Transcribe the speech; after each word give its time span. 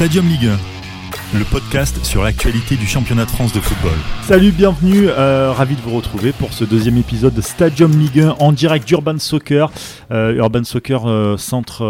Stadium 0.00 0.26
Ligue 0.28 0.46
1, 1.34 1.38
le 1.38 1.44
podcast 1.44 2.02
sur 2.06 2.22
l'actualité 2.22 2.76
du 2.76 2.86
championnat 2.86 3.26
de 3.26 3.30
France 3.30 3.52
de 3.52 3.60
football. 3.60 3.92
Salut, 4.22 4.50
bienvenue, 4.50 5.08
euh, 5.10 5.52
ravi 5.52 5.76
de 5.76 5.80
vous 5.82 5.94
retrouver 5.94 6.32
pour 6.32 6.54
ce 6.54 6.64
deuxième 6.64 6.96
épisode 6.96 7.34
de 7.34 7.42
Stadium 7.42 7.92
Ligue 7.92 8.20
1 8.20 8.36
en 8.38 8.52
direct 8.52 8.88
d'Urban 8.88 9.18
Soccer. 9.18 9.70
Euh, 10.10 10.36
Urban 10.36 10.64
Soccer 10.64 11.06
euh, 11.06 11.36
centre 11.36 11.84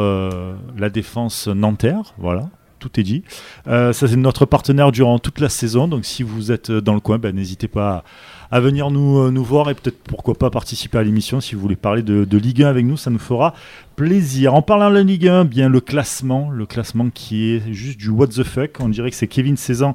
la 0.76 0.90
défense 0.90 1.46
nanterre, 1.46 2.14
voilà. 2.18 2.48
Tout 2.80 2.98
est 2.98 3.02
dit. 3.02 3.23
Euh, 3.68 3.93
ça, 3.93 4.09
c'est 4.09 4.16
notre 4.16 4.46
partenaire 4.46 4.91
durant 4.91 5.18
toute 5.18 5.39
la 5.39 5.50
saison. 5.50 5.86
Donc, 5.86 6.04
si 6.07 6.23
vous 6.23 6.50
êtes 6.50 6.71
dans 6.71 6.95
le 6.95 7.00
coin, 7.00 7.18
ben, 7.18 7.34
n'hésitez 7.36 7.68
pas 7.68 8.04
à, 8.50 8.61
venir 8.61 8.91
nous, 8.91 9.18
euh, 9.18 9.30
nous 9.30 9.45
voir 9.45 9.71
et 9.71 9.75
peut-être 9.75 9.98
pourquoi 10.03 10.34
pas 10.34 10.50
participer 10.50 10.98
à 10.98 11.03
l'émission. 11.03 11.40
Si 11.40 11.54
vous 11.54 11.61
voulez 11.61 11.77
parler 11.77 12.03
de, 12.03 12.36
Ligue 12.39 12.62
1 12.62 12.68
avec 12.68 12.86
nous, 12.86 12.96
ça 12.96 13.11
nous 13.11 13.18
fera 13.18 13.54
plaisir. 13.96 14.54
En 14.54 14.62
parlant 14.62 14.89
de 14.89 14.95
la 14.95 15.03
Ligue 15.03 15.29
1, 15.29 15.45
bien 15.45 15.68
le 15.68 15.80
classement, 15.80 16.50
le 16.50 16.64
classement 16.64 17.11
qui 17.12 17.50
est 17.50 17.72
juste 17.72 17.98
du 17.98 18.08
what 18.08 18.29
the 18.29 18.43
fuck. 18.43 18.71
On 18.81 18.89
dirait 18.89 19.11
que 19.11 19.17
c'est 19.17 19.29
Kevin 19.29 19.58
Cézanne 19.58 19.93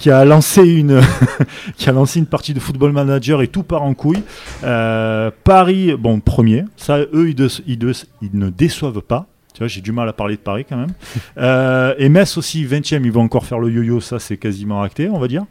qui 0.00 0.10
a 0.10 0.24
lancé 0.24 0.62
une 0.62 1.00
qui 1.76 1.88
a 1.88 1.92
lancé 1.92 2.18
une 2.18 2.26
partie 2.26 2.52
de 2.52 2.58
Football 2.58 2.92
Manager 2.92 3.42
et 3.42 3.48
tout 3.48 3.62
part 3.62 3.82
en 3.82 3.94
couille. 3.94 4.22
Euh, 4.64 5.30
Paris, 5.44 5.94
bon 5.96 6.18
premier, 6.18 6.64
ça 6.76 6.98
eux 7.12 7.32
de- 7.32 7.48
ils 7.66 8.30
ne 8.32 8.50
déçoivent 8.50 9.02
pas. 9.02 9.28
Tu 9.54 9.60
vois, 9.60 9.68
j'ai 9.68 9.80
du 9.80 9.92
mal 9.92 10.08
à 10.08 10.12
parler 10.12 10.34
de 10.34 10.40
Paris 10.40 10.66
quand 10.68 10.76
même. 10.76 10.92
Euh, 11.38 11.94
et 11.98 12.08
Metz 12.08 12.36
aussi, 12.36 12.64
20e, 12.64 13.04
ils 13.04 13.10
vont 13.12 13.22
encore 13.22 13.44
faire 13.46 13.58
le 13.58 13.70
yo-yo, 13.70 14.00
ça 14.00 14.18
c'est 14.18 14.36
quasiment 14.36 14.82
acté, 14.82 15.08
on 15.08 15.18
va 15.18 15.26
dire. 15.26 15.44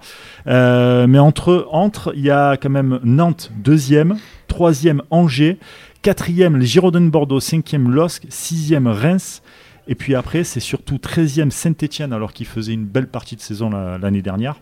Euh, 0.48 1.08
mais 1.08 1.20
entre, 1.20 1.68
entre, 1.72 2.14
il 2.16 2.22
y 2.22 2.30
a 2.30 2.56
quand 2.58 2.70
même 2.70 3.00
Nantes, 3.04 3.52
deuxième, 3.58 4.18
troisième 4.48 5.02
Angers, 5.10 5.58
quatrième 6.02 6.58
les 6.58 6.66
Girondins 6.66 7.02
de 7.02 7.10
Bordeaux, 7.10 7.40
cinquième 7.40 7.90
LOSC, 7.92 8.24
sixième 8.30 8.88
Reims. 8.88 9.42
Et 9.88 9.96
puis 9.96 10.16
après, 10.16 10.46
c'est 10.46 10.62
surtout 10.62 10.96
13e 10.98 11.52
Saint-Etienne, 11.52 12.14
alors 12.14 12.32
qu'ils 12.32 12.48
faisaient 12.48 12.74
une 12.74 12.86
belle 12.86 13.08
partie 13.08 13.36
de 13.36 13.42
saison 13.42 13.70
la- 13.70 13.98
l'année 13.98 14.22
dernière. 14.22 14.56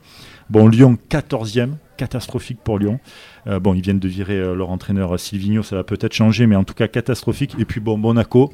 Bon, 0.50 0.68
Lyon, 0.68 0.98
14e, 1.10 1.76
catastrophique 1.98 2.60
pour 2.64 2.80
Lyon. 2.80 3.00
Euh, 3.46 3.60
bon, 3.60 3.76
ils 3.76 3.82
viennent 3.82 4.00
de 4.00 4.08
virer 4.08 4.40
leur 4.56 4.72
entraîneur 4.72 5.20
Silvino, 5.20 5.62
ça 5.62 5.76
va 5.76 5.84
peut-être 5.84 6.14
changer, 6.14 6.48
mais 6.48 6.56
en 6.56 6.64
tout 6.64 6.74
cas 6.74 6.88
catastrophique. 6.88 7.56
Et 7.60 7.66
puis 7.66 7.80
bon, 7.80 7.98
Monaco, 7.98 8.52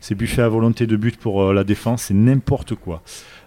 c'est 0.00 0.14
buffet 0.14 0.42
à 0.42 0.48
volonté 0.48 0.86
de 0.86 0.96
but 0.96 1.16
pour 1.16 1.42
euh, 1.42 1.52
la 1.52 1.64
défense, 1.64 2.04
c'est 2.04 2.14
n'importe 2.14 2.74
quoi. 2.74 3.02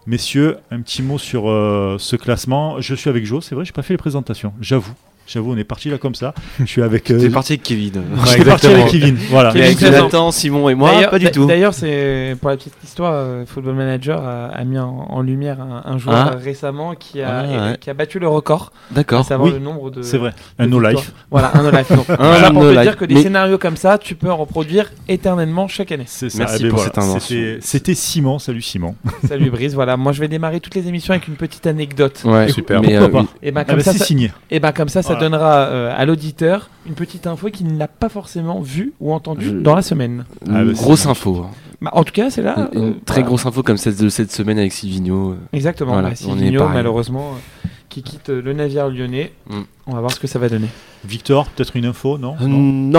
Messieurs, 0.05 0.57
un 0.71 0.81
petit 0.81 1.01
mot 1.01 1.17
sur 1.17 1.49
euh, 1.49 1.97
ce 1.99 2.15
classement. 2.15 2.79
Je 2.81 2.95
suis 2.95 3.09
avec 3.09 3.25
Joe, 3.25 3.43
c'est 3.43 3.55
vrai, 3.55 3.65
j'ai 3.65 3.71
pas 3.71 3.81
fait 3.81 3.93
les 3.93 3.97
présentations, 3.97 4.53
j'avoue. 4.61 4.93
J'avoue, 5.25 5.53
on 5.53 5.57
est 5.57 5.63
parti 5.63 5.89
là 5.89 5.97
comme 5.97 6.15
ça. 6.15 6.33
Je 6.59 6.65
suis 6.65 6.81
avec. 6.81 7.09
euh, 7.09 7.17
T'es 7.19 7.29
parti 7.29 7.53
avec 7.53 7.63
Kevin. 7.63 8.03
J'étais 8.27 8.43
parti 8.43 8.67
avec 8.67 8.87
Kevin. 8.87 9.15
Voilà. 9.29 9.55
Et 9.55 9.63
avec 9.63 9.77
Kevin 9.77 9.93
Nathan, 10.01 10.31
Simon 10.31 10.67
et 10.69 10.75
moi, 10.75 10.91
D'ailleurs- 10.91 11.11
pas 11.11 11.19
du 11.19 11.31
tout. 11.31 11.45
D'ailleurs, 11.45 11.73
c'est 11.73 12.35
pour 12.41 12.49
la 12.49 12.57
petite 12.57 12.73
histoire, 12.83 13.13
euh, 13.15 13.45
Football 13.45 13.75
Manager 13.75 14.21
a, 14.21 14.47
a 14.47 14.63
mis 14.65 14.77
en, 14.77 14.89
en 15.09 15.21
lumière 15.21 15.61
un, 15.61 15.81
un 15.85 15.97
joueur 15.97 16.15
Ah. 16.17 16.31
euh, 16.33 16.37
récemment 16.43 16.93
qui 16.95 17.21
a, 17.21 17.39
Ah, 17.39 17.69
ouais. 17.71 17.77
qui 17.79 17.89
a 17.89 17.93
battu 17.93 18.19
le 18.19 18.27
record, 18.27 18.73
D'accord. 18.91 19.23
savoir 19.25 19.47
Oui, 19.47 19.53
le 19.57 19.63
nombre 19.63 19.91
de. 19.91 20.01
C'est 20.01 20.17
vrai. 20.17 20.31
Un 20.59 20.67
no 20.67 20.79
victoires. 20.79 20.93
life. 21.03 21.13
Voilà, 21.31 21.51
un 21.57 21.63
no 21.63 21.71
life. 21.71 21.89
Donc, 21.95 22.09
Un 22.09 22.15
voilà 22.17 22.51
pour 22.51 22.63
no 22.63 22.69
te 22.69 22.73
life. 22.75 22.81
dire 22.83 22.97
que 22.97 23.05
des 23.05 23.15
Mais- 23.15 23.23
scénarios 23.23 23.57
comme 23.57 23.77
ça, 23.77 23.97
tu 23.97 24.15
peux 24.15 24.29
en 24.29 24.35
reproduire 24.37 24.91
éternellement 25.07 25.67
chaque 25.69 25.91
année. 25.93 26.03
C'est 26.05 26.29
ça. 26.29 26.39
Merci 26.39 26.57
Eh 26.59 26.63
ben 26.63 26.69
pour 26.69 26.79
voilà. 26.79 26.91
cette 26.93 26.97
invention. 27.03 27.37
C'était- 27.61 27.95
Simon. 27.95 28.39
Salut 28.39 28.61
Simon. 28.61 28.95
Salut 29.27 29.49
Brice, 29.51 29.73
voilà. 29.73 29.95
Moi, 29.95 30.11
je 30.11 30.19
vais 30.19 30.27
démarrer 30.27 30.59
toutes 30.59 30.75
les 30.75 30.87
émissions 30.87 31.13
avec 31.13 31.27
une 31.29 31.35
petite 31.35 31.65
anecdote. 31.65 32.21
Ouais, 32.25 32.49
Super. 32.49 32.81
Mais, 32.81 32.97
Pourquoi 32.97 33.21
euh, 33.21 33.23
pas 33.23 33.29
Et 33.41 33.51
ben 33.51 33.61
Ah 33.61 33.65
comme 33.65 33.77
bah, 33.77 33.83
ça, 33.83 33.91
c'est 33.93 33.99
ça- 33.99 34.05
signé. 34.05 34.31
et 34.51 34.59
ben 34.59 34.71
comme 34.73 34.89
ça, 34.89 35.01
ça 35.13 35.19
Voilà. 35.19 35.29
donnera 35.29 35.53
euh, 35.67 35.93
à 35.95 36.05
l'auditeur 36.05 36.69
une 36.85 36.93
petite 36.95 37.27
info 37.27 37.49
qu'il 37.49 37.75
n'a 37.77 37.87
pas 37.87 38.09
forcément 38.09 38.59
vue 38.61 38.93
ou 38.99 39.13
entendue 39.13 39.45
Je- 39.45 39.51
dans 39.51 39.75
la 39.75 39.81
semaine. 39.81 40.25
Ah, 40.49 40.63
bah, 40.63 40.73
grosse 40.73 41.05
info. 41.05 41.45
hein. 41.45 41.51
Bah, 41.81 41.91
en 41.93 42.03
tout 42.03 42.13
cas, 42.13 42.29
c'est 42.29 42.41
là. 42.41 42.69
Une, 42.73 42.79
une 42.83 42.89
euh, 42.89 42.93
très 43.05 43.15
voilà. 43.15 43.27
grosse 43.27 43.45
info 43.45 43.61
comme 43.63 43.77
celle 43.77 43.95
de 43.97 44.09
cette 44.09 44.31
semaine 44.31 44.57
avec 44.59 44.71
Silvino. 44.71 45.35
Exactement. 45.51 45.93
Voilà, 45.93 46.09
bah, 46.11 46.69
malheureusement, 46.73 47.33
euh, 47.33 47.67
qui 47.89 48.01
quitte 48.03 48.29
euh, 48.29 48.41
le 48.41 48.53
navire 48.53 48.87
lyonnais. 48.89 49.33
Mm. 49.49 49.61
On 49.87 49.93
va 49.93 49.99
voir 49.99 50.11
ce 50.11 50.19
que 50.19 50.27
ça 50.27 50.39
va 50.39 50.47
donner. 50.47 50.67
Victor, 51.05 51.45
peut-être 51.49 51.75
une 51.75 51.85
info, 51.85 52.17
non, 52.17 52.35
Euh, 52.41 52.47
Non 52.47 52.57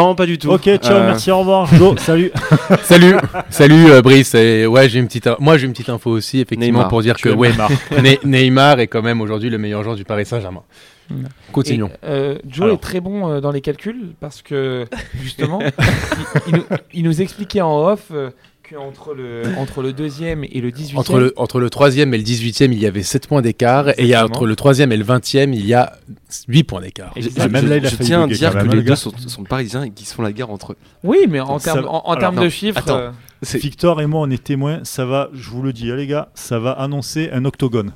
Non, 0.09 0.15
pas 0.15 0.27
du 0.27 0.37
tout. 0.37 0.50
Ok, 0.50 0.65
ciao, 0.65 0.93
Euh, 0.97 1.06
merci, 1.06 1.31
au 1.31 1.39
revoir. 1.39 1.66
Salut. 1.99 2.31
Salut, 2.83 3.15
salut 3.49 3.91
euh, 3.91 4.03
Brice. 4.03 4.34
Et 4.34 4.66
ouais, 4.66 4.87
j'ai 4.91 4.99
une 4.99 5.06
petite, 5.06 5.28
moi 5.41 5.56
j'ai 5.56 5.65
une 5.66 5.72
petite 5.72 5.89
info 5.89 6.10
aussi, 6.10 6.41
effectivement, 6.41 6.81
Neymar. 6.81 6.89
pour 6.89 7.00
dire 7.00 7.16
Tu 7.16 7.31
que 7.31 7.34
ouais, 7.34 7.53
Neymar 8.25 8.81
est 8.81 8.87
quand 8.87 9.00
même 9.03 9.22
aujourd'hui 9.22 9.49
le 9.49 9.56
meilleur 9.59 9.83
joueur 9.83 9.97
du 9.97 10.05
Paris 10.05 10.27
Saint-Germain. 10.27 10.62
Continuons. 11.53 11.88
Et, 11.88 12.06
euh, 12.06 12.38
Joe 12.47 12.65
Alors. 12.65 12.76
est 12.76 12.81
très 12.81 13.00
bon 13.00 13.31
euh, 13.31 13.41
dans 13.41 13.50
les 13.50 13.60
calculs 13.60 14.15
parce 14.20 14.42
que 14.42 14.87
justement, 15.20 15.60
il, 16.47 16.48
il 16.48 16.54
nous, 16.56 16.65
il 16.92 17.04
nous 17.04 17.22
expliquait 17.22 17.60
en 17.60 17.87
off 17.87 18.09
euh, 18.10 18.31
qu'entre 18.69 19.15
le, 19.15 19.43
entre 19.59 19.83
le 19.83 19.93
deuxième 19.93 20.45
et 20.45 20.61
le 20.61 20.71
18e, 20.71 20.97
Entre 20.99 21.19
le, 21.19 21.33
entre 21.37 21.61
le 21.61 21.69
3e 21.69 22.13
et 22.15 22.19
le 22.19 22.25
18e, 22.25 22.73
il 22.73 22.79
y 22.79 22.87
avait 22.87 23.03
7 23.03 23.29
points 23.29 23.43
d'écart. 23.43 23.91
Et 23.91 23.95
il 23.99 24.07
y 24.07 24.15
a, 24.15 24.25
entre 24.25 24.47
le 24.47 24.55
3e 24.55 24.91
et 24.91 24.97
le 24.97 25.05
20e, 25.05 25.53
il 25.53 25.67
y 25.67 25.75
a 25.75 25.93
8 26.49 26.65
points 26.65 26.81
d'écart. 26.81 27.13
Je, 27.17 27.23
je- 27.29 27.49
Même 27.49 27.69
là, 27.69 27.77
il 27.77 27.87
a 27.87 27.89
je 27.89 27.97
tiens 27.97 28.23
à 28.25 28.27
dire 28.27 28.53
que 28.53 28.59
les 28.59 28.65
le 28.65 28.71
deux 28.71 28.81
gars. 28.83 28.97
sont, 28.97 29.13
sont 29.27 29.45
parisiens 29.45 29.83
et 29.85 29.91
qu'ils 29.91 30.07
se 30.07 30.15
font 30.15 30.23
la 30.23 30.33
guerre 30.33 30.51
entre 30.51 30.73
eux. 30.73 30.77
oui, 31.03 31.19
mais 31.29 31.41
en 31.41 31.59
termes 31.59 31.87
en, 31.87 32.09
en 32.09 32.33
de 32.33 32.49
chiffres, 32.49 32.79
attends. 32.79 32.97
euh, 32.99 33.11
C'est- 33.43 33.59
Victor 33.59 34.01
et 34.01 34.07
moi, 34.07 34.23
on 34.23 34.31
est 34.31 34.43
témoins. 34.43 34.81
Ça 34.85 35.05
va, 35.05 35.29
je 35.35 35.51
vous 35.51 35.61
le 35.63 35.75
dis, 35.75 35.91
hein, 35.91 35.97
les 35.97 36.07
gars, 36.07 36.31
ça 36.35 36.59
va 36.59 36.71
annoncer 36.73 37.29
un 37.33 37.45
octogone. 37.45 37.93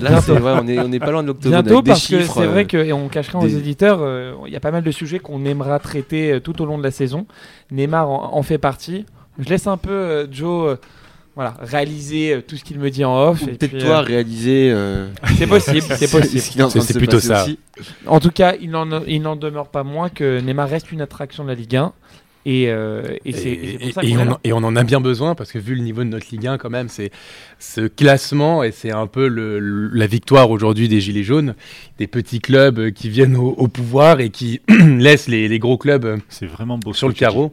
Là, 0.00 0.20
c'est 0.20 0.32
vrai, 0.32 0.58
on 0.60 0.66
est, 0.66 0.80
on 0.80 0.90
est 0.90 0.98
pas 0.98 1.12
loin 1.12 1.22
de 1.22 1.28
l'octogone. 1.28 1.62
bientôt 1.62 1.82
des 1.82 1.90
parce 1.92 2.08
que 2.08 2.22
c'est 2.22 2.40
euh, 2.40 2.48
vrai 2.48 2.64
que 2.64 2.76
et 2.78 2.92
on 2.92 3.08
cachera 3.08 3.38
aux 3.38 3.46
éditeurs, 3.46 3.98
euh, 4.02 4.34
il 4.46 4.52
y 4.52 4.56
a 4.56 4.60
pas 4.60 4.72
mal 4.72 4.82
de 4.82 4.90
sujets 4.90 5.20
qu'on 5.20 5.44
aimera 5.44 5.78
traiter 5.78 6.32
euh, 6.32 6.40
tout 6.40 6.60
au 6.60 6.66
long 6.66 6.76
de 6.78 6.82
la 6.82 6.90
saison. 6.90 7.26
Neymar 7.70 8.10
en, 8.10 8.34
en 8.34 8.42
fait 8.42 8.58
partie. 8.58 9.06
Je 9.38 9.48
laisse 9.48 9.66
un 9.66 9.76
peu 9.76 9.90
euh, 9.90 10.26
Joe. 10.30 10.70
euh, 10.72 10.76
voilà, 11.36 11.54
réaliser 11.60 12.32
euh, 12.32 12.40
tout 12.42 12.56
ce 12.56 12.64
qu'il 12.64 12.80
me 12.80 12.90
dit 12.90 13.04
en 13.04 13.16
off. 13.28 13.44
Peut-être 13.44 13.68
puis, 13.70 13.78
toi 13.78 13.98
euh, 13.98 14.00
réaliser. 14.00 14.72
euh, 14.72 15.06
c'est 15.36 15.46
possible, 15.46 15.82
c'est 15.96 16.10
possible. 16.10 16.68
C'est 16.80 16.98
plutôt 16.98 17.20
ça. 17.20 17.44
aussi. 17.44 17.60
En 18.08 18.18
tout 18.18 18.32
cas, 18.32 18.54
il 18.60 18.70
n'en 18.70 19.04
il 19.04 19.22
n'en 19.22 19.36
demeure 19.36 19.68
pas 19.68 19.84
moins 19.84 20.08
que 20.08 20.40
Neymar 20.40 20.68
reste 20.68 20.90
une 20.90 21.00
attraction 21.00 21.44
de 21.44 21.50
la 21.50 21.54
Ligue 21.54 21.76
1. 21.76 21.92
Et, 22.50 22.70
euh, 22.70 23.02
et 23.26 23.32
c'est 23.34 23.50
et 23.50 23.78
c'est 23.78 23.84
pour 23.84 23.92
ça 23.92 24.02
et 24.04 24.12
qu'on 24.12 24.18
est 24.20 24.26
on, 24.26 24.30
en- 24.32 24.38
et 24.42 24.52
on 24.54 24.56
en 24.58 24.74
a 24.74 24.82
bien 24.82 25.00
besoin 25.00 25.34
parce 25.34 25.52
que 25.52 25.58
vu 25.58 25.74
le 25.74 25.82
niveau 25.82 26.02
de 26.02 26.08
notre 26.08 26.28
Ligue 26.30 26.46
1 26.46 26.56
quand 26.56 26.70
même, 26.70 26.88
c'est 26.88 27.10
ce 27.58 27.82
classement 27.82 28.62
et 28.62 28.72
c'est 28.72 28.90
un 28.90 29.06
peu 29.06 29.28
le- 29.28 29.58
le- 29.58 29.88
la 29.92 30.06
victoire 30.06 30.50
aujourd'hui 30.50 30.88
des 30.88 30.98
Gilets 31.00 31.24
jaunes, 31.24 31.54
des 31.98 32.06
petits 32.06 32.40
clubs 32.40 32.90
qui 32.92 33.10
viennent 33.10 33.36
au, 33.36 33.48
au 33.50 33.68
pouvoir 33.68 34.20
et 34.20 34.30
qui 34.30 34.62
laissent 34.98 35.28
les, 35.28 35.46
les 35.46 35.58
gros 35.58 35.76
clubs 35.76 36.18
vraiment 36.42 36.78
beau. 36.78 36.94
sur 36.94 37.08
le 37.08 37.14
carreau. 37.14 37.52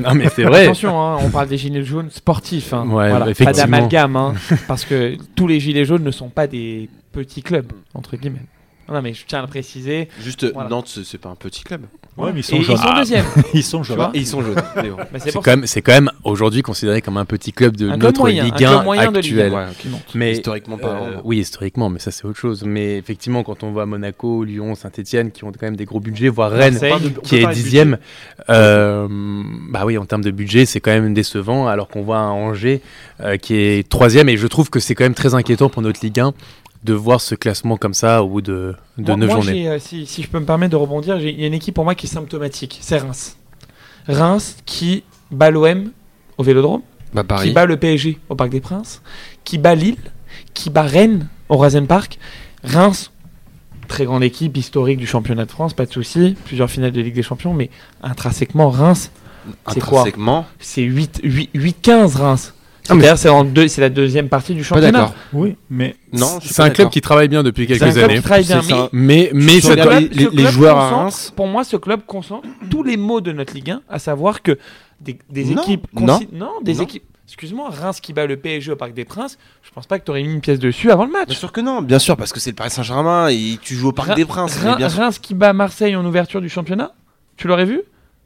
Non 0.00 0.14
mais 0.14 0.28
c'est 0.34 0.42
vrai. 0.42 0.64
Attention, 0.64 1.00
hein, 1.00 1.18
on 1.22 1.30
parle 1.30 1.48
des 1.48 1.56
gilets 1.58 1.84
jaunes 1.84 2.10
sportifs. 2.10 2.72
hein. 2.72 2.84
Ouais, 2.88 3.10
Voilà, 3.10 3.26
pas 3.34 3.52
d'amalgame, 3.52 4.16
hein, 4.16 4.34
parce 4.66 4.84
que 4.84 5.16
tous 5.36 5.46
les 5.46 5.60
gilets 5.60 5.84
jaunes 5.84 6.02
ne 6.02 6.10
sont 6.10 6.30
pas 6.30 6.46
des 6.48 6.88
petits 7.12 7.42
clubs, 7.42 7.70
entre 7.94 8.16
guillemets. 8.16 8.40
Non, 8.92 9.02
mais 9.02 9.14
je 9.14 9.22
tiens 9.26 9.38
à 9.38 9.42
le 9.42 9.48
préciser. 9.48 10.08
Juste, 10.20 10.52
Voilà. 10.52 10.68
Nantes, 10.68 10.98
c'est 11.04 11.18
pas 11.18 11.28
un 11.30 11.34
petit 11.34 11.62
club. 11.62 11.82
Ouais, 12.18 12.30
mais 12.34 12.40
ils 12.40 12.40
Et 12.40 12.42
sont 12.42 12.56
ils 12.56 12.62
jaunes. 12.64 12.76
sont 12.76 12.82
Ah, 12.86 12.98
deuxièmes. 12.98 13.24
Ils 13.54 13.62
sont 13.64 13.82
jaunes. 13.82 14.10
Et 14.12 14.18
ils 14.18 14.26
sont 14.26 14.42
jaunes. 14.42 14.62
mais 14.76 14.90
bon. 14.90 14.96
Bah, 15.12 15.18
c'est 15.18 15.32
quand 15.32 15.46
même, 15.46 15.66
c'est 15.66 15.80
quand 15.80 15.92
même 15.92 16.10
aujourd'hui 16.24 16.60
considéré 16.60 17.00
comme 17.00 17.16
un 17.16 17.24
petit 17.24 17.52
club 17.54 17.74
de 17.74 17.88
Un 17.88 17.96
notre 17.96 18.20
moyen, 18.20 18.44
Ligue 18.44 18.54
club 18.56 18.70
1 18.70 18.82
moyen 18.82 19.10
de 19.12 19.18
Ligue 19.20 19.32
actuelle. 19.40 19.52
Ouais. 19.54 19.64
Mais 20.14 20.32
Historiquement 20.32 20.76
euh, 20.76 20.82
parlant. 20.82 21.06
oui, 21.24 21.38
historiquement, 21.38 21.88
mais 21.88 21.98
ça 22.00 22.10
c'est 22.10 22.26
autre 22.26 22.38
chose. 22.38 22.64
Mais 22.66 22.98
effectivement, 22.98 23.42
quand 23.42 23.62
on 23.62 23.72
voit 23.72 23.86
Monaco, 23.86 24.44
Lyon, 24.44 24.74
Saint-Etienne, 24.74 25.30
qui 25.30 25.44
ont 25.44 25.52
quand 25.52 25.62
même 25.62 25.76
des 25.76 25.86
gros 25.86 26.00
budgets, 26.00 26.28
voire 26.28 26.50
Rennes, 26.50 26.74
Marseille. 26.74 27.14
qui 27.22 27.36
est 27.36 27.46
dixième, 27.46 27.96
euh, 28.50 29.08
bah 29.70 29.84
oui, 29.86 29.96
en 29.96 30.04
termes 30.04 30.24
de 30.24 30.30
budget, 30.30 30.66
c'est 30.66 30.80
quand 30.80 30.90
même 30.90 31.14
décevant. 31.14 31.66
Alors 31.66 31.88
qu'on 31.88 32.02
voit 32.02 32.18
un 32.18 32.30
Angers 32.30 32.82
euh, 33.20 33.36
qui 33.38 33.54
est 33.54 33.88
troisième, 33.88 34.28
et 34.28 34.36
je 34.36 34.46
trouve 34.46 34.68
que 34.70 34.80
c'est 34.80 34.94
quand 34.94 35.04
même 35.04 35.14
très 35.14 35.34
inquiétant 35.34 35.68
pour 35.70 35.82
notre 35.82 36.00
Ligue 36.04 36.20
1 36.20 36.32
de 36.84 36.94
voir 36.94 37.20
ce 37.20 37.34
classement 37.34 37.76
comme 37.76 37.94
ça 37.94 38.22
au 38.22 38.28
bout 38.28 38.40
de, 38.42 38.74
de 38.98 39.06
Moi- 39.12 39.16
9 39.16 39.28
moi, 39.30 39.40
journées. 39.40 39.68
euh, 39.68 39.78
si, 39.78 40.04
si 40.06 40.22
je 40.22 40.28
peux 40.28 40.40
me 40.40 40.44
permettre 40.46 40.72
de 40.72 40.76
rebondir, 40.76 41.18
il 41.18 41.40
y 41.40 41.44
a 41.44 41.46
une 41.46 41.54
équipe 41.54 41.74
pour 41.74 41.84
moi 41.84 41.94
qui 41.94 42.06
est 42.06 42.10
symptomatique, 42.10 42.78
c'est 42.82 42.98
Reims. 42.98 43.36
Reims 44.08 44.56
qui 44.66 45.04
bat 45.30 45.50
l'OM 45.50 45.90
au 46.38 46.42
Vélodrome, 46.42 46.82
Bah, 47.14 47.22
qui 47.42 47.52
bat 47.52 47.66
le 47.66 47.76
PSG 47.76 48.18
au 48.28 48.34
Parc 48.34 48.50
des 48.50 48.60
Princes, 48.60 49.00
qui 49.44 49.58
bat 49.58 49.74
Lille, 49.76 49.96
qui 50.54 50.70
bat 50.70 50.82
Rennes 50.82 51.28
au 51.48 51.56
Rasen 51.56 51.86
Park. 51.86 52.18
Reims, 52.64 53.12
très 53.86 54.04
grande 54.04 54.24
équipe 54.24 54.56
historique 54.56 54.98
du 54.98 55.06
championnat 55.06 55.44
de 55.44 55.50
France, 55.50 55.74
pas 55.74 55.86
de 55.86 55.92
souci, 55.92 56.36
plusieurs 56.46 56.70
finales 56.70 56.92
de 56.92 57.00
Ligue 57.00 57.14
des 57.14 57.22
Champions, 57.22 57.54
mais 57.54 57.70
intrinsèquement, 58.02 58.70
Reims, 58.70 59.10
c'est 59.68 59.80
quoi? 59.80 60.04
C'est 60.58 60.82
8 60.82 61.20
8 61.22 61.50
8-15 61.54 62.16
Reims. 62.16 62.54
Ah, 62.88 62.94
C'est-à-dire 62.94 63.18
c'est 63.18 63.44
deux- 63.52 63.66
la 63.78 63.88
deuxième 63.90 64.28
partie 64.28 64.54
du 64.54 64.64
championnat. 64.64 64.90
d'accord. 64.92 65.14
Oui, 65.32 65.56
mais 65.70 65.94
Non, 66.12 66.38
C'est 66.42 66.62
un 66.62 66.70
club 66.70 66.90
qui 66.90 67.00
travaille 67.00 67.28
bien 67.28 67.42
depuis 67.44 67.66
C'est 67.68 67.74
un 67.74 67.78
quelques 67.78 67.92
club 67.94 68.04
années. 68.10 68.16
qui 68.16 68.22
travaille 68.22 68.44
bien, 68.44 68.56
mais 68.62 68.68
ça. 68.68 68.88
Mais, 68.92 69.30
ça 69.60 69.76
club- 69.76 70.08
les- 70.32 70.46
joueurs 70.46 70.76
à 70.78 70.88
Reims- 70.90 71.32
Pour 71.36 71.46
moi, 71.46 71.62
ce 71.64 71.76
club 71.76 72.00
concentre 72.06 72.48
tous 72.70 72.82
les 72.82 72.96
maux 72.96 73.20
de 73.20 73.30
notre 73.32 73.54
Ligue 73.54 73.70
1, 73.70 73.82
à 73.88 73.98
savoir 74.00 74.42
que 74.42 74.58
des, 75.00 75.16
des 75.30 75.44
Non, 75.44 75.62
équipes. 75.62 75.86
non, 75.98 76.20
non, 76.32 76.50
des 76.62 76.74
non. 76.74 76.82
équipes. 76.82 77.04
Excuse-moi, 77.28 77.70
Reims 77.70 78.00
qui 78.00 78.12
bat 78.12 78.26
le 78.26 78.36
PSG 78.36 78.72
au 78.72 78.76
Parc 78.76 78.92
des 78.94 79.04
Princes, 79.06 79.38
je 79.62 79.70
pense 79.70 79.86
pas 79.86 79.98
que 79.98 80.04
tu 80.04 80.10
aurais 80.10 80.22
mis 80.22 80.32
une 80.34 80.40
pièce 80.40 80.58
dessus 80.58 80.90
avant 80.90 81.06
le 81.06 81.12
match. 81.12 81.28
Bien 81.28 81.36
sûr 81.36 81.50
que 81.52 81.60
non, 81.62 81.80
bien 81.80 81.98
sûr, 82.00 82.16
parce 82.16 82.32
que 82.32 82.40
c'est 82.40 82.50
le 82.50 82.56
Paris 82.56 82.70
Saint-Germain 82.70 83.28
et 83.28 83.58
tu 83.62 83.74
joues 83.74 83.88
au 83.88 83.92
Parc 83.92 84.08
Reims- 84.08 84.16
des 84.16 84.24
Princes. 84.26 84.56
Reims, 84.58 84.76
bien 84.76 84.88
sûr. 84.90 84.98
Reims 84.98 85.18
qui 85.18 85.32
bat 85.34 85.52
Marseille 85.54 85.96
en 85.96 86.04
ouverture 86.04 86.40
du 86.42 86.48
championnat, 86.50 86.92
tu 87.36 87.46
l'aurais 87.48 87.64
vu? 87.64 87.80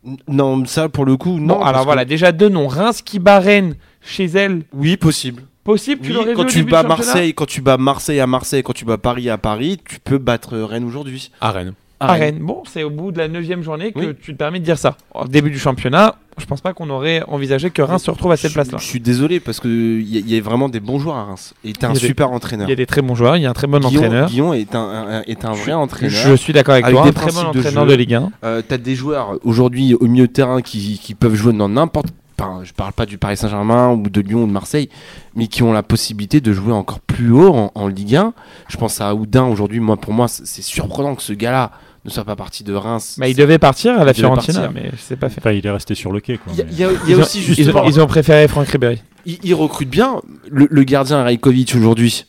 N- 0.05 0.17
Non, 0.29 0.64
ça 0.64 0.88
pour 0.88 1.05
le 1.05 1.17
coup, 1.17 1.38
non. 1.38 1.58
Non, 1.58 1.62
alors 1.62 1.85
voilà, 1.85 2.05
que- 2.05 2.08
déjà 2.08 2.32
deux 2.32 2.49
noms. 2.49 2.67
Reims 2.69 3.03
qui 3.03 3.19
bat 3.20 3.38
Rennes 3.38 3.76
chez 4.06 4.25
elle, 4.26 4.62
Oui, 4.73 4.97
possible. 4.97 5.43
Possible, 5.64 6.00
tu 6.00 6.08
Oui, 6.11 6.14
l'aurais 6.14 6.31
vu 6.31 6.35
quand 6.37 6.43
au 6.43 6.47
tu 6.47 6.58
début 6.58 6.70
bats 6.70 6.82
du 6.85 6.88
championnat 6.88 7.05
Marseille, 7.12 7.35
quand 7.35 7.47
tu 7.47 7.61
bats 7.61 7.76
Marseille 7.76 8.20
à 8.20 8.26
Marseille, 8.29 8.62
quand 8.62 8.73
tu 8.73 8.85
bats 8.85 8.99
Paris 8.99 9.29
à 9.29 9.37
Paris, 9.37 9.79
tu 9.85 9.99
peux 9.99 10.19
battre 10.19 10.56
Rennes 10.58 10.85
aujourd'hui. 10.85 11.31
À 11.41 11.50
Rennes. 11.50 11.73
à 11.99 12.12
Rennes. 12.12 12.38
Bon, 12.41 12.62
c'est 12.70 12.82
au 12.85 12.91
bout 12.91 13.11
de 13.11 13.19
la 13.19 13.26
neuvième 13.26 13.62
journée 13.62 13.91
que 13.91 13.99
Oui. 13.99 14.06
tu 14.23 14.32
te 14.32 14.37
permets 14.38 14.61
de 14.61 14.64
dire 14.64 14.79
ça. 14.79 14.97
Au 15.14 15.25
début 15.26 15.50
du 15.50 15.58
championnat, 15.58 16.14
je 16.38 16.44
pense 16.44 16.61
pas 16.61 16.73
qu'on 16.75 16.88
aurait 16.91 17.23
envisagé 17.26 17.70
que 17.70 17.81
Reims 17.82 18.05
se 18.05 18.11
retrouve 18.12 18.31
à 18.32 18.37
cette 18.37 18.53
place-là. 18.53 18.79
Je 18.79 18.85
suis 18.85 19.00
désolé 19.00 19.41
parce 19.41 19.58
que 19.58 19.67
il 19.67 20.06
y, 20.06 20.19
a- 20.19 20.20
il 20.20 20.29
y 20.32 20.37
a 20.38 20.41
vraiment 20.43 20.69
des 20.69 20.79
bons 20.79 20.99
joueurs 21.00 21.17
à 21.17 21.25
Reims. 21.25 21.55
Et 21.64 21.73
t'es 21.73 21.85
un 21.87 21.88
Il 21.91 21.94
y 21.94 21.97
a 21.97 22.00
des- 22.00 22.06
super 22.06 22.31
entraîneur. 22.31 22.69
Il 22.69 22.70
y 22.70 22.75
a 22.75 22.76
des 22.76 22.87
très 22.87 23.00
bons 23.03 23.14
joueurs, 23.17 23.37
il 23.37 23.43
y 23.43 23.47
a 23.47 23.50
un 23.50 23.55
très 23.55 23.67
bon 23.67 23.79
Guillaume, 23.81 24.05
entraîneur. 24.05 24.29
Guillaume 24.29 24.55
est 24.55 24.75
un, 24.76 24.79
un- 24.81 25.23
est 25.23 25.44
un 25.47 25.53
vrai 25.53 25.73
entraîneur. 25.73 26.12
Je 26.14 26.35
suis 26.37 26.53
d'accord 26.53 26.75
avec, 26.75 26.85
Avec 26.85 26.94
toi, 26.97 27.05
des 27.05 27.11
un 27.11 27.12
très 27.12 27.26
bon 27.26 27.32
principes 27.32 27.55
de 27.55 27.58
entraîneur 27.61 27.85
jeu. 27.87 27.91
de 27.91 27.97
Ligue 27.97 28.14
1. 28.14 28.31
Euh, 28.44 28.62
T'as 28.69 28.79
des 28.79 28.94
joueurs 28.94 29.38
aujourd'hui 29.43 29.94
au 29.94 30.06
milieu 30.06 30.29
de 30.29 30.32
terrain 30.32 30.61
qui, 30.62 31.00
qui 31.03 31.14
peuvent 31.14 31.35
jouer 31.35 31.55
dans 31.55 31.69
n'importe. 31.70 32.08
Enfin, 32.38 32.61
je 32.65 32.73
parle 32.73 32.93
pas 32.93 33.06
du 33.06 33.17
Paris 33.19 33.37
Saint-Germain 33.37 33.91
ou 33.93 34.09
de 34.09 34.21
Lyon 34.21 34.43
ou 34.44 34.47
de 34.47 34.53
Marseille, 34.53 34.88
mais 35.35 35.47
qui 35.47 35.62
ont 35.62 35.73
la 35.73 35.83
possibilité 35.83 36.41
de 36.41 36.53
jouer 36.53 36.73
encore 36.73 37.00
plus 37.00 37.31
haut 37.33 37.55
en, 37.55 37.73
en 37.75 37.88
Ligue 37.88 38.17
1. 38.17 38.35
Je 38.69 38.77
pense 38.77 39.00
à 39.00 39.15
Oudin 39.15 39.44
aujourd'hui. 39.47 39.81
Moi, 39.81 39.97
pour 39.97 40.12
moi, 40.12 40.29
c'est 40.29 40.62
surprenant 40.62 41.15
que 41.15 41.23
ce 41.23 41.33
gars-là 41.33 41.73
ne 42.05 42.11
soit 42.11 42.25
pas 42.25 42.37
parti 42.37 42.62
de 42.62 42.75
Reims. 42.75 43.17
Bah, 43.19 43.27
il 43.27 43.35
devait 43.35 43.59
partir 43.59 43.99
à 43.99 44.05
la 44.05 44.12
Fiorentina, 44.15 44.71
mais 44.73 44.91
c'est 44.99 45.17
pas 45.17 45.29
fait. 45.31 45.41
Enfin, 45.41 45.53
il 45.53 45.67
est 45.67 45.71
resté 45.71 45.94
sur 45.94 46.12
le 46.12 46.21
quai. 46.21 46.37
Quoi, 46.38 46.53
Il 46.53 46.59
y 46.59 46.62
a, 46.62 46.65
mais- 46.67 46.73
il 46.73 46.79
y 46.79 46.85
a- 46.85 46.91
il 46.91 46.93
y 46.93 46.97
a 46.97 47.00
Ils 47.09 47.17
ont- 47.17 47.21
aussi 47.23 47.38
ils, 47.38 47.43
ont, 47.50 47.55
justement, 47.55 47.85
ils 47.85 48.00
ont 48.00 48.06
préféré 48.06 48.47
Franck 48.49 48.69
Ribéry. 48.69 49.03
il, 49.25 49.39
il 49.43 49.55
recrute 49.55 49.89
bien. 49.91 50.21
Le, 50.50 50.69
le 50.71 50.82
gardien 50.85 51.23
Rajkovic 51.23 51.75
aujourd'hui, 51.75 52.27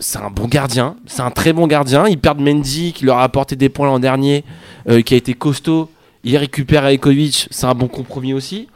c'est 0.00 0.18
un 0.18 0.30
bon 0.30 0.46
gardien. 0.46 0.96
C'est 1.06 1.22
un 1.22 1.30
très 1.30 1.52
bon 1.52 1.66
gardien. 1.68 2.06
Ils 2.08 2.18
perdent 2.18 2.40
Mendy 2.40 2.92
qui 2.92 3.04
leur 3.06 3.18
a 3.18 3.22
apporté 3.22 3.56
des 3.56 3.68
points 3.68 3.86
l'an 3.86 3.98
dernier, 4.00 4.44
euh, 4.88 5.00
qui 5.00 5.14
a 5.14 5.16
été 5.16 5.32
costaud. 5.34 5.90
Ils 6.24 6.36
récupèrent 6.36 6.82
Rajkovic. 6.82 7.46
C'est 7.50 7.66
un 7.66 7.74
bon 7.74 7.88
compromis 7.88 8.34
aussi. 8.34 8.68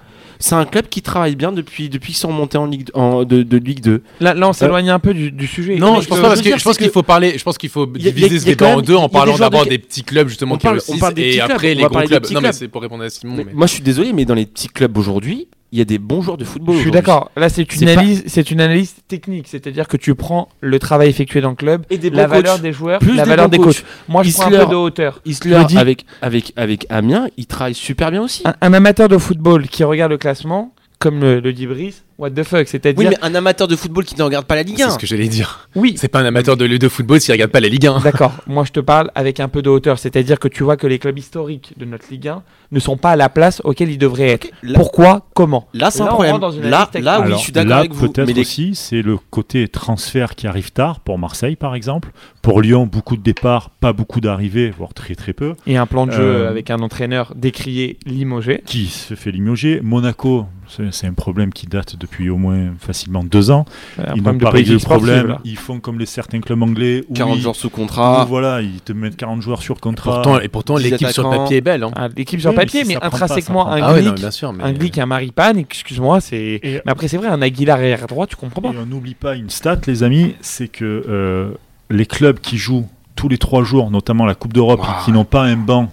C'est 0.44 0.56
un 0.56 0.64
club 0.64 0.88
qui 0.88 1.02
travaille 1.02 1.36
bien 1.36 1.52
depuis, 1.52 1.88
depuis 1.88 2.08
qu'ils 2.12 2.18
sont 2.20 2.28
remontés 2.28 2.58
en 2.58 2.66
Ligue, 2.66 2.88
en- 2.94 3.22
de, 3.24 3.42
de 3.44 3.56
Ligue 3.58 3.80
2. 3.80 4.02
Là, 4.20 4.34
là 4.34 4.48
on 4.48 4.52
s'éloigne 4.52 4.90
un 4.90 4.98
peu 4.98 5.14
du, 5.14 5.30
du 5.30 5.46
sujet. 5.46 5.76
Non, 5.76 6.00
je 6.00 6.08
pense 6.08 6.18
pas 6.18 6.24
que 6.24 6.28
parce 6.34 6.42
je 6.42 6.50
que 6.50 6.58
je 6.58 6.64
pense 6.64 6.76
qu'il 6.78 6.90
faut 6.90 7.02
parler. 7.04 7.38
Je 7.38 7.44
pense 7.44 7.56
qu'il 7.58 7.70
faut 7.70 7.86
diviser 7.86 8.40
ce 8.40 8.44
débat 8.44 8.76
en 8.76 8.82
deux 8.82 8.96
en 8.96 9.08
parlant 9.08 9.38
d'abord 9.38 9.64
de- 9.64 9.70
des 9.70 9.78
petits 9.78 10.02
clubs 10.02 10.26
justement 10.28 10.56
qui 10.58 10.66
réussissent 10.68 11.00
et 11.16 11.40
après 11.40 11.74
les 11.74 11.84
gros 11.84 12.00
clubs. 12.08 12.30
Non 12.32 12.40
mais 12.40 12.52
c'est 12.52 12.68
pour 12.68 12.82
répondre 12.82 13.04
à 13.04 13.08
Simon. 13.10 13.44
Moi, 13.54 13.66
je 13.68 13.72
suis 13.74 13.82
désolé, 13.82 14.12
mais 14.12 14.24
dans 14.24 14.34
les 14.34 14.46
petits 14.46 14.68
clubs 14.68 14.96
aujourd'hui, 14.98 15.46
il 15.72 15.78
y 15.78 15.80
a 15.82 15.84
des 15.86 15.98
bons 15.98 16.20
joueurs 16.22 16.36
de 16.36 16.44
football. 16.44 16.76
Je 16.76 16.80
suis 16.82 16.90
d'accord. 16.90 17.30
Là, 17.36 17.48
c'est 17.48 17.62
une 17.74 17.86
pas- 17.86 17.92
analyse, 17.92 18.22
c'est 18.26 18.50
une 18.50 18.60
analyse 18.60 18.94
technique, 19.08 19.48
c'est-à-dire 19.48 19.88
que 19.88 19.96
tu 19.96 20.14
prends 20.14 20.48
le 20.60 20.78
travail 20.78 21.08
effectué 21.08 21.40
dans 21.40 21.50
le 21.50 21.56
club, 21.56 21.84
Et 21.90 21.96
des 21.98 22.10
la 22.10 22.26
valeur 22.26 22.54
coachs. 22.54 22.62
des 22.62 22.72
joueurs, 22.72 22.98
Plus 23.00 23.16
la 23.16 23.22
des 23.24 23.28
valeur 23.30 23.48
des 23.48 23.56
coachs. 23.56 23.66
coachs. 23.78 23.84
Moi, 24.08 24.22
je 24.22 24.32
prends 24.32 24.44
un 24.44 24.48
Isler- 24.50 24.64
peu 24.66 24.70
de 24.70 24.74
hauteur. 24.76 25.20
Isler, 25.24 25.54
Je 25.54 25.58
le 25.60 25.64
dis. 25.64 25.78
avec, 25.78 26.04
avec, 26.20 26.52
avec 26.56 26.86
Amiens, 26.90 27.28
il 27.38 27.46
travaille 27.46 27.74
super 27.74 28.10
bien 28.10 28.22
aussi. 28.22 28.42
Un, 28.44 28.54
un 28.60 28.72
amateur 28.74 29.08
de 29.08 29.16
football 29.18 29.66
qui 29.66 29.82
regarde 29.82 30.12
le 30.12 30.18
classement, 30.18 30.74
comme 30.98 31.20
le, 31.20 31.40
le 31.40 31.52
dit 31.52 31.66
Brice, 31.66 32.04
what 32.18 32.30
the 32.30 32.42
fuck, 32.42 32.60
Oui, 32.60 32.66
c'est-à-dire, 32.66 33.10
mais 33.10 33.16
un 33.22 33.34
amateur 33.34 33.68
de 33.68 33.76
football 33.76 34.04
qui 34.04 34.16
ne 34.16 34.22
regarde 34.22 34.46
pas 34.46 34.54
la 34.54 34.62
Ligue 34.62 34.80
1. 34.82 34.86
C'est 34.88 34.94
ce 34.94 34.98
que 34.98 35.06
j'allais 35.06 35.28
dire. 35.28 35.68
oui, 35.74 35.94
C'est 35.96 36.08
pas 36.08 36.20
un 36.20 36.24
amateur 36.24 36.56
de, 36.56 36.66
de 36.66 36.88
football 36.88 37.20
s'il 37.20 37.32
regarde 37.32 37.50
pas 37.50 37.60
la 37.60 37.68
Ligue 37.68 37.86
1. 37.86 38.00
D'accord, 38.04 38.32
moi 38.46 38.64
je 38.64 38.72
te 38.72 38.80
parle 38.80 39.10
avec 39.14 39.40
un 39.40 39.48
peu 39.48 39.62
de 39.62 39.70
hauteur, 39.70 39.98
c'est-à-dire 39.98 40.38
que 40.38 40.48
tu 40.48 40.62
vois 40.64 40.76
que 40.76 40.86
les 40.86 40.98
clubs 40.98 41.18
historiques 41.18 41.72
de 41.76 41.84
notre 41.84 42.04
Ligue 42.10 42.28
1 42.28 42.42
ne 42.72 42.80
sont 42.80 42.96
pas 42.96 43.10
à 43.10 43.16
la 43.16 43.28
place 43.28 43.60
auquel 43.64 43.90
ils 43.90 43.98
devraient 43.98 44.28
être. 44.30 44.48
Là, 44.62 44.78
Pourquoi? 44.78 45.26
Comment? 45.34 45.68
Là, 45.74 45.90
c'est 45.90 46.00
un 46.02 46.06
problème. 46.06 46.32
rentre 46.32 46.40
dans 46.40 46.50
une 46.52 46.62
Là, 46.70 46.88
là, 46.94 47.18
oui, 47.20 47.26
Alors, 47.26 47.38
je 47.38 47.42
suis 47.42 47.52
d'accord 47.52 47.70
là, 47.70 47.78
avec 47.78 47.92
vous. 47.92 48.08
Peut-être 48.08 48.26
Mais 48.26 48.32
les- 48.32 48.40
aussi, 48.40 48.74
c'est 48.74 49.02
le 49.02 49.18
côté 49.30 49.68
transfert 49.68 50.34
qui 50.34 50.46
arrive 50.46 50.72
tard 50.72 51.00
pour 51.00 51.18
Marseille, 51.18 51.56
par 51.56 51.74
exemple. 51.74 52.10
Pour 52.40 52.62
Lyon, 52.62 52.86
beaucoup 52.86 53.16
de 53.16 53.22
départs, 53.22 53.70
pas 53.70 53.92
beaucoup 53.92 54.20
d'arrivées, 54.20 54.70
voire 54.70 54.94
très 54.94 55.14
très 55.14 55.32
peu. 55.34 55.54
Et 55.66 55.76
un 55.76 55.86
plan 55.86 56.06
de 56.06 56.12
jeu 56.12 56.22
Euh, 56.22 56.48
avec 56.48 56.70
un 56.70 56.78
entraîneur 56.78 57.32
décrié, 57.36 57.98
limogé. 58.06 58.62
Qui 58.64 58.86
se 58.86 59.14
fait 59.14 59.30
limoger. 59.32 59.80
Monaco, 59.82 60.46
c'est 60.90 61.06
un 61.06 61.12
problème 61.12 61.52
qui 61.52 61.66
date 61.66 61.96
depuis 62.02 62.28
au 62.28 62.36
moins 62.36 62.74
facilement 62.78 63.24
deux 63.24 63.50
ans. 63.50 63.64
Un 63.98 64.14
ils 64.16 64.22
n'ont 64.22 64.36
pas 64.38 64.50
réglé 64.50 64.74
le 64.74 64.78
problème. 64.78 65.38
Ils 65.44 65.56
font 65.56 65.80
comme 65.80 65.98
les 65.98 66.06
certains 66.06 66.40
clubs 66.40 66.62
anglais 66.62 67.04
où 67.08 67.14
40 67.14 67.36
ils- 67.36 67.42
jours 67.42 67.56
sous 67.56 67.68
où, 67.68 67.70
contrat. 67.70 68.26
voilà, 68.28 68.60
ils 68.60 68.80
te 68.80 68.92
mettent 68.92 69.16
40 69.16 69.40
joueurs 69.40 69.62
sur 69.62 69.80
contrat. 69.80 70.22
Pourtant, 70.22 70.40
et 70.40 70.48
pourtant 70.48 70.76
l'équipe 70.76 71.08
sur 71.08 71.30
papier 71.30 71.58
est 71.58 71.60
belle. 71.62 71.84
hein. 71.84 71.90
Ah, 71.96 72.08
L'équipe 72.16 72.40
sur 72.40 72.50
Oui, 72.50 72.56
mais 72.56 72.64
papier, 72.64 72.82
si 72.84 72.88
mais 72.88 72.96
pas, 73.00 73.06
intrinsèquement, 73.06 73.64
prend 73.64 73.72
un 73.72 73.80
pas. 73.80 73.86
Ah 73.86 73.92
ouais, 73.94 74.02
non, 74.02 74.30
sûr. 74.30 74.52
Mais... 74.52 74.64
un 74.98 75.06
Maripane, 75.06 75.58
excuse-moi, 75.58 76.20
c'est. 76.20 76.60
Mais 76.62 76.82
après, 76.86 77.08
c'est 77.08 77.16
vrai, 77.16 77.28
un 77.28 77.40
Aguilar 77.42 77.78
arrière 77.78 78.06
droit, 78.06 78.26
tu 78.26 78.36
comprends 78.36 78.60
pas. 78.62 78.70
Et 78.70 78.76
on 78.82 78.86
n'oublie 78.86 79.14
pas 79.14 79.34
une 79.36 79.48
stat, 79.50 79.78
les 79.86 80.02
amis, 80.02 80.34
c'est 80.40 80.68
que 80.68 80.84
euh, 81.08 81.50
les 81.90 82.06
clubs 82.06 82.38
qui 82.40 82.56
jouent 82.58 82.88
tous 83.16 83.28
les 83.28 83.38
trois 83.38 83.62
jours, 83.62 83.90
notamment 83.90 84.24
la 84.26 84.34
Coupe 84.34 84.52
d'Europe, 84.52 84.80
Wow. 84.80 85.04
qui 85.04 85.12
n'ont 85.12 85.24
pas 85.24 85.42
un 85.42 85.56
banc, 85.56 85.92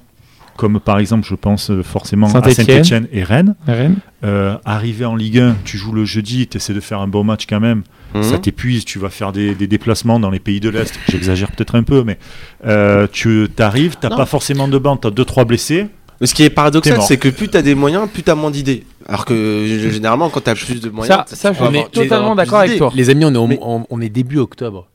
comme 0.60 0.80
par 0.82 1.00
exemple, 1.00 1.26
je 1.26 1.36
pense 1.36 1.72
euh, 1.72 1.82
forcément 1.84 2.28
à 2.28 2.32
Saint-Étienne. 2.32 2.66
Saint-Etienne 2.84 3.08
et 3.14 3.24
Rennes, 3.24 3.56
Rennes. 3.66 3.96
euh, 4.26 4.58
arriver 4.66 5.06
en 5.06 5.16
Ligue 5.16 5.40
1, 5.40 5.56
tu 5.64 5.78
joues 5.78 5.94
le 5.94 6.04
jeudi, 6.04 6.48
tu 6.48 6.58
essaies 6.58 6.74
de 6.74 6.82
faire 6.82 7.00
un 7.00 7.08
bon 7.08 7.24
match 7.24 7.46
quand 7.50 7.62
même, 7.62 7.84
Mhm. 8.14 8.24
ça 8.24 8.38
t'épuise, 8.40 8.84
tu 8.86 9.00
vas 9.00 9.10
faire 9.10 9.32
des, 9.32 9.56
des 9.56 9.68
déplacements 9.68 10.20
dans 10.20 10.30
les 10.30 10.40
pays 10.40 10.60
de 10.60 10.68
l'Est, 10.70 11.00
j'exagère 11.10 11.52
peut-être 11.52 11.76
un 11.76 11.84
peu, 11.84 12.04
mais 12.04 12.18
euh, 12.66 13.08
tu 13.12 13.48
t'arrives, 13.56 13.96
t'as 14.02 14.10
Non. 14.10 14.18
pas 14.18 14.26
forcément 14.26 14.68
de 14.68 14.78
banc, 14.78 14.98
t'as 14.98 15.12
deux 15.12 15.26
trois 15.26 15.46
blessés, 15.46 15.88
Mais 16.22 16.28
ce 16.28 16.34
qui 16.36 16.44
est 16.44 16.50
paradoxal, 16.50 17.02
c'est 17.02 17.16
que 17.16 17.30
plus 17.30 17.48
t'as 17.48 17.62
des 17.62 17.76
moyens, 17.76 18.10
plus 18.14 18.24
t'as 18.24 18.36
moins 18.36 18.52
d'idées. 18.52 18.84
Alors 19.08 19.24
que 19.24 19.66
généralement, 19.90 20.30
quand 20.30 20.42
t'as 20.42 20.54
plus 20.56 20.82
de 20.82 20.90
moyens, 20.90 21.20
Ça, 21.28 21.36
ça, 21.36 21.52
tu 21.52 21.64
je 21.64 21.70
suis 21.72 21.84
tu 21.94 22.00
totalement 22.02 22.36
d'accord 22.36 22.60
avec 22.60 22.78
toi. 22.78 22.92
Les 22.94 23.10
amis, 23.10 23.24
on 23.24 23.34
est, 23.34 23.38
au- 23.38 23.48
Mais- 23.48 23.60
on, 23.62 23.86
on 23.90 24.02
est 24.02 24.10
début 24.10 24.38
octobre. 24.40 24.88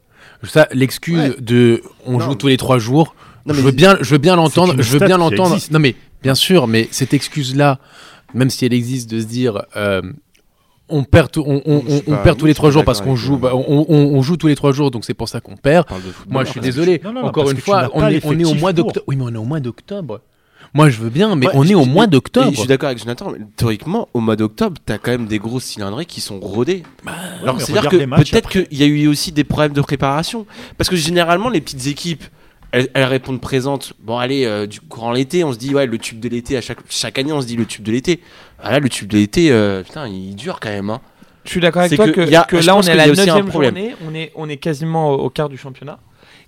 Ça, 0.42 0.68
l'excuse 0.72 1.16
Ouais. 1.30 1.36
de 1.40 1.82
on 2.04 2.12
Non, 2.12 2.20
joue 2.20 2.30
mais- 2.32 2.36
tous 2.36 2.46
les 2.48 2.58
trois 2.58 2.78
jours, 2.78 3.14
Non, 3.46 3.54
je 3.54 3.60
veux 3.60 3.70
bien, 3.72 3.96
je 4.00 4.10
veux 4.10 4.18
bien 4.18 4.36
l'entendre, 4.36 4.74
je 4.78 4.96
veux 4.98 5.06
bien 5.06 5.18
l'entendre. 5.18 5.56
Non 5.70 5.78
mais 5.78 5.94
bien 6.22 6.34
sûr, 6.34 6.66
mais 6.66 6.88
cette 6.90 7.12
excuse-là, 7.14 7.78
même 8.32 8.50
si 8.50 8.64
elle 8.64 8.72
existe, 8.72 9.10
de 9.10 9.20
se 9.20 9.26
dire 9.26 9.62
euh, 9.76 10.00
on 10.88 11.04
perd, 11.04 11.30
tout- 11.30 11.44
on, 11.46 11.80
perd 12.22 12.38
tous 12.38 12.46
les 12.46 12.54
trois 12.54 12.70
jours 12.70 12.84
parce 12.84 13.00
qu'on 13.00 13.16
joue, 13.16 13.38
bah, 13.38 13.52
on, 13.54 13.86
on- 13.88 14.14
on 14.16 14.22
joue 14.22 14.36
tous 14.36 14.46
les 14.48 14.54
trois 14.56 14.72
jours, 14.72 14.90
donc 14.90 15.04
c'est 15.04 15.14
pour 15.14 15.28
ça 15.28 15.40
qu'on 15.40 15.56
perd. 15.56 15.86
Moi, 16.28 16.44
je 16.44 16.50
suis 16.50 16.60
désolé. 16.60 17.00
Non, 17.04 17.12
non, 17.12 17.20
non, 17.22 17.28
Encore 17.28 17.50
une 17.50 17.56
fois, 17.58 17.90
on 17.94 18.06
est, 18.08 18.24
on 18.24 18.38
est 18.38 18.44
au 18.44 18.54
mois 18.54 18.72
d'octobre. 18.72 19.04
Oui, 19.08 19.16
mais 19.16 19.24
on 19.24 19.34
est 19.34 19.38
au 19.38 19.44
mois 19.44 19.60
d'octobre. 19.60 20.20
Moi, 20.76 20.90
je 20.90 20.98
veux 21.00 21.08
bien, 21.08 21.36
mais 21.36 21.46
Ouais, 21.46 21.52
on 21.54 21.64
est 21.66 21.74
au 21.74 21.84
mois 21.84 22.06
d'octobre. 22.06 22.50
Je 22.52 22.56
suis 22.58 22.66
d'accord 22.66 22.88
avec 22.88 22.98
Jonathan, 22.98 23.30
mais 23.30 23.38
théoriquement, 23.56 24.08
au 24.12 24.20
mois 24.20 24.34
d'octobre, 24.36 24.76
t'as 24.84 24.98
quand 24.98 25.12
même 25.12 25.26
des 25.26 25.38
grosses 25.38 25.64
cylindrées 25.64 26.04
qui 26.04 26.20
sont 26.20 26.40
rodées. 26.40 26.82
Alors, 27.42 27.56
mais 27.56 27.62
c'est-à-dire 27.62 27.90
que 27.90 27.96
peut-être 28.16 28.48
qu'il 28.50 28.66
y 28.78 28.82
a 28.82 28.86
eu 28.86 29.06
aussi 29.06 29.30
des 29.32 29.44
problèmes 29.44 29.72
de 29.72 29.80
préparation. 29.80 30.46
Parce 30.76 30.90
que 30.90 30.96
généralement, 30.96 31.48
les 31.48 31.60
petites 31.60 31.86
équipes, 31.86 32.24
elles, 32.74 32.88
elles 32.94 33.04
répondent 33.04 33.40
présentes. 33.40 33.92
Bon, 34.00 34.18
allez, 34.18 34.44
euh, 34.44 34.66
du 34.66 34.80
courant 34.80 35.12
l'été, 35.12 35.44
on 35.44 35.52
se 35.52 35.58
dit, 35.58 35.74
ouais, 35.74 35.86
le 35.86 35.98
tube 35.98 36.20
de 36.20 36.28
l'été, 36.28 36.56
à 36.56 36.60
chaque, 36.60 36.78
chaque 36.88 37.18
année, 37.18 37.32
on 37.32 37.40
se 37.40 37.46
dit 37.46 37.56
le 37.56 37.64
tube 37.66 37.84
de 37.84 37.92
l'été. 37.92 38.20
Ah 38.62 38.72
là, 38.72 38.80
le 38.80 38.88
tube 38.88 39.08
de 39.08 39.16
l'été, 39.18 39.50
euh, 39.52 39.82
putain, 39.82 40.08
il 40.08 40.34
dure 40.34 40.60
quand 40.60 40.70
même. 40.70 40.90
Hein. 40.90 41.00
Je 41.44 41.50
suis 41.50 41.60
d'accord 41.60 41.82
avec 41.82 41.94
toi 41.96 42.06
que 42.06 42.12
que, 42.12 42.30
y 42.30 42.34
a- 42.36 42.44
que 42.44 42.60
je 42.60 42.66
là 42.66 42.74
on 42.76 42.80
est 42.80 42.90
à 42.90 42.94
la 42.94 43.02
a 43.04 43.08
aussi 43.08 43.20
un 43.22 43.26
neuvième 43.26 43.46
problème. 43.48 43.74
journée, 43.76 43.94
on 44.06 44.14
est, 44.14 44.32
on 44.34 44.48
est 44.48 44.56
quasiment 44.56 45.10
au, 45.10 45.24
au 45.26 45.30
quart 45.30 45.50
du 45.50 45.58
championnat 45.58 45.98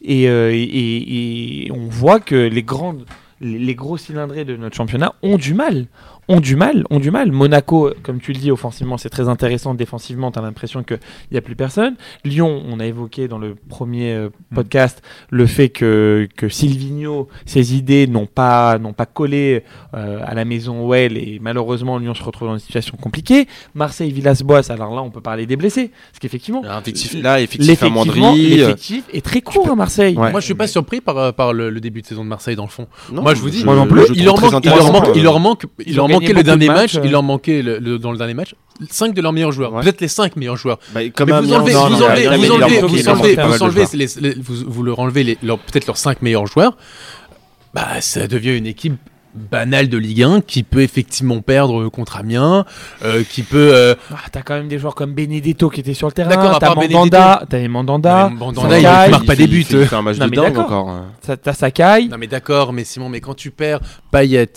et, 0.03 0.27
euh, 0.29 0.50
et- 0.53 0.62
et- 0.62 1.67
et 1.67 1.71
on 1.73 1.87
voit 1.89 2.19
que 2.19 2.35
les 2.35 2.62
grandes, 2.62 3.05
les, 3.43 3.59
les 3.59 3.75
gros 3.75 3.99
cylindrés 3.99 4.47
de 4.47 4.57
notre 4.57 4.75
championnat 4.75 5.15
ont 5.23 5.37
du 5.37 5.53
mal, 5.53 5.87
ont 6.28 6.40
du 6.40 6.56
mal, 6.56 6.85
ont 6.90 6.99
du 6.99 7.11
mal. 7.11 7.30
Monaco, 7.33 7.90
comme 8.02 8.21
tu 8.21 8.33
le 8.33 8.38
dis, 8.38 8.50
offensivement 8.50 8.99
c'est 8.99 9.09
très 9.11 9.28
intéressant, 9.28 9.75
défensivement 9.75 10.30
tu 10.33 10.38
as 10.38 10.42
l'impression 10.42 10.83
qu'il 10.83 10.99
n'y 11.30 11.38
a 11.38 11.40
plus 11.40 11.54
personne. 11.56 11.95
Lyon, 12.25 12.62
on 12.68 12.80
a 12.80 12.87
évoqué 12.87 13.28
dans 13.28 13.38
le 13.38 13.54
premier 13.68 14.12
euh, 14.12 14.28
podcast 14.54 15.02
le 15.30 15.47
fait 15.47 15.68
que, 15.68 16.28
que 16.37 16.49
Silvino, 16.49 17.28
ses 17.45 17.76
idées 17.76 18.06
n'ont 18.06 18.26
pas, 18.26 18.78
n'ont 18.78 18.92
pas 18.92 19.06
collé 19.06 19.62
euh, 19.95 20.21
à 20.25 20.35
la 20.35 20.45
maison 20.45 20.88
Well 20.88 21.16
et 21.16 21.38
malheureusement 21.40 21.99
Lyon 21.99 22.14
se 22.14 22.23
retrouve 22.25 22.49
dans 22.49 22.54
une 22.54 22.61
situation 22.61 22.97
compliquée. 23.00 23.47
Marseille, 23.75 24.11
Villas-Boas, 24.11 24.71
alors 24.71 24.95
là 24.95 25.02
on 25.02 25.11
peut 25.11 25.21
parler 25.21 25.47
des 25.47 25.56
blessés, 25.56 25.90
parce 26.11 26.18
qu'effectivement 26.21 26.62
Là, 26.62 26.80
effectif, 26.80 27.14
là, 27.23 27.40
effectif 27.40 27.83
à 27.83 27.87
l'effectivement, 27.87 28.04
Mandry. 28.30 28.52
euh, 28.54 28.56
l'effectif 28.66 29.04
est 29.12 29.25
très 29.25 29.40
court 29.40 29.71
à 29.71 29.75
Marseille. 29.76 30.16
Ouais. 30.16 30.30
Moi, 30.33 30.40
je 30.40 30.45
suis 30.47 30.54
pas 30.54 30.66
surpris 30.66 31.00
par, 31.00 31.33
par 31.35 31.52
le, 31.52 31.71
le 31.71 31.80
début 31.80 32.02
de 32.02 32.06
saison 32.06 32.25
de 32.25 32.28
Marseille 32.28 32.56
dans 32.56 32.64
le 32.64 32.68
fond. 32.71 32.87
non, 33.12 33.23
Moi, 33.23 33.35
je 33.35 33.40
vous 33.40 33.50
dis, 33.50 33.61
je- 33.61 33.64
moi 33.64 33.75
non 33.76 33.87
plus. 33.87 34.06
je 34.09 34.12
il 34.14 34.25
leur 34.25 34.40
manque, 34.40 34.45
il 34.45 34.50
leur 34.50 34.56
intéressant, 34.56 34.92
manque, 34.92 35.09
il 35.14 35.23
leur 35.23 35.40
manque, 35.40 35.62
il 35.80 35.88
Ils 35.90 35.97
leur 35.97 36.04
ont 36.06 36.16
manquait 36.17 36.27
gagné 36.27 36.35
le 36.39 36.43
de 36.43 36.47
dernier 36.59 36.67
match, 36.69 36.97
euh. 36.97 37.01
il 37.05 37.11
leur 37.11 37.23
manquait 37.23 37.63
le- 37.63 37.79
le- 37.79 37.99
dans 37.99 38.13
le 38.13 38.19
dernier 38.19 38.35
match 38.35 38.55
5 38.91 39.15
de 39.15 39.23
leurs 39.23 39.33
meilleurs 39.33 39.53
joueurs, 39.53 39.73
Ouais. 39.73 39.83
peut-être 39.83 40.01
les 40.01 40.09
5 40.09 40.37
meilleurs 40.37 40.57
joueurs. 40.57 40.79
bah, 40.95 41.01
mais 41.01 41.11
vous 41.25 41.53
enlevez, 41.53 41.73
non, 41.73 41.89
vous 41.89 42.03
enlevez, 42.03 42.29
enlevez, 42.29 42.51
enlevez, 42.51 43.63
enlevez, 43.63 43.85
les- 43.95 44.09
les- 44.21 44.35
leur 44.85 44.99
enlevez 44.99 45.25
les- 45.25 45.39
leur- 45.43 45.59
peut-être 45.59 45.87
leurs 45.87 45.97
5 45.97 46.21
meilleurs 46.23 46.47
joueurs. 46.47 46.77
Bah, 47.75 48.01
ça 48.01 48.27
devient 48.27 48.57
une 48.57 48.67
équipe 48.67 48.97
banale 49.35 49.89
de 49.91 49.99
Ligue 49.99 50.23
1 50.23 50.41
qui 50.41 50.63
peut 50.63 50.81
effectivement 50.81 51.43
perdre 51.43 51.91
contre 51.91 52.17
Amiens, 52.17 52.65
euh, 53.05 53.23
qui 53.23 53.43
peut 53.43 53.71
euh, 53.75 53.95
Ah, 54.11 54.17
t'as 54.33 54.41
quand 54.41 54.55
même 54.55 54.69
des 54.69 54.79
joueurs 54.79 54.95
comme 54.95 55.13
Benedetto 55.13 55.69
qui 55.69 55.81
était 55.81 55.93
sur 55.93 56.07
le 56.07 56.13
terrain. 56.15 56.31
D'accord, 56.31 56.59
T'as 56.59 56.75
Mandanda, 56.75 57.43
t'as 57.49 57.69
Mandanda, 57.69 58.29
Mais 58.31 58.37
Mandanda, 58.39 58.79
il 58.79 58.83
Sakai, 58.85 59.11
marque 59.11 59.27
pas 59.27 59.37
des 59.37 59.47
buts. 59.47 59.67
Un 59.93 60.01
match 60.03 60.17
Non, 60.17 60.25
de 60.25 60.31
mais 60.31 60.37
dingue 60.37 60.47
d'accord. 60.55 60.65
encore. 60.65 60.89
hein. 60.89 61.37
t'as 61.43 61.53
Sakai. 61.53 62.09
Non 62.09 62.17
mais 62.19 62.29
d'accord, 62.29 62.73
mais 62.73 62.85
Simon, 62.85 63.11
mais 63.11 63.21
quand 63.21 63.35
tu 63.35 63.51
perds 63.51 63.81
Payet, 64.11 64.49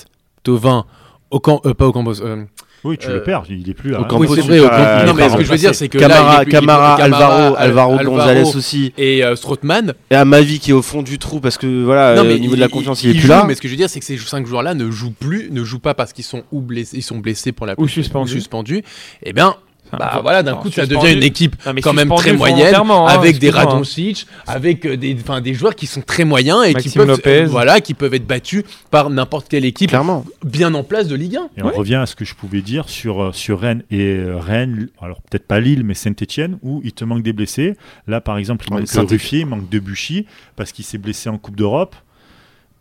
Tovin, 0.44 0.86
Ocam, 1.32 1.60
euh, 1.66 1.74
pas 1.74 1.86
Ocampos, 1.88 2.22
euh, 2.22 2.44
Oui, 2.86 2.98
tu 2.98 3.08
Euh, 3.10 3.16
le 3.16 3.24
perds, 3.24 3.44
il 3.50 3.70
est 3.70 3.74
plus 3.74 3.92
là. 3.92 4.00
Ocampos, 4.00 4.24
oui, 4.24 4.30
c'est 4.36 4.42
vrai, 4.58 4.70
pas- 4.70 5.02
il 5.02 5.08
non 5.08 5.14
mais 5.14 5.28
ce 5.30 5.36
que 5.36 5.44
je 5.44 5.52
veux 5.52 5.58
dire 5.58 5.76
c'est 5.76 5.90
que 5.90 5.98
Camara, 5.98 6.20
là, 6.22 6.26
il 6.38 6.42
est 6.42 6.46
plus- 6.46 6.52
il 6.52 6.56
est 6.56 6.60
plus- 6.60 6.66
Camara, 6.68 6.96
Alvaro, 6.96 7.34
Al- 7.34 7.56
Alvaro 7.58 7.98
Alvaro 7.98 8.16
Gonzalez 8.16 8.56
aussi. 8.56 8.94
et 8.98 9.22
euh, 9.24 9.36
Strootman. 9.36 9.94
Et 10.10 10.16
à 10.16 10.24
Mavi 10.24 10.60
qui 10.60 10.72
est 10.72 10.74
au 10.74 10.82
fond 10.82 11.02
du 11.02 11.20
trou 11.20 11.42
parce 11.42 11.58
que 11.58 11.84
voilà, 11.84 12.16
Non, 12.16 12.22
euh, 12.22 12.24
mais 12.30 12.36
au 12.36 12.40
niveau 12.40 12.54
il- 12.54 12.58
de 12.58 12.62
la 12.62 12.70
confiance, 12.70 13.04
il, 13.04 13.08
il 13.08 13.10
est 13.10 13.20
plus 13.20 13.22
joue, 13.28 13.34
là. 13.34 13.44
Mais 13.46 13.56
ce 13.56 13.60
que 13.62 13.68
je 13.68 13.74
veux 13.74 13.78
dire, 13.78 13.90
c'est 13.90 14.00
que 14.00 14.06
ces 14.06 14.18
cinq 14.18 14.48
joueurs-là 14.48 14.76
ne 14.76 14.90
jouent 14.92 15.12
plus, 15.12 15.50
ne 15.52 15.64
jouent 15.66 15.80
pas 15.80 15.94
parce 15.94 16.14
qu'ils 16.14 16.24
sont 16.24 16.44
ou 16.54 16.62
blessés, 16.62 16.96
ils 16.98 17.02
sont 17.04 17.18
blessés 17.18 17.52
pour 17.52 17.66
la 17.66 17.74
Ou 17.78 17.88
suspendus. 17.90 18.32
suspendus. 18.32 18.84
Eh 19.24 19.34
bien, 19.34 19.56
Bah 19.92 20.20
voilà, 20.22 20.44
d'un 20.44 20.56
coup, 20.56 20.70
ça 20.72 20.86
devient 20.86 21.14
une 21.14 21.24
équipe 21.24 21.56
Non, 21.66 21.74
quand 21.82 21.94
même 21.94 22.10
très 22.10 22.34
moyenne, 22.34 22.76
hein, 22.76 23.06
avec 23.08 23.40
des. 23.40 23.50
Radonjic, 23.50 24.28
avec 24.46 24.86
euh, 24.86 24.98
des, 24.98 25.18
enfin, 25.20 25.42
des 25.42 25.54
joueurs 25.54 25.76
qui 25.76 25.88
sont 25.88 26.02
très 26.02 26.26
moyens 26.26 26.64
et 26.66 26.74
qui 26.76 26.90
peuvent, 26.90 27.08
Lopez. 27.08 27.44
euh, 27.44 27.48
voilà, 27.48 27.82
qui 27.82 27.94
peuvent 27.94 28.14
être 28.14 28.28
battus 28.28 28.64
par 28.92 29.10
n'importe 29.10 29.48
quelle 29.50 29.66
équipe 29.66 29.90
Clairement. 29.90 30.24
bien 30.46 30.74
en 30.74 30.84
place 30.84 31.08
de 31.08 31.16
Ligue 31.16 31.38
1. 31.38 31.50
Et 31.58 31.64
on 31.64 31.70
revient 31.72 31.96
à 31.96 32.06
ce 32.06 32.16
que 32.16 32.26
je 32.26 32.36
pouvais 32.36 32.62
dire 32.62 32.88
sur, 32.90 33.22
euh, 33.24 33.32
sur 33.32 33.60
Rennes 33.62 33.84
et 33.90 34.02
euh, 34.18 34.38
Rennes, 34.38 34.90
alors 35.02 35.22
peut-être 35.22 35.48
pas 35.48 35.60
Lille, 35.60 35.84
mais 35.84 35.94
Saint-Etienne, 35.94 36.58
où 36.62 36.82
il 36.84 36.94
te 36.94 37.04
manque 37.06 37.24
des 37.24 37.34
blessés. 37.34 37.76
Là, 38.08 38.22
par 38.22 38.38
exemple, 38.38 38.66
il 38.68 38.74
Ouais, 38.74 38.82
manque. 38.96 39.10
Ruffier, 39.10 39.40
il 39.40 39.46
manque 39.48 39.70
Debuchy, 39.70 40.26
parce 40.56 40.72
qu'il 40.72 40.86
s'est 40.86 40.98
blessé 41.00 41.30
en 41.30 41.38
Coupe 41.38 41.56
d'Europe. 41.56 41.96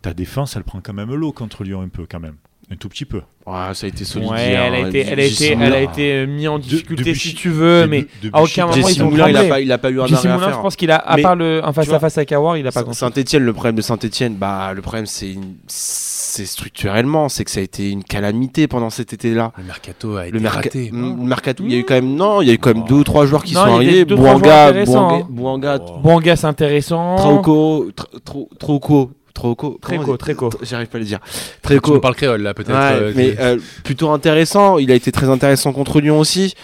Ta 0.01 0.13
défense, 0.13 0.55
elle 0.55 0.63
prend 0.63 0.79
quand 0.81 0.93
même 0.93 1.13
l'eau 1.13 1.31
contre 1.31 1.63
Lyon, 1.63 1.81
un 1.81 1.89
peu, 1.89 2.05
quand 2.09 2.19
même. 2.19 2.35
Un 2.71 2.75
tout 2.75 2.87
petit 2.87 3.05
peu. 3.05 3.21
Ouais, 3.47 3.73
ça 3.73 3.87
a 3.87 3.89
été 3.89 4.05
solide. 4.05 4.29
Ouais, 4.29 4.49
hier, 4.49 4.61
elle 4.61 4.75
a 4.75 4.77
hein. 4.77 4.87
été, 4.89 4.99
elle 4.99 5.19
a 5.19 5.23
été, 5.23 5.57
elle 5.59 5.73
a 5.73 5.81
été 5.81 6.11
euh, 6.13 6.27
mis 6.27 6.47
en 6.47 6.59
difficulté 6.59 7.15
si 7.15 7.33
tu 7.33 7.49
veux, 7.49 7.87
mais 7.87 8.05
à 8.31 8.43
aucun 8.43 8.67
moment 8.67 8.75
Jesse 8.75 8.95
ils 8.97 9.03
ont 9.03 9.09
Moulin, 9.09 9.27
il 9.29 9.37
a 9.37 9.43
pas, 9.45 9.59
il 9.59 9.71
a 9.71 9.77
pas 9.79 9.89
eu 9.89 9.99
un 9.99 10.05
Jesse 10.05 10.19
arrêt 10.19 10.29
à 10.29 10.33
Moulin, 10.35 10.51
je 10.51 10.57
pense 10.61 10.75
qu'il 10.75 10.91
a, 10.91 10.97
à 10.97 11.15
Mais, 11.15 11.23
part 11.23 11.35
le 11.35 11.65
un 11.65 11.73
face 11.73 11.89
à 11.91 11.97
face 11.99 12.19
à 12.19 12.25
Kawar, 12.25 12.57
il 12.57 12.67
a 12.67 12.71
pas 12.71 12.83
grand 12.83 12.93
Saint-Etienne, 12.93 13.43
le 13.43 13.53
problème 13.53 13.73
de 13.75 13.81
Saint-Etienne, 13.81 14.35
bah, 14.35 14.71
le 14.75 14.83
problème, 14.83 15.07
c'est 15.07 15.31
une- 15.33 15.55
c'est 15.65 16.45
structurellement, 16.45 17.27
c'est 17.27 17.43
que 17.43 17.49
ça 17.49 17.59
a 17.59 17.63
été 17.63 17.89
une 17.89 18.03
calamité 18.03 18.67
pendant 18.67 18.91
cet 18.91 19.13
été-là. 19.13 19.51
Le 19.57 19.63
mercato 19.63 20.17
a 20.17 20.27
été 20.27 20.31
Le, 20.37 20.39
merca- 20.39 20.55
raté. 20.57 20.89
Mm, 20.91 21.17
le 21.23 21.27
mercato, 21.27 21.63
il 21.65 21.71
y 21.71 21.75
a 21.75 21.79
eu 21.79 21.83
quand 21.85 21.95
même, 21.95 22.13
non, 22.15 22.43
il 22.43 22.49
y 22.49 22.51
a 22.51 22.53
eu 22.53 22.59
quand 22.59 22.75
même 22.75 22.85
deux 22.85 22.95
ou 22.95 23.03
trois 23.03 23.25
joueurs 23.25 23.43
qui 23.43 23.55
Non, 23.55 23.61
sont 23.65 23.73
arrivés. 23.77 24.05
joueurs 24.07 24.37
Bouanga, 24.39 24.71
Bouanga, 24.85 25.15
hein. 25.15 25.27
Bouanga, 25.27 25.79
Oh. 25.81 26.35
C'est 26.35 26.45
intéressant. 26.45 27.15
Trauco, 27.15 27.89
Tra- 27.95 28.19
Trau- 28.23 28.49
Trauco, 28.59 29.11
Trauco, 29.39 29.77
Tréco, 29.81 30.13
on 30.13 30.17
Tréco. 30.17 30.49
J'arrive 30.61 30.87
pas 30.87 30.97
à 30.97 30.99
le 30.99 31.05
dire. 31.05 31.19
Tréco. 31.61 31.93
nous 31.93 32.01
parles 32.01 32.15
créole 32.15 32.41
là, 32.41 32.53
peut-être. 32.53 32.71
Ouais, 32.71 32.75
euh, 33.01 33.13
mais 33.15 33.35
euh, 33.39 33.57
plutôt 33.85 34.09
intéressant. 34.09 34.77
Il 34.79 34.91
a 34.91 34.95
été 34.95 35.11
très 35.13 35.29
intéressant 35.29 35.71
contre 35.71 36.01
Lyon 36.01 36.19
aussi. 36.19 36.55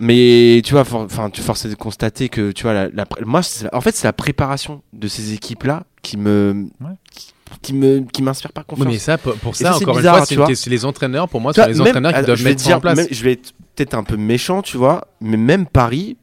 Mais 0.00 0.60
tu 0.64 0.72
vois, 0.72 0.84
for- 0.84 1.02
enfin, 1.02 1.30
tu 1.30 1.40
forces 1.40 1.66
de 1.66 1.74
constater 1.74 2.28
que 2.28 2.50
tu 2.50 2.62
vois, 2.64 2.72
la, 2.72 2.88
la 2.88 3.06
pré- 3.06 3.24
moi, 3.24 3.42
la- 3.62 3.76
en 3.76 3.80
fait, 3.80 3.94
c'est 3.94 4.06
la 4.08 4.12
préparation 4.12 4.82
de 4.92 5.06
ces 5.06 5.34
équipes-là 5.34 5.84
qui 6.02 6.16
me, 6.16 6.66
Ouais. 6.80 6.90
qui, 7.14 7.32
qui 7.62 7.72
me, 7.74 8.00
qui 8.00 8.22
m'inspire 8.22 8.52
pas 8.52 8.64
confiance. 8.64 8.88
mais 8.88 8.98
ça, 8.98 9.18
pour, 9.18 9.54
ça, 9.54 9.76
encore 9.76 9.96
bizarre, 9.96 10.16
une 10.28 10.36
fois, 10.36 10.48
c'est 10.54 10.70
les 10.70 10.84
entraîneurs. 10.84 11.28
Pour 11.28 11.40
moi, 11.40 11.52
Tu 11.52 11.60
c'est 11.60 11.66
vois, 11.66 11.72
les 11.72 11.78
même- 11.78 11.88
entraîneurs 11.88 12.10
qui 12.12 12.16
alors, 12.16 12.26
doivent 12.26 12.42
mettre 12.42 12.64
en 12.64 12.66
dire, 12.66 12.80
place. 12.80 12.96
même- 12.96 13.06
je 13.10 13.22
vais 13.22 13.32
être 13.32 13.52
peut-être 13.76 13.94
un 13.94 14.02
peu 14.02 14.16
méchant, 14.16 14.62
tu 14.62 14.76
vois, 14.78 15.06
mais 15.20 15.36
même 15.36 15.66
Paris, 15.66 16.16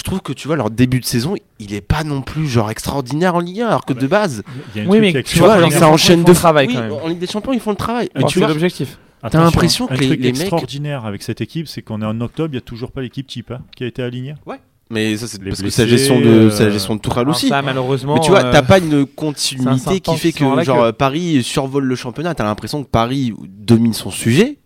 je 0.00 0.04
trouve 0.04 0.22
que 0.22 0.32
tu 0.32 0.48
vois, 0.48 0.56
leur 0.56 0.70
début 0.70 0.98
de 0.98 1.04
saison, 1.04 1.34
il 1.58 1.74
est 1.74 1.82
pas 1.82 2.04
non 2.04 2.22
plus 2.22 2.48
genre 2.48 2.70
extraordinaire 2.70 3.34
en 3.34 3.40
Ligue 3.40 3.60
1, 3.60 3.66
alors 3.68 3.84
que 3.84 3.92
de 3.92 4.06
base, 4.06 4.42
y 4.74 4.80
Oui, 4.86 4.98
mais 4.98 5.22
tu 5.22 5.38
vois, 5.38 5.70
ça 5.70 5.88
enchaîne 5.88 6.24
de 6.24 6.32
travail 6.32 6.68
oui, 6.68 6.74
quand 6.74 6.80
même. 6.80 6.92
en 6.92 7.08
Ligue 7.08 7.18
des 7.18 7.26
Champions, 7.26 7.52
ils 7.52 7.60
font 7.60 7.70
le 7.72 7.76
travail. 7.76 8.08
Tu 8.26 8.38
vois, 8.38 8.48
l'objectif. 8.48 8.98
Attention, 9.22 9.44
l'impression 9.44 9.86
que 9.86 9.92
les- 9.96 10.06
truc 10.06 10.20
les 10.20 10.32
mecs- 10.32 10.40
extraordinaire 10.40 11.04
avec 11.04 11.22
cette 11.22 11.42
équipe, 11.42 11.68
c'est 11.68 11.82
qu'on 11.82 12.00
est 12.00 12.06
en 12.06 12.18
octobre, 12.22 12.48
il 12.48 12.52
n'y 12.52 12.58
a 12.58 12.62
toujours 12.62 12.90
pas 12.90 13.02
l'équipe 13.02 13.26
type 13.26 13.50
hein, 13.50 13.60
qui 13.76 13.84
a 13.84 13.86
été 13.86 14.02
alignée. 14.02 14.34
mais 14.88 15.14
ça, 15.18 15.26
c'est 15.26 15.44
parce 15.44 15.60
que 15.60 15.68
c'est 15.68 15.82
la 15.82 15.88
gestion 15.88 16.18
de, 16.18 16.26
euh, 16.26 16.58
la 16.58 16.70
gestion 16.70 16.96
de 16.96 17.00
Tourelle 17.02 17.28
aussi. 17.28 17.48
ça, 17.48 17.60
malheureusement. 17.60 18.14
Mais 18.14 18.20
tu 18.20 18.30
vois, 18.30 18.46
euh, 18.46 18.52
t'as 18.52 18.62
pas 18.62 18.78
une 18.78 19.04
continuité 19.04 20.00
qui 20.00 20.16
fait 20.16 20.32
que 20.32 20.62
genre. 20.64 20.94
Paris 20.94 21.42
survole 21.42 21.84
le 21.84 21.94
championnat. 21.96 22.34
T'as 22.34 22.44
l'impression 22.44 22.82
que 22.82 22.88
Paris 22.88 23.34
domine 23.46 23.92
son 23.92 24.10
sujet. 24.10 24.56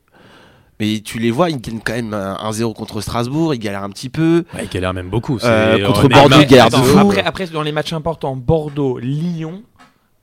Mais 0.80 1.00
tu 1.04 1.18
les 1.20 1.30
vois, 1.30 1.50
ils 1.50 1.60
gagnent 1.60 1.80
quand 1.84 1.92
même 1.92 2.14
un 2.14 2.34
1-0 2.50 2.74
contre 2.74 3.00
Strasbourg, 3.00 3.54
ils 3.54 3.58
galèrent 3.60 3.84
un 3.84 3.90
petit 3.90 4.08
peu. 4.08 4.44
Ouais, 4.54 4.64
il 4.64 4.68
galère 4.68 4.92
même 4.92 5.08
beaucoup. 5.08 5.38
Euh, 5.44 5.86
contre 5.86 6.04
on 6.06 6.08
est- 6.08 6.14
Bordeaux, 6.14 6.36
mais- 6.36 6.42
il 6.42 6.48
galère 6.48 6.68
de 6.70 6.74
attends, 6.74 6.84
fou. 6.84 6.98
Après, 6.98 7.22
après, 7.24 7.46
dans 7.46 7.62
les 7.62 7.70
matchs 7.72 7.92
importants, 7.92 8.34
Bordeaux, 8.34 8.98
Lyon, 8.98 9.62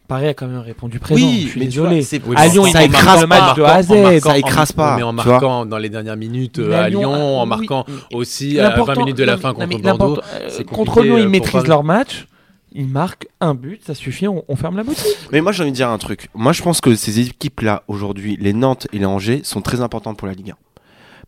Paris 0.10 0.28
a 0.28 0.34
quand 0.34 0.48
même 0.48 0.60
répondu 0.60 1.00
présent. 1.00 1.16
Oui, 1.26 1.44
je 1.46 1.50
suis 1.52 1.60
mais 1.62 1.66
tu 1.68 1.72
désolé. 1.72 1.96
vois, 2.02 2.04
c'est- 2.06 2.22
Oui, 2.28 2.36
à 2.38 2.48
Lyon, 2.50 2.64
en- 2.64 2.66
ils 2.66 2.72
ça 2.74 2.84
écrase 2.84 3.22
le 3.22 3.28
pas, 3.28 3.40
match 3.40 3.56
de 3.56 3.62
A 3.64 3.74
à 3.76 3.82
Z. 3.84 4.20
Ça 4.20 4.38
écrase 4.38 4.72
pas, 4.74 4.98
Mais 4.98 5.04
en 5.04 5.14
marquant 5.14 5.66
dans 5.66 5.78
les 5.78 5.88
dernières 5.88 6.18
minutes 6.18 6.60
euh, 6.60 6.68
Mais 6.68 6.76
à 6.76 6.90
Lyon, 6.90 7.40
en 7.40 7.46
marquant 7.46 7.86
oui. 7.88 7.94
aussi 8.14 8.60
à 8.60 8.64
20 8.64 8.70
L'important- 8.72 9.00
minutes 9.02 9.18
de 9.18 9.24
la 9.24 9.38
fin 9.38 9.54
contre 9.54 9.78
Bordeaux. 9.80 10.22
euh, 10.36 10.64
contre 10.66 11.00
euh, 11.02 11.20
ils 11.22 11.30
maîtrisent 11.30 11.68
leur 11.68 11.86
match. 11.86 12.28
Ils 12.74 12.88
marquent 12.88 13.28
un 13.42 13.54
but, 13.54 13.82
ça 13.86 13.94
suffit, 13.96 14.28
on, 14.28 14.46
on 14.48 14.56
ferme 14.56 14.78
la 14.78 14.84
boutique. 14.84 15.06
Mais 15.32 15.42
moi, 15.42 15.52
j'ai 15.52 15.64
envie 15.64 15.72
de 15.72 15.76
dire 15.76 15.90
un 15.90 15.98
truc. 15.98 16.30
Moi, 16.34 16.54
je 16.54 16.62
pense 16.62 16.80
que 16.82 16.96
ces 16.96 17.20
équipes-là, 17.20 17.84
aujourd'hui, 17.88 18.38
les 18.40 18.54
Nantes 18.54 18.88
et 18.94 19.00
les 19.00 19.06
Angers, 19.06 19.42
sont 19.44 19.62
très 19.62 19.82
importantes 19.82 20.18
pour 20.18 20.28
la 20.28 20.34
Ligue 20.34 20.52
1. 20.52 20.56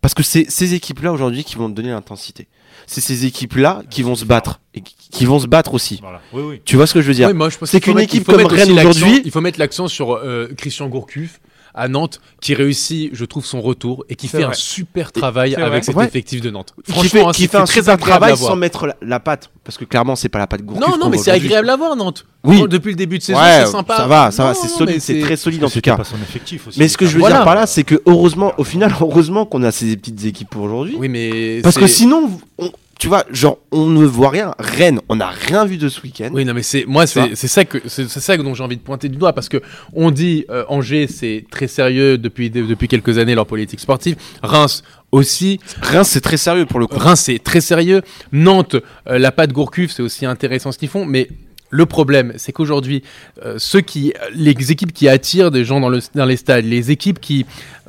Parce 0.01 0.13
que 0.13 0.23
c'est 0.23 0.49
ces 0.49 0.73
équipes-là, 0.73 1.11
aujourd'hui, 1.13 1.43
qui 1.43 1.55
vont 1.55 1.69
te 1.69 1.75
donner 1.75 1.89
l'intensité. 1.89 2.47
C'est 2.87 3.01
ces 3.01 3.25
équipes-là 3.25 3.83
qui 3.89 4.03
vont 4.03 4.15
se 4.15 4.25
battre. 4.25 4.59
Et 4.73 4.81
qui- 4.81 5.25
vont 5.25 5.39
se 5.39 5.47
battre 5.47 5.73
aussi. 5.73 5.99
Voilà. 6.01 6.21
Oui, 6.33 6.41
oui. 6.43 6.61
Tu 6.65 6.75
vois 6.75 6.87
ce 6.87 6.93
que 6.93 7.01
je 7.01 7.07
veux 7.07 7.13
dire? 7.13 7.29
Oui, 7.33 7.49
C'est 7.63 7.79
qu'une 7.79 7.97
il 7.97 8.03
équipe 8.03 8.25
comme 8.25 8.45
Rennes 8.45 8.71
aujourd'hui- 8.71 9.21
Il 9.23 9.31
faut 9.31 9.39
mettre 9.41 9.59
l'accent 9.59 9.87
sur 9.87 10.13
euh, 10.15 10.49
Christian 10.57 10.87
Gourcuff 10.89 11.39
à 11.75 11.87
Nantes, 11.87 12.21
qui 12.41 12.53
réussit, 12.53 13.09
je 13.13 13.25
trouve, 13.25 13.45
son 13.45 13.61
retour 13.61 14.05
et 14.09 14.15
qui 14.15 14.27
fait 14.27 14.37
vrai. 14.43 14.47
un 14.51 14.53
super 14.53 15.11
travail 15.11 15.53
vrai. 15.53 15.63
avec 15.63 15.83
cet 15.83 15.95
Ouais. 15.95 16.05
effectif 16.05 16.39
de 16.41 16.49
Nantes. 16.51 16.73
qui 16.85 16.91
Franchement, 16.91 17.09
fait, 17.21 17.25
hein, 17.27 17.31
qui 17.31 17.47
fait 17.47 17.57
un 17.57 17.63
très 17.65 17.81
super 17.81 17.97
travail 17.97 18.37
sans 18.37 18.55
mettre 18.55 18.85
la, 18.87 18.95
la 19.01 19.19
patte. 19.19 19.49
Parce 19.63 19.77
que 19.77 19.85
clairement, 19.85 20.15
c'est 20.15 20.29
pas 20.29 20.39
la 20.39 20.47
patte 20.47 20.61
Gourcuff. 20.61 20.87
Non, 20.87 20.97
non, 20.97 21.09
mais 21.09 21.17
c'est 21.17 21.31
agréable 21.31 21.69
à 21.69 21.75
voir, 21.75 21.95
Nantes. 21.95 22.25
Oui. 22.43 22.63
Depuis 22.69 22.89
le 22.91 22.95
début 22.97 23.17
de 23.17 23.23
saison, 23.23 23.39
Ouais, 23.39 23.63
c'est 23.65 23.71
sympa. 23.71 23.95
ça 23.97 24.07
va, 24.07 24.29
ça 24.31 24.43
va, 24.43 24.53
c'est 24.53 24.67
solide, 24.67 24.99
très 25.23 25.37
solide 25.37 25.63
en 25.63 25.69
tout 25.69 25.79
cas. 25.81 25.95
pas 25.95 26.03
son 26.03 26.17
effectif 26.17 26.67
aussi. 26.67 26.77
Mais 26.77 26.87
ce 26.89 26.97
que 26.97 27.05
je 27.05 27.13
veux 27.13 27.19
Voilà. 27.21 27.37
dire 27.37 27.45
par 27.45 27.55
là, 27.55 27.65
c'est 27.65 27.83
que 27.83 28.01
heureusement, 28.05 28.51
au 28.57 28.63
final, 28.65 28.93
heureusement 29.01 29.45
qu'on 29.45 29.63
a 29.63 29.71
ces 29.71 29.95
petites 29.95 30.25
équipes 30.25 30.49
pour 30.49 30.63
aujourd'hui. 30.63 30.95
Oui, 30.99 31.07
mais. 31.09 31.61
Parce 31.63 31.77
que 31.77 31.87
sinon, 31.87 32.29
on- 32.57 32.71
tu 33.03 33.09
vois, 33.09 33.25
genre, 33.33 33.57
on 33.73 33.87
ne 33.87 34.05
voit 34.05 34.29
rien. 34.29 34.55
Rennes, 34.59 35.01
on 35.09 35.17
n'a 35.17 35.27
rien 35.27 35.65
vu 35.65 35.75
de 35.75 35.89
ce 35.89 35.99
week-end. 35.99 36.29
Oui, 36.31 36.45
non, 36.45 36.53
mais 36.53 36.63
c'est 36.63 36.85
moi, 36.87 37.05
c'est 37.05 37.35
ça 37.35 37.65
que 37.65 37.77
c'est 37.87 38.07
ça 38.07 38.37
dont 38.37 38.53
j'ai 38.53 38.63
envie 38.63 38.77
de 38.77 38.81
pointer 38.81 39.09
du 39.09 39.17
doigt 39.17 39.33
parce 39.33 39.49
que 39.49 39.61
on 39.91 40.09
dit 40.09 40.45
euh, 40.49 40.63
Angers, 40.69 41.07
c'est 41.07 41.43
très 41.51 41.67
sérieux 41.67 42.17
depuis 42.17 42.49
depuis 42.49 42.87
quelques 42.87 43.17
années 43.17 43.35
leur 43.35 43.45
politique 43.45 43.81
sportive. 43.81 44.15
Reims 44.41 44.83
aussi. 45.11 45.59
Rien, 45.81 46.05
c'est 46.05 46.21
très 46.21 46.37
sérieux 46.37 46.65
pour 46.65 46.79
le 46.79 46.87
coup. 46.87 46.97
Reims, 46.97 47.19
c'est 47.25 47.39
très 47.39 47.59
sérieux. 47.59 48.03
Nantes, 48.31 48.77
euh, 49.09 49.19
la 49.19 49.33
patte 49.33 49.51
Gourcuff, 49.51 49.91
c'est 49.91 50.01
aussi 50.01 50.25
intéressant 50.25 50.71
ce 50.71 50.77
qu'ils 50.77 50.87
font, 50.87 51.05
mais 51.05 51.27
le 51.71 51.85
problème, 51.85 52.31
c'est 52.37 52.53
qu'aujourd'hui, 52.53 53.03
euh, 53.43 53.55
ceux 53.57 53.81
qui, 53.81 54.13
les 54.33 54.71
équipes 54.71 54.93
qui 54.93 55.09
attirent 55.09 55.51
des 55.51 55.65
gens 55.65 55.81
dans, 55.81 55.89
le, 55.89 55.99
dans 56.15 56.23
les 56.25 56.37
stades, 56.37 56.63
les 56.63 56.89
équipes 56.91 57.19
qui 57.19 57.45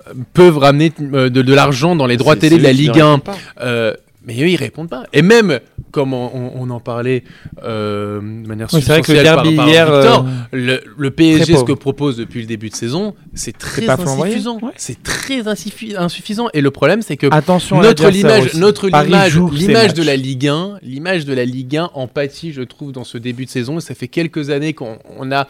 euh, 0.08 0.12
peuvent 0.32 0.58
ramener 0.58 0.90
de, 0.98 1.28
de 1.28 1.54
l'argent 1.54 1.94
dans 1.94 2.06
les 2.06 2.16
droits 2.16 2.34
télé 2.34 2.58
de 2.58 2.62
la 2.64 2.72
Ligue 2.72 2.98
1, 2.98 3.04
répondent 3.14 3.22
pas. 3.22 3.36
euh, 3.60 3.94
mais 4.26 4.34
eux, 4.42 4.48
ils 4.48 4.56
répondent 4.56 4.88
pas. 4.88 5.04
Et 5.12 5.22
même, 5.22 5.60
comme 5.90 6.12
on, 6.14 6.30
on- 6.34 6.52
on 6.56 6.70
en 6.70 6.80
parlait 6.80 7.24
euh, 7.62 8.20
de 8.20 8.46
manière 8.48 8.68
Oui, 8.72 8.80
c'est 8.82 8.88
vrai 8.92 9.02
que 9.02 9.12
le 9.12 9.22
par- 9.22 9.36
par 9.36 9.46
hier. 9.68 9.84
Victor, 9.92 10.26
euh, 10.26 10.30
le, 10.52 10.80
le 10.96 11.10
PSG, 11.10 11.56
ce 11.56 11.64
que 11.64 11.72
propose 11.72 12.16
depuis 12.16 12.40
le 12.40 12.46
début 12.46 12.70
de 12.70 12.74
saison, 12.74 13.14
c'est 13.34 13.56
très 13.56 13.88
insuffisant. 13.88 14.58
ouais. 14.62 14.72
C'est 14.76 15.02
très 15.02 15.42
insuffi- 15.42 15.96
insuffisant. 15.96 16.48
Et 16.54 16.60
le 16.60 16.70
problème, 16.70 17.02
c'est 17.02 17.16
que 17.16 17.26
Attention 17.30 17.80
notre 17.80 18.02
l'adversaire 18.04 18.38
image, 18.38 18.46
aussi. 18.52 18.58
notre 18.58 18.86
l'image 18.88 19.36
matchs. 19.88 19.94
de 19.94 20.02
la 20.02 20.16
Ligue 20.16 20.48
1, 20.48 20.78
l'image 20.82 21.24
de 21.24 21.32
la 21.34 21.44
Ligue 21.44 21.76
1 21.76 21.90
en 21.94 22.06
pâtit, 22.08 22.52
je 22.52 22.62
trouve, 22.62 22.92
dans 22.92 23.04
ce 23.04 23.18
début 23.18 23.44
de 23.44 23.50
saison. 23.50 23.78
Et 23.78 23.80
ça 23.80 23.94
fait 23.94 24.08
quelques 24.08 24.50
années 24.50 24.72
qu'on 24.74 24.98
on 25.18 25.30
a 25.32 25.46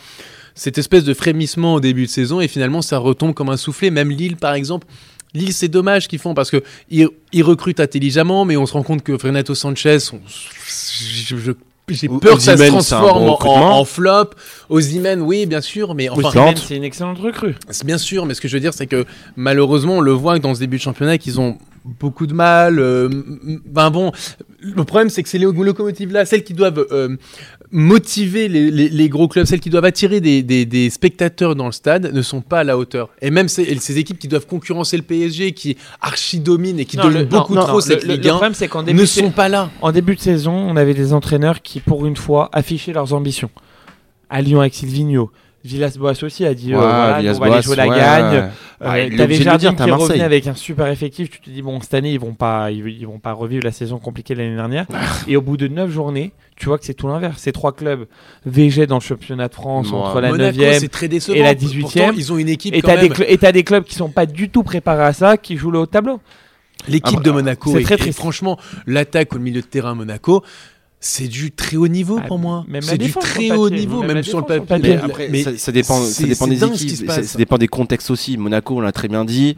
cette 0.56 0.78
espèce 0.78 1.02
de 1.04 1.14
frémissement 1.14 1.74
au 1.74 1.80
début 1.80 2.04
de 2.04 2.10
saison 2.10 2.40
et 2.40 2.46
finalement 2.46 2.80
ça 2.80 2.98
retombe 2.98 3.34
comme 3.34 3.48
un 3.48 3.56
soufflet. 3.56 3.90
Même 3.90 4.10
Lille, 4.10 4.36
par 4.36 4.54
exemple. 4.54 4.86
Lille, 5.34 5.52
c'est 5.52 5.68
dommage 5.68 6.06
qu'ils 6.08 6.18
font 6.20 6.32
parce 6.34 6.50
que 6.50 6.62
ils, 6.90 7.08
ils 7.32 7.42
recrutent 7.42 7.80
intelligemment, 7.80 8.44
mais 8.44 8.56
on 8.56 8.66
se 8.66 8.72
rend 8.72 8.82
compte 8.84 9.02
que 9.02 9.12
Renato 9.12 9.54
Sanchez, 9.54 9.98
on- 10.12 10.20
je- 10.26 11.36
je- 11.36 11.52
j'ai 11.88 12.08
peur 12.20 12.36
que 12.36 12.42
ça 12.42 12.52
se 12.56 12.62
transforme 12.70 13.24
bon 13.26 13.36
en, 13.50 13.78
en 13.80 13.84
flop. 13.84 14.30
Ozymen, 14.70 15.20
oui, 15.20 15.44
bien 15.46 15.60
sûr, 15.60 15.94
mais 15.94 16.08
enfin, 16.08 16.30
c'est 16.56 16.76
une 16.76 16.84
excellente 16.84 17.18
recrue. 17.18 17.56
c'est 17.68 17.84
bien 17.84 17.98
sûr, 17.98 18.24
mais 18.26 18.32
ce 18.34 18.40
que 18.40 18.48
je 18.48 18.54
veux 18.56 18.60
dire, 18.60 18.72
c'est 18.72 18.86
que 18.86 19.04
malheureusement, 19.36 19.94
on 19.98 20.00
le 20.00 20.12
voit 20.12 20.38
dans 20.38 20.54
ce 20.54 20.60
début 20.60 20.76
de 20.78 20.82
championnat 20.82 21.18
qu'ils 21.18 21.40
ont 21.40 21.58
beaucoup 21.84 22.26
de 22.26 22.32
mal. 22.32 22.78
euh, 22.78 23.06
m- 23.10 23.38
m- 23.46 23.60
ben 23.66 23.90
bon, 23.90 24.12
le 24.60 24.84
problème, 24.84 25.10
c'est 25.10 25.22
que 25.22 25.28
ces 25.28 25.38
lo- 25.38 25.52
locomotives-là, 25.52 26.24
celles 26.24 26.44
qui 26.44 26.54
doivent 26.54 26.86
euh, 26.90 27.16
motiver 27.74 28.46
les, 28.48 28.70
les- 28.70 28.88
les 28.88 29.08
gros 29.08 29.26
clubs, 29.26 29.46
celles 29.46 29.58
qui 29.60 29.68
doivent 29.68 29.84
attirer 29.84 30.20
des, 30.20 30.44
des- 30.44 30.64
des 30.64 30.88
spectateurs 30.90 31.56
dans 31.56 31.66
le 31.66 31.72
stade, 31.72 32.12
ne 32.14 32.22
sont 32.22 32.40
pas 32.40 32.60
à 32.60 32.64
la 32.64 32.78
hauteur. 32.78 33.10
Et 33.20 33.30
même 33.30 33.48
ces, 33.48 33.98
équipes 33.98 34.18
qui 34.20 34.28
doivent 34.28 34.46
concurrencer 34.46 34.96
le 34.96 35.02
PSG, 35.02 35.52
qui 35.52 35.76
archi-dominent 36.00 36.78
et 36.78 36.84
qui 36.84 36.96
Non, 36.96 37.02
dominent 37.02 37.20
le- 37.22 37.26
beaucoup 37.26 37.54
non, 37.56 37.62
trop 37.64 37.72
non, 37.74 37.80
cette 37.80 38.04
le- 38.04 38.14
Ligue 38.14 38.24
Le 38.24 38.30
1, 38.30 38.32
problème, 38.34 38.54
c'est 38.54 38.68
qu'en 38.68 38.84
début, 38.84 39.00
ne 39.00 39.04
sont 39.06 39.30
pas 39.32 39.48
là. 39.48 39.70
en 39.82 39.90
début 39.90 40.14
de 40.14 40.20
saison, 40.20 40.52
on 40.52 40.76
avait 40.76 40.94
des 40.94 41.12
entraîneurs 41.12 41.62
qui, 41.62 41.80
pour 41.80 42.06
une 42.06 42.16
fois, 42.16 42.48
affichaient 42.52 42.92
leurs 42.92 43.12
ambitions. 43.12 43.50
À 44.30 44.40
Lyon 44.40 44.60
avec 44.60 44.74
Silvino. 44.74 45.30
Villas-Boas 45.64 46.22
aussi 46.22 46.44
a 46.44 46.52
dit 46.54 46.74
euh, 46.74 46.76
Ouais, 46.76 46.82
voilà, 46.82 47.32
on 47.34 47.38
va 47.38 47.46
aller 47.54 47.62
jouer 47.62 47.76
la 47.76 47.88
ouais. 47.88 47.96
gagne. 47.96 48.34
Ouais, 48.34 48.48
Euh, 48.82 49.04
il 49.06 49.14
est 49.14 49.16
T'avais 49.16 49.34
Jardim 49.36 49.72
dire, 49.72 49.84
qui 49.86 49.90
revenait 49.90 50.20
avec 50.22 50.46
un 50.46 50.54
super 50.54 50.86
effectif. 50.88 51.30
Tu 51.30 51.40
te 51.40 51.48
dis 51.48 51.62
bon 51.62 51.80
cette 51.80 51.94
année 51.94 52.12
ils 52.12 52.20
vont 52.20 52.34
pas 52.34 52.70
ils, 52.70 52.86
ils 52.86 53.06
vont 53.06 53.18
pas 53.18 53.32
revivre 53.32 53.64
la 53.64 53.72
saison 53.72 53.98
compliquée 53.98 54.34
de 54.34 54.40
l'année 54.40 54.56
dernière. 54.56 54.86
Et 55.26 55.36
au 55.36 55.40
bout 55.40 55.56
de 55.56 55.66
9 55.68 55.90
journées, 55.90 56.32
tu 56.56 56.66
vois 56.66 56.76
que 56.78 56.84
c'est 56.84 56.92
tout 56.94 57.08
l'inverse. 57.08 57.40
Ces 57.40 57.52
trois 57.52 57.72
clubs 57.72 58.06
végètent 58.44 58.90
dans 58.90 58.96
le 58.96 59.00
championnat 59.00 59.48
de 59.48 59.54
France 59.54 59.90
Ouais. 59.90 59.96
entre 59.96 60.20
la 60.20 60.30
Monaco, 60.30 60.58
9e 60.58 60.78
c'est 60.80 60.88
très 60.88 61.08
décevant. 61.08 61.36
et 61.38 61.42
la 61.42 61.54
18e. 61.54 61.80
Pourtant, 61.80 62.10
ils 62.14 62.32
ont 62.32 62.36
une 62.36 62.48
équipe 62.50 62.74
et 62.74 62.82
quand 62.82 62.88
t'as 62.88 63.00
des, 63.00 63.08
cl- 63.08 63.52
des 63.52 63.64
clubs 63.64 63.84
qui 63.84 63.94
sont 63.94 64.10
pas 64.10 64.26
du 64.26 64.50
tout 64.50 64.64
préparés 64.64 65.04
à 65.04 65.12
ça, 65.14 65.36
qui 65.38 65.56
jouent 65.56 65.70
le 65.70 65.78
haut 65.78 65.86
tableau. 65.86 66.20
L'équipe 66.86 67.14
Ah 67.14 67.16
bah, 67.20 67.22
de 67.22 67.30
Monaco, 67.30 67.70
c'est 67.72 67.80
et, 67.80 67.84
très 67.96 68.08
et 68.08 68.12
franchement, 68.12 68.58
l'attaque 68.86 69.34
au 69.34 69.38
milieu 69.38 69.62
de 69.62 69.66
terrain 69.66 69.94
Monaco, 69.94 70.44
c'est 71.06 71.28
du 71.28 71.50
très 71.52 71.76
haut 71.76 71.86
niveau 71.86 72.18
Ah, 72.22 72.26
pour 72.26 72.38
moi. 72.38 72.64
même 72.66 72.82
la 72.82 72.88
C'est 72.92 72.98
du 72.98 73.12
très 73.12 73.50
haut 73.50 73.64
papier, 73.64 73.78
niveau, 73.80 74.02
même 74.02 74.22
sur 74.22 74.38
le 74.40 74.46
papier. 74.46 74.60
Mais 74.70 74.76
papier. 74.80 74.96
après, 74.96 75.28
Mais 75.30 75.42
ça, 75.42 75.50
ça 75.58 75.70
dépend, 75.70 76.00
ça 76.00 76.26
dépend 76.26 76.46
des 76.46 76.64
équipes, 76.64 77.10
ça, 77.10 77.36
dépend 77.38 77.58
des 77.58 77.68
contextes 77.68 78.10
aussi. 78.10 78.38
Monaco, 78.38 78.76
on 78.76 78.80
l'a 78.80 78.92
très 78.92 79.08
bien 79.08 79.24
dit. 79.26 79.56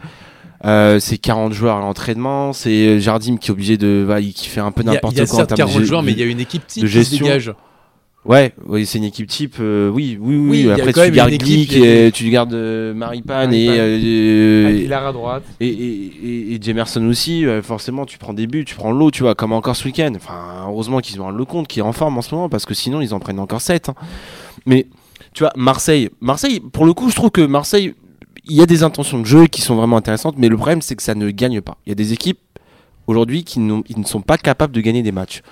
Euh, 0.65 0.99
c'est 0.99 1.19
40 1.19 1.53
joueurs 1.53 1.76
à 1.76 1.81
l'entraînement, 1.81 2.53
c'est 2.53 2.99
Jardim 2.99 3.37
qui 3.37 3.50
est 3.50 3.53
obligé 3.53 3.76
de, 3.76 4.05
bah, 4.09 4.21
il- 4.21 4.33
qui 4.33 4.49
fait 4.49 4.61
un 4.61 4.73
peu 4.73 4.83
n'importe 4.83 5.15
il 5.15 5.19
y 5.19 5.21
a 5.21 5.26
quoi 5.26 5.35
en 5.35 5.37
certes 5.38 5.55
termes 5.55 5.69
de 5.69 5.73
40 5.75 5.83
gé- 5.85 5.87
joueurs, 5.87 6.03
mais 6.03 6.12
il 6.12 6.19
y 6.19 6.23
a 6.23 6.26
une 6.26 6.41
équipe 6.41 6.67
type 6.67 6.83
de 6.83 6.88
qui 6.88 6.93
se 6.95 6.99
gestion. 6.99 7.26
dégage. 7.26 7.53
Ouais, 8.28 8.52
oui, 8.66 8.87
c'est 8.87 8.99
une 8.99 9.04
équipe 9.04 9.28
type. 9.28 9.56
euh, 9.61 9.88
oui, 9.88 10.18
oui, 10.21 10.37
oui. 10.37 10.66
Oui, 10.66 10.71
Après, 10.73 10.92
tu 10.92 11.11
gardes 11.12 11.30
Glick 11.30 11.73
et 11.76 12.11
tu 12.12 12.28
gardes 12.30 12.54
euh, 12.54 12.92
Maripane 12.92 13.54
et, 13.54 13.68
euh, 13.71 14.88
à 14.90 15.12
droite. 15.12 15.45
et, 15.61 15.68
et, 15.68 16.12
et, 16.25 16.54
et 16.54 16.59
Jamerson 16.61 17.04
aussi. 17.06 17.47
euh, 17.47 17.62
forcément, 17.62 18.04
tu 18.04 18.18
prends 18.18 18.33
des 18.35 18.47
buts, 18.47 18.64
tu 18.64 18.75
prends 18.75 18.90
l'eau, 18.90 19.11
tu 19.11 19.23
vois, 19.23 19.35
comme 19.35 19.52
encore 19.52 19.76
ce 19.76 19.85
week-end. 19.85 20.12
Enfin, 20.16 20.64
heureusement 20.66 20.99
qu'ils 21.00 21.21
ont 21.21 21.28
un 21.28 21.33
Lecomte 21.33 21.68
qui 21.68 21.78
est 21.78 21.83
en 21.83 21.92
forme 21.92 22.18
en 22.18 22.23
ce 22.23 22.35
moment 22.35 22.49
parce 22.49 22.66
que 22.66 22.75
sinon, 22.75 23.00
ils 23.00 23.14
en 23.14 23.21
prennent 23.21 23.38
encore 23.38 23.61
7. 23.61 23.90
Mais 24.66 24.87
tu 25.33 25.45
vois, 25.45 25.52
Marseille, 25.56 26.11
Marseille, 26.21 26.61
pour 26.73 26.85
le 26.87 26.95
coup, 26.95 27.11
je 27.11 27.14
trouve 27.14 27.30
que 27.30 27.42
Marseille, 27.42 27.95
il 28.49 28.56
y 28.56 28.62
a 28.62 28.66
des 28.66 28.83
intentions 28.83 29.21
de 29.21 29.26
jeu 29.26 29.47
qui 29.47 29.61
sont 29.61 29.76
vraiment 29.76 29.97
intéressantes, 29.97 30.35
mais 30.38 30.49
le 30.49 30.56
problème, 30.56 30.83
c'est 30.83 30.97
que 30.97 31.02
ça 31.02 31.14
ne 31.14 31.30
gagne 31.30 31.61
pas. 31.61 31.78
Il 31.87 31.90
y 31.90 31.92
a 31.92 31.97
des 31.97 32.12
équipes 32.12 32.38
aujourd'hui 33.07 33.45
qui 33.45 33.61
ils 33.89 33.99
ne 33.99 34.05
sont 34.05 34.21
pas 34.23 34.39
capables 34.39 34.73
de 34.75 34.81
gagner 34.81 35.03
des 35.03 35.13
matchs. 35.13 35.43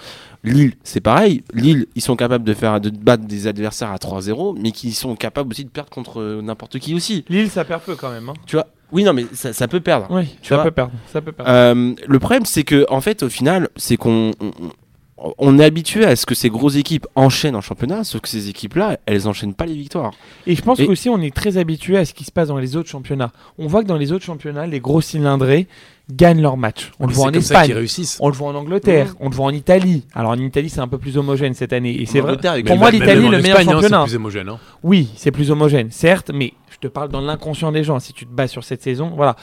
Lille, 0.43 0.75
c'est 0.85 1.01
pareil. 1.01 1.43
Lille, 1.55 1.87
ils 1.95 2.03
sont 2.03 2.17
capables 2.17 2.45
de 2.45 2.53
faire 2.53 2.79
de 2.81 2.91
battre 2.91 3.25
des 3.25 3.47
adversaires 3.47 3.91
à 3.91 3.97
3-0, 3.97 4.59
mais 4.61 4.73
qui 4.73 4.93
sont 4.93 5.17
capables 5.17 5.51
aussi 5.51 5.65
de 5.65 5.71
perdre 5.71 5.89
contre 5.91 6.21
euh, 6.21 6.43
n'importe 6.43 6.79
qui 6.79 6.95
aussi. 6.95 7.25
Lille, 7.31 7.49
ça 7.49 7.65
perd 7.65 7.81
peu 7.83 7.95
quand 7.97 8.11
même. 8.11 8.29
hein. 8.29 8.35
Tu 8.47 8.57
vois 8.57 8.67
Oui, 8.93 9.05
non, 9.05 9.15
mais 9.15 9.25
ça, 9.33 9.55
ça 9.55 9.69
peut 9.69 9.81
perdre. 9.81 10.07
Oui, 10.11 10.27
Tu 10.43 10.49
ça 10.51 10.57
vois 10.57 10.65
peut 10.65 10.71
perdre. 10.71 10.93
Ça 11.11 11.23
peut 11.23 11.33
perdre. 11.33 11.51
Euh, 11.51 11.95
le 12.07 12.19
problème, 12.19 12.45
c'est 12.45 12.63
que 12.63 12.85
en 12.91 13.01
fait, 13.01 13.23
au 13.23 13.31
final, 13.31 13.71
c'est 13.77 13.97
qu'on 13.97 14.33
on, 15.17 15.33
on 15.39 15.59
est 15.59 15.65
habitué 15.65 16.05
à 16.05 16.15
ce 16.17 16.27
que 16.27 16.35
ces 16.35 16.51
grosses 16.51 16.77
équipes 16.77 17.07
enchaînent 17.15 17.57
en 17.57 17.63
championnat, 17.63 18.05
sauf 18.05 18.21
que 18.21 18.29
ces 18.29 18.51
équipes-là, 18.51 18.99
elles 19.07 19.27
enchaînent 19.27 19.55
pas 19.55 19.65
les 19.65 19.75
victoires. 19.77 20.13
Et 20.47 20.55
je 20.57 20.61
pense 20.61 20.79
Et- 20.81 20.87
qu'aussi 20.87 21.09
on 21.09 21.21
est 21.23 21.35
très 21.35 21.57
habitué 21.57 21.97
à 21.97 22.05
ce 22.05 22.13
qui 22.13 22.25
se 22.25 22.33
passe 22.33 22.49
dans 22.49 22.59
les 22.59 22.77
autres 22.77 22.91
championnats. 22.91 23.33
On 23.57 23.67
voit 23.67 23.83
que 23.83 23.89
dans 23.89 23.97
les 23.97 24.13
autres 24.13 24.25
championnats, 24.27 24.67
les 24.67 24.81
gros 24.81 25.01
cylindrés 25.01 25.69
gagnent 26.13 26.43
leurs 26.43 26.57
matchs. 26.57 26.91
On 27.01 27.05
le 27.05 27.09
Mais 27.09 27.15
voit 27.15 27.27
en 27.27 27.33
Espagne, 27.33 27.73
réussissent. 27.73 28.19
on 28.21 28.29
le 28.29 28.35
voit 28.35 28.49
en 28.49 28.55
Angleterre, 28.55 29.15
on 29.21 29.29
le 29.31 29.35
voit 29.35 29.47
en 29.47 29.51
Italie. 29.51 30.05
Alors 30.15 30.33
en 30.33 30.39
Italie, 30.39 30.69
c'est 30.69 30.81
un 30.81 30.89
peu 30.89 30.99
plus 30.99 31.17
homogène 31.17 31.55
cette 31.55 31.73
année. 31.73 32.01
Et 32.01 32.07
c'est 32.07 32.21
vrai. 32.21 32.37
Pour 32.67 32.77
moi, 32.77 32.91
l'Italie, 32.91 33.23
le 33.29 33.41
meilleur 33.41 33.59
Espagne, 33.61 33.69
hein, 33.69 33.73
championnat. 33.73 34.01
C'est 34.03 34.11
plus 34.13 34.17
homogène. 34.17 34.49
hein. 34.51 34.59
Oui, 34.83 35.09
c'est 35.17 35.31
plus 35.31 35.51
homogène, 35.51 35.91
certes, 35.91 36.31
mais 36.35 36.53
je 36.71 36.77
te 36.79 36.89
parle 36.89 37.09
dans 37.09 37.21
l'inconscient 37.21 37.73
des 37.73 37.85
gens. 37.85 37.99
Si 38.01 38.13
tu 38.13 38.27
te 38.27 38.31
bases 38.33 38.51
sur 38.51 38.65
cette 38.65 38.83
saison, 38.83 39.13
voilà. 39.17 39.37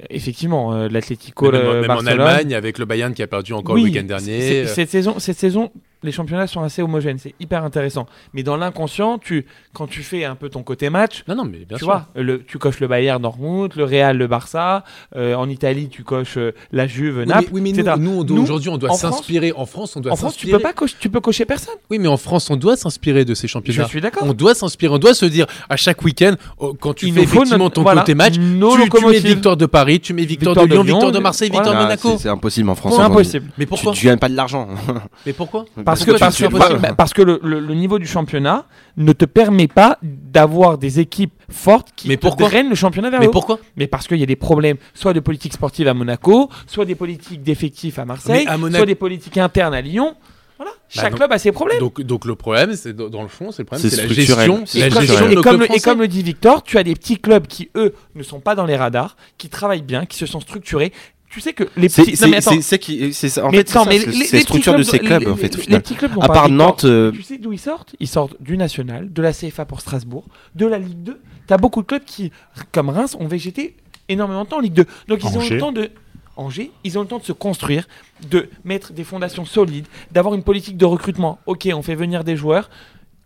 Euh, 0.00 0.04
Effectivement, 0.10 0.72
euh, 0.74 0.88
l'Atlético, 0.88 1.50
Même, 1.52 1.62
le 1.62 1.72
même 1.82 1.84
en 1.84 1.86
Barcelone. 1.94 2.20
Allemagne, 2.20 2.54
avec 2.54 2.78
le 2.78 2.84
Bayern 2.84 3.14
qui 3.14 3.22
a 3.22 3.26
perdu 3.26 3.52
encore 3.52 3.74
Oui, 3.76 3.82
le 3.82 3.86
week-end 3.88 4.04
dernier. 4.04 4.66
Cette 4.66 4.90
saison, 4.90 5.18
cette 5.18 5.38
saison, 5.38 5.70
les 6.02 6.12
championnats 6.12 6.46
sont 6.46 6.62
assez 6.62 6.82
homogènes. 6.82 7.18
C'est 7.18 7.34
hyper 7.40 7.64
intéressant. 7.64 8.06
Mais 8.34 8.42
dans 8.42 8.56
l'inconscient, 8.56 9.18
tu, 9.18 9.46
quand 9.72 9.86
tu 9.86 10.02
fais 10.02 10.24
un 10.24 10.34
peu 10.36 10.48
ton 10.48 10.62
côté 10.62 10.90
match, 10.90 11.24
Non, 11.28 11.34
non, 11.34 11.44
mais 11.44 11.58
bien 11.64 11.76
tu 11.76 11.84
sûr. 11.84 11.86
vois, 11.86 12.06
le, 12.14 12.42
tu 12.44 12.58
coches 12.58 12.80
le 12.80 12.86
Bayern 12.88 13.20
Dortmund, 13.20 13.72
le 13.76 13.84
Real, 13.84 14.16
le 14.16 14.26
Barça. 14.26 14.84
euh, 15.16 15.34
en 15.34 15.48
Italie, 15.48 15.88
tu 15.88 16.04
coches 16.04 16.36
euh, 16.36 16.52
la 16.72 16.86
Juve, 16.86 17.18
Oui, 17.18 17.26
Naples. 17.26 17.48
mais, 17.48 17.54
oui, 17.54 17.60
mais 17.60 17.70
etc. 17.70 17.96
nous, 17.98 18.24
aujourd'hui, 18.42 18.68
on 18.70 18.78
doit 18.78 18.90
s'inspirer. 18.92 19.52
En 19.56 19.66
France, 19.66 19.96
on 19.96 20.00
doit 20.00 20.12
En 20.12 20.16
France, 20.16 20.34
tu 20.34 20.40
s'inspirer. 20.46 20.58
peux 20.58 20.62
pas 20.62 20.72
cocher, 20.72 20.96
tu 21.00 21.08
peux 21.10 21.20
cocher 21.20 21.44
personne. 21.44 21.74
Oui, 21.90 21.98
mais 21.98 22.08
en 22.08 22.16
France, 22.16 22.48
on 22.50 22.56
doit 22.56 22.76
s'inspirer 22.76 23.24
de 23.24 23.34
ces 23.34 23.46
Je 23.48 23.52
championnats. 23.52 23.86
suis 23.88 24.00
d'accord. 24.00 24.22
On 24.26 24.32
doit 24.34 24.54
s'inspirer, 24.54 24.92
on 24.94 24.98
doit 24.98 25.14
se 25.14 25.26
dire 25.26 25.46
à 25.68 25.76
chaque 25.76 26.02
week-end, 26.04 26.34
oh, 26.58 26.74
quand 26.78 26.94
tu 26.94 27.06
Il 27.06 27.14
fais 27.14 27.22
effectivement 27.22 27.64
notre- 27.64 27.74
ton 27.74 27.82
voilà, 27.82 28.02
côté 28.02 28.14
match, 28.14 28.34
tu, 28.34 28.40
tu 28.40 29.06
mets 29.06 29.18
victoire 29.18 29.56
de 29.56 29.66
Paris, 29.66 30.00
tu 30.00 30.12
mets 30.14 30.24
victoire, 30.24 30.54
Victoire 30.54 30.66
de 30.66 30.70
de 30.70 30.74
Lyon, 30.74 30.82
victoire 30.96 31.12
de 31.12 31.18
Marseille, 31.18 31.48
voilà. 31.50 31.62
victoire 31.64 31.76
de 31.76 31.80
Ah, 31.80 31.88
Monaco. 31.88 32.10
c'est- 32.18 32.22
C'est 32.24 32.28
impossible 32.28 32.68
en 32.70 32.74
France. 32.74 32.92
C'est 32.94 32.98
aujourd'hui. 33.00 33.16
impossible. 33.20 33.50
Mais 33.58 33.66
pourquoi 33.66 33.92
tu 33.92 34.06
gagnes 34.06 34.18
pas 34.18 34.28
de 34.28 34.36
l'argent. 34.36 34.68
Mais 35.26 35.32
pourquoi? 35.32 35.64
Parce 35.90 36.04
que, 36.04 36.10
Pourquoi 36.12 36.26
parce, 36.26 36.38
que, 36.38 36.46
parce, 36.94 36.96
bah, 36.96 37.06
que 37.14 37.22
le, 37.22 37.40
le- 37.42 37.60
le 37.60 37.74
niveau 37.74 37.98
du 37.98 38.06
championnat 38.06 38.64
ne 38.96 39.12
te 39.12 39.24
permet 39.24 39.68
pas 39.68 39.98
d'avoir 40.02 40.78
des 40.78 41.00
équipes 41.00 41.32
fortes 41.50 41.88
qui 41.96 42.08
Mais 42.08 42.16
te 42.16 42.22
pourquoi 42.22 42.48
drainent 42.48 42.68
le 42.68 42.74
championnat 42.74 43.10
vers 43.10 43.20
Mais 43.20 43.26
le 43.26 43.30
haut. 43.30 43.32
pourquoi 43.32 43.58
Mais 43.76 43.86
parce 43.86 44.06
qu'il 44.06 44.18
y 44.18 44.22
a 44.22 44.26
des 44.26 44.36
problèmes, 44.36 44.76
soit 44.94 45.12
de 45.14 45.20
politique 45.20 45.52
sportive 45.54 45.88
à 45.88 45.94
Monaco, 45.94 46.50
soit 46.66 46.84
des 46.84 46.94
politiques 46.94 47.42
d'effectifs 47.42 47.98
à 47.98 48.04
Marseille, 48.04 48.44
Mais 48.46 48.50
à 48.50 48.56
Monaco- 48.58 48.76
soit 48.78 48.86
des 48.86 48.94
politiques 48.94 49.38
internes 49.38 49.74
à 49.74 49.80
Lyon. 49.80 50.14
Voilà, 50.58 50.72
chaque 50.88 51.10
donc- 51.10 51.18
club 51.20 51.30
a 51.32 51.38
ses 51.38 51.52
problèmes. 51.52 51.78
donc, 51.78 52.00
donc 52.02 52.24
le 52.24 52.34
problème, 52.34 52.74
c'est 52.74 52.92
dans 52.92 53.22
le 53.22 53.28
fond, 53.28 53.52
c'est 53.52 53.62
le 53.62 53.66
problème, 53.66 53.88
C'est 53.88 53.94
c'est 53.94 54.02
la 54.02 54.08
gestion, 54.12 54.64
la 54.74 54.86
Et 54.86 54.90
comme- 54.90 55.02
gestion 55.02 55.26
de 55.26 55.30
et, 55.30 55.34
nos 55.36 55.42
comme 55.42 55.50
clubs 55.52 55.60
le, 55.60 55.64
et 55.64 55.68
français. 55.68 55.80
comme 55.90 56.00
le 56.00 56.08
dit 56.08 56.22
Victor, 56.24 56.64
tu 56.64 56.78
as 56.78 56.82
des 56.82 56.94
petits 56.94 57.16
clubs 57.18 57.46
qui, 57.46 57.70
eux, 57.76 57.94
ne 58.16 58.22
sont 58.24 58.40
pas 58.40 58.56
dans 58.56 58.66
les 58.66 58.74
radars, 58.76 59.16
qui 59.38 59.48
travaillent 59.50 59.82
bien, 59.82 60.04
qui 60.04 60.16
se 60.18 60.26
sont 60.26 60.40
structurés. 60.40 60.92
Tu 61.30 61.40
sais 61.40 61.52
que 61.52 61.64
les 61.76 61.88
petits. 61.88 62.00
Non, 62.00 62.06
mais 62.06 62.14
c'est- 62.16 62.36
attends. 62.36 62.50
c'est- 62.52 62.62
c'est 62.62 62.78
qui- 62.78 63.12
c'est 63.12 63.28
ça. 63.28 63.44
En 63.46 63.50
Mais 63.50 63.58
fait, 63.58 63.68
c'est 63.68 63.76
attends, 63.76 63.84
ça, 63.84 63.90
mais 63.90 63.98
c'est- 63.98 64.10
les- 64.10 64.18
les 64.38 64.40
structure 64.40 64.74
de 64.76 64.82
ces 64.82 64.98
les- 64.98 65.04
clubs, 65.06 65.20
les- 65.22 65.26
en 65.28 65.36
fait, 65.36 65.54
au 65.54 65.58
les 65.58 65.62
final. 65.64 65.82
petits 65.82 65.94
clubs 65.94 66.12
À 66.20 66.26
part 66.28 66.48
Nantes, 66.48 66.84
euh, 66.84 67.12
Tu 67.12 67.22
sais 67.22 67.36
d'où 67.38 67.52
ils 67.52 67.58
sortent? 67.58 67.94
Ils 68.00 68.08
sortent 68.08 68.36
du 68.40 68.56
National, 68.56 69.12
de 69.12 69.22
la 69.22 69.32
CFA 69.32 69.66
pour 69.66 69.80
Strasbourg, 69.80 70.24
de 70.54 70.66
la 70.66 70.78
Ligue 70.78 71.02
2. 71.02 71.20
Tu 71.46 71.52
as 71.54 71.58
beaucoup 71.58 71.82
de 71.82 71.86
clubs 71.86 72.04
qui, 72.04 72.32
comme 72.72 72.88
Reims, 72.88 73.14
ont 73.20 73.26
végété 73.28 73.76
énormément 74.08 74.44
de 74.44 74.48
temps 74.48 74.56
en 74.56 74.60
Ligue 74.60 74.72
2. 74.72 74.86
Donc 75.06 75.20
ils 75.22 75.36
ont 75.36 75.40
le 75.48 75.58
temps 75.58 75.72
de. 75.72 75.90
Angers, 76.36 76.70
ils 76.84 76.96
ont 76.96 77.02
le 77.02 77.08
temps 77.08 77.18
de 77.18 77.24
se 77.24 77.32
construire, 77.32 77.88
de 78.30 78.48
mettre 78.64 78.92
des 78.92 79.02
fondations 79.02 79.44
solides, 79.44 79.86
d'avoir 80.12 80.34
une 80.34 80.44
politique 80.44 80.76
de 80.76 80.84
recrutement. 80.84 81.40
Ok, 81.46 81.68
on 81.74 81.82
fait 81.82 81.96
venir 81.96 82.22
des 82.22 82.36
joueurs. 82.36 82.70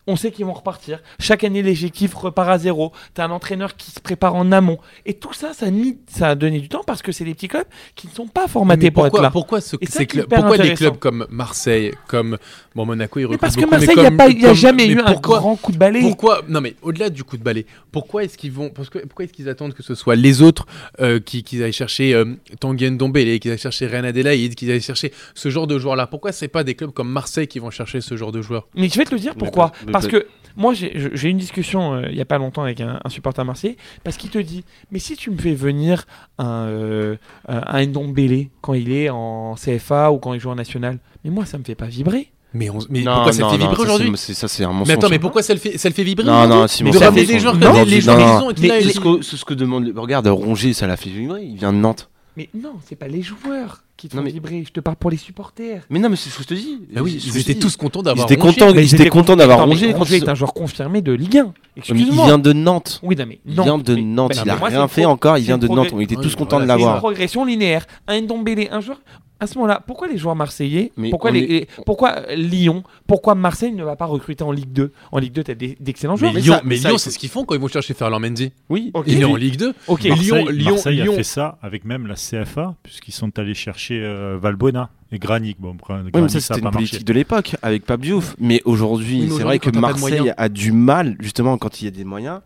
On 0.09 0.17
sait 0.17 0.33
qu'ils 0.33 0.45
vont 0.45 0.53
repartir. 0.53 1.01
Chaque 1.21 1.45
année, 1.45 1.63
l'effectif 1.63 2.13
repart 2.15 2.49
à 2.51 2.59
zéro. 2.59 2.91
T'as 3.15 3.27
un 3.27 3.31
entraîneur 3.31 3.77
qui 3.77 3.93
se 3.93 4.01
prépare 4.01 4.35
en 4.35 4.51
amont. 4.51 4.79
Et 5.07 5.15
tout 5.15 5.33
ça, 5.33 5.53
ça, 5.53 5.71
nie- 5.71 5.99
ça 6.11 6.31
a 6.31 6.35
donné 6.35 6.59
du 6.59 6.69
temps 6.69 6.83
parce 6.85 7.03
que 7.03 7.13
c'est 7.13 7.23
des 7.25 7.35
petits 7.35 7.47
clubs 7.47 7.67
qui 7.95 8.09
ne 8.09 8.13
sont 8.13 8.27
pas 8.27 8.49
formatés 8.49 8.87
Mais 8.87 8.91
pour 8.91 9.05
pourquoi, 9.05 9.21
être 9.21 9.23
là. 9.23 9.31
pourquoi, 9.31 9.61
ce- 9.61 9.77
Et 9.81 9.87
ça 9.87 10.01
ces 10.01 10.07
pourquoi 10.07 10.59
des 10.59 10.75
clubs 10.75 10.99
comme 10.99 11.27
Marseille, 11.31 11.93
comme 12.09 12.37
bon, 12.75 12.85
Monaco, 12.85 13.21
ils 13.21 13.27
recrutent 13.27 13.41
parce 13.41 13.55
que 13.55 13.61
beaucoup, 13.61 13.71
Marseille, 13.71 13.95
il 14.33 14.39
n'y 14.39 14.45
a, 14.47 14.55
jamais 14.55 14.89
mais 14.89 14.93
eu 14.95 14.99
un 15.01 15.05
pourquoi- 15.13 15.39
grand 15.39 15.55
coup 15.55 15.71
de 15.71 15.79
balai. 15.79 16.01
Pourquoi 16.01 16.43
Non 16.49 16.61
mais 16.61 16.75
au-delà 16.83 17.09
du 17.09 17.23
coup 17.23 17.37
de 17.37 17.45
balai, 17.45 17.65
pourquoi 17.93 18.25
est-ce 18.25 18.37
qu'ils 18.37 18.51
vont 18.53 18.71
parce 18.71 18.91
que- 18.91 18.99
Pourquoi 19.07 19.25
est-ce 19.25 19.33
qu'ils 19.33 19.49
attendent 19.49 19.75
que 19.75 19.85
ce 19.85 19.95
soit 19.95 20.17
les 20.17 20.43
autres 20.43 20.67
euh, 21.01 21.21
qui, 21.21 21.45
qui 21.45 21.63
aillent 21.63 21.73
chercher 21.73 22.13
euh, 22.15 22.25
Tanguy 22.59 22.91
Ndombele, 22.91 23.39
qui 23.39 23.51
aillent 23.51 23.57
chercher 23.59 23.87
Reine 23.87 24.05
Adelaide, 24.05 24.57
qui 24.57 24.69
aillent 24.71 24.81
chercher 24.81 25.13
ce 25.35 25.49
genre 25.49 25.69
de 25.69 25.79
joueurs-là? 25.79 26.09
Pourquoi 26.09 26.33
c'est 26.33 26.49
pas 26.49 26.65
des 26.65 26.75
clubs 26.75 26.91
comme 26.93 27.09
Marseille 27.11 27.47
qui 27.47 27.61
vont 27.61 27.71
chercher 27.71 28.01
ce 28.01 28.17
genre 28.17 28.33
de 28.33 28.43
joueurs? 28.43 28.67
Mais 28.75 28.89
je 28.89 28.99
vais 28.99 29.05
te 29.05 29.15
le 29.15 29.21
dire 29.21 29.37
pourquoi? 29.37 29.71
mais 29.87 29.92
Parce 29.93 30.07
que 30.09 30.27
moi, 30.57 30.75
j'ai 30.75 31.29
une 31.29 31.39
discussion 31.39 31.95
euh, 31.95 32.03
il 32.11 32.17
y 32.17 32.21
a 32.21 32.25
pas 32.25 32.39
longtemps 32.39 32.63
avec 32.63 32.81
un, 32.81 33.01
un 33.03 33.09
supporter 33.09 33.45
marseillais, 33.45 33.77
parce 34.05 34.17
qu'il 34.17 34.31
te 34.31 34.39
dit 34.39 34.65
Mais 34.91 34.99
si 34.99 35.17
tu 35.17 35.31
me 35.31 35.39
fais 35.39 35.55
venir 35.55 36.05
un, 36.39 36.67
euh, 36.67 37.17
un 37.49 37.87
Ndombele 37.87 38.49
quand 38.61 38.75
il 38.75 38.93
est 38.93 39.09
en 39.11 39.55
CFA 39.55 40.13
ou 40.13 40.19
quand 40.19 40.35
il 40.35 40.41
joue 40.41 40.51
en 40.51 40.55
national, 40.57 40.99
mais 41.25 41.31
moi, 41.31 41.47
ça 41.47 41.59
me 41.59 41.65
fait 41.65 41.75
pas 41.75 41.87
vibrer. 41.87 42.29
Mais, 42.55 42.69
on- 42.69 42.81
mais 42.91 43.01
Non, 43.03 43.15
pourquoi 43.15 43.33
ça 43.33 43.43
le 43.45 43.49
fait 43.51 43.57
vibrer 43.57 43.83
aujourd'hui 43.83 44.13
Ça, 44.17 44.49
c'est 44.49 44.65
un 44.65 44.69
mensonge. 44.73 44.89
Mais 44.89 44.95
attends, 44.95 45.09
mais 45.09 45.19
pourquoi 45.19 45.43
ça 45.43 45.55
le 45.55 45.61
fait, 45.61 45.79
ça 45.79 45.89
le 45.89 45.95
fait 45.95 46.05
vibrer 46.05 46.27
Non, 46.27 46.47
non, 46.47 46.67
Simon, 46.67 46.91
Mais 46.91 46.99
de 46.99 47.03
ça 47.03 47.11
fait 47.13 47.25
des 47.25 47.39
joueurs, 47.39 47.57
Non, 47.57 47.83
les, 47.85 48.01
joueurs 48.03 48.53
qu'ils 48.55 49.09
ont 49.09 49.23
ce 49.23 49.45
que 49.45 49.55
demande. 49.55 49.91
Regarde, 49.97 50.27
Rongier, 50.27 50.75
ça 50.75 50.87
l'a 50.87 50.97
fait 50.99 51.11
vibrer. 51.11 51.45
Il 51.45 51.57
vient 51.57 51.73
de 51.73 51.79
Nantes. 51.79 52.11
Mais 52.37 52.49
non, 52.55 52.75
c'est 52.87 52.97
pas 52.97 53.09
les 53.09 53.21
joueurs 53.23 53.83
qui 53.97 54.09
te 54.09 54.17
Non, 54.17 54.23
font 54.23 54.27
mais- 54.27 54.33
vibrer. 54.33 54.65
Je 54.67 54.73
te 54.73 54.81
parle 54.81 54.97
pour 54.97 55.11
les 55.11 55.17
supporters. 55.19 55.83
Mais 55.91 55.99
non, 55.99 56.09
mais 56.09 56.17
c'est 56.17 56.31
ce 56.31 56.37
que 56.39 56.43
je 56.45 56.49
te 56.49 56.55
dis. 56.55 56.79
Ah 56.97 57.03
oui, 57.03 57.21
ce 57.21 57.27
ils 57.29 57.39
étaient 57.39 57.55
tous 57.55 57.77
contents 57.77 58.01
Ils 58.01 58.05
d'avoir 58.05 58.31
étaient 58.31 58.41
Rongier. 58.41 58.61
contents, 58.61 58.75
ils 58.79 58.95
étaient 58.95 59.09
contents 59.11 59.37
d'avoir 59.37 59.67
Rongier 59.67 59.89
ils- 59.91 60.23
est 60.25 60.29
un 60.29 60.35
joueur 60.35 60.55
confirmé 60.55 61.03
de 61.03 61.13
Ligue 61.13 61.39
1. 61.39 61.45
Mais 61.45 61.51
il 61.77 61.79
Excuse-moi. 61.79 62.25
vient 62.27 62.39
de 62.39 62.53
Nantes. 62.53 63.01
Oui, 63.03 63.15
non, 63.17 63.27
mais 63.29 63.39
Il 63.45 63.55
Nantes, 63.55 63.67
vient 63.67 63.79
de 63.79 63.97
Nantes. 63.97 64.33
mais 64.35 64.43
Il 64.45 64.51
a 64.51 64.55
rien 64.57 64.89
fait 64.89 65.05
encore. 65.05 65.37
Il 65.39 65.45
vient 65.45 65.59
de 65.59 65.69
Nantes. 65.69 65.89
On 65.93 66.01
était 66.01 66.17
Ouais, 66.17 66.23
tous 66.23 66.35
contents 66.37 66.57
de 66.57 66.63
C'est 66.63 66.65
une 66.65 66.69
l'avoir. 66.69 66.99
progression 66.99 67.45
linéaire. 67.45 67.87
Un 68.09 68.21
Ndombele, 68.23 68.69
un 68.71 68.81
joueur. 68.81 69.01
À 69.43 69.47
ce 69.49 69.57
moment-là, 69.59 69.83
pourquoi 69.85 70.07
les 70.07 70.19
joueurs 70.19 70.37
marseillais 70.37 70.93
Mais 70.97 71.11
pourquoi, 71.11 71.31
on 71.31 71.35
les, 71.35 71.41
est- 71.41 71.49
les- 71.49 71.69
pourquoi 71.85 72.23
Lyon 72.37 72.85
Pourquoi 73.09 73.35
Marseille 73.35 73.73
ne 73.73 73.83
va 73.83 73.97
pas 73.97 74.07
recruter 74.07 74.45
en 74.45 74.53
Ligue 74.53 74.73
2 74.73 74.93
En 75.11 75.19
Ligue 75.19 75.33
2, 75.33 75.43
tu 75.43 75.51
as 75.51 75.55
d'excellents 75.57 76.13
Mais 76.13 76.19
joueurs. 76.19 76.33
Mais 76.35 76.41
Lyon, 76.41 76.55
ça- 76.55 76.63
mais 76.65 76.77
ça, 76.77 76.89
Lyon, 76.91 76.97
il 76.97 77.01
c'est 77.01 77.11
ce 77.11 77.19
qu'ils 77.19 77.29
font 77.29 77.45
quand 77.45 77.57
ils 77.57 77.61
vont 77.61 77.67
chercher 77.67 77.93
Ferland 77.95 78.21
Mendy. 78.21 78.53
Oui. 78.69 78.93
Il 79.07 79.21
est 79.21 79.25
en 79.25 79.35
Ligue 79.35 79.57
2. 79.57 79.75
Ok, 79.89 80.05
Mais 80.05 80.11
Lyon- 80.15 80.37
Marseille, 80.37 80.57
Lyon- 80.57 80.71
Marseille 80.75 80.97
Lyon- 81.03 81.13
a 81.13 81.17
fait 81.17 81.23
ça 81.25 81.59
avec 81.61 81.85
même 81.85 82.07
la 82.07 82.15
CFA, 82.15 82.77
puisqu'ils 82.85 83.11
sont 83.13 83.37
allés 83.39 83.55
chercher 83.55 84.01
euh, 84.01 84.39
Valbuena 84.41 84.91
et 85.11 85.19
Granic. 85.19 85.57
Bon, 85.61 85.75
Granic, 85.75 86.15
Oui, 86.15 86.23
mais 86.23 86.29
ça, 86.29 86.39
ça 86.39 86.55
c'était 86.55 86.59
une 86.61 86.65
pas 86.65 86.71
marché. 86.71 86.87
politique 86.87 87.05
de 87.07 87.13
l'époque 87.13 87.57
avec 87.63 87.85
Pape 87.85 88.01
Diouf. 88.03 88.37
Mais 88.39 88.63
aujourd'hui, 88.65 89.23
Oui, 89.29 89.35
c'est 89.37 89.43
vrai 89.43 89.59
que 89.59 89.71
Marseille 89.77 90.33
a 90.37 90.49
du 90.49 90.71
mal, 90.71 91.17
justement, 91.19 91.59
quand 91.59 91.83
il 91.83 91.87
y 91.87 91.89
a 91.89 91.91
des 91.91 92.05
moyens. 92.05 92.41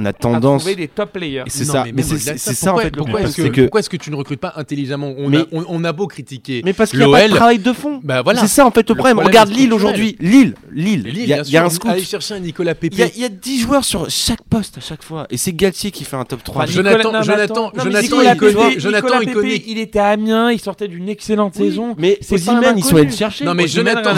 On 0.00 0.04
a 0.06 0.08
à 0.10 0.12
tendance. 0.12 0.62
trouver 0.62 0.76
des 0.76 0.88
top 0.88 1.12
players. 1.12 1.44
C'est 1.48 1.64
ça. 1.64 1.84
mais 1.84 1.92
Mais 1.92 2.02
c'est 2.02 2.18
ça, 2.18 2.36
ça 2.54 2.74
en 2.74 2.78
fait 2.78 2.94
Pourquoi 2.96 3.20
est-ce 3.22 3.36
que, 3.36 3.42
C'est 3.42 3.50
que. 3.50 3.60
pourquoi 3.62 3.80
est-ce 3.80 3.90
que 3.90 3.96
tu 3.96 4.10
ne 4.10 4.16
recrutes 4.16 4.40
pas 4.40 4.52
intelligemment? 4.56 5.14
On, 5.18 5.28
Mais- 5.28 5.38
a, 5.38 5.44
on, 5.52 5.64
on 5.68 5.84
a 5.84 5.92
beau 5.92 6.06
critiquer. 6.06 6.62
Mais 6.64 6.72
parce 6.72 6.90
qu'il 6.90 7.00
n'y 7.00 7.04
a 7.04 7.10
pas 7.10 7.28
de 7.28 7.34
travail 7.34 7.58
de 7.58 7.72
fond. 7.72 8.00
Bah 8.02 8.22
voilà. 8.22 8.40
C'est 8.40 8.48
ça 8.48 8.66
en 8.66 8.70
fait 8.70 8.88
le 8.88 8.94
Le 8.94 8.94
problème. 8.96 9.16
problème 9.16 9.26
Regarde 9.28 9.50
est 9.50 9.54
Lille 9.54 9.72
aujourd'hui. 9.72 10.16
Lille, 10.20 10.54
Lille. 10.72 11.04
Il 11.14 11.26
y 11.26 11.32
a, 11.34 11.42
y 11.42 11.56
un 11.56 11.68
scout. 11.70 11.90
Aller 11.90 12.02
chercher 12.02 12.34
un 12.34 12.40
Nicolas 12.40 12.74
Pépé. 12.74 12.96
Il 12.96 13.00
y, 13.00 13.02
a, 13.02 13.08
il 13.14 13.20
y 13.20 13.24
a 13.24 13.28
10 13.28 13.60
joueurs 13.60 13.84
sur 13.84 14.08
chaque 14.10 14.42
poste 14.48 14.78
à 14.78 14.80
chaque 14.80 15.02
fois. 15.02 15.26
Et 15.30 15.36
c'est 15.36 15.52
Galtier 15.52 15.90
qui 15.90 16.04
fait 16.04 16.16
un 16.16 16.24
top 16.24 16.42
3. 16.42 16.64
Enfin, 16.64 16.72
Jonathan- 16.72 17.22
Jonathan- 17.22 17.72
Jonathan, 17.76 19.20
il 19.66 19.78
était 19.78 19.98
à 19.98 20.08
Amiens, 20.08 20.50
il 20.50 20.60
sortait 20.60 20.88
d'une 20.88 21.08
excellente 21.08 21.54
saison. 21.54 21.94
Mais 21.98 22.18
C'est 22.20 22.36
aussi 22.36 22.46
pas 22.46 22.52
un 22.52 22.60
même, 22.60 22.78
ils 22.78 22.84
sont 22.84 22.96
allés 22.96 23.06
le 23.06 23.10
chercher. 23.12 23.44
Non 23.44 23.54
mais 23.54 23.66
Jonathan. 23.68 24.10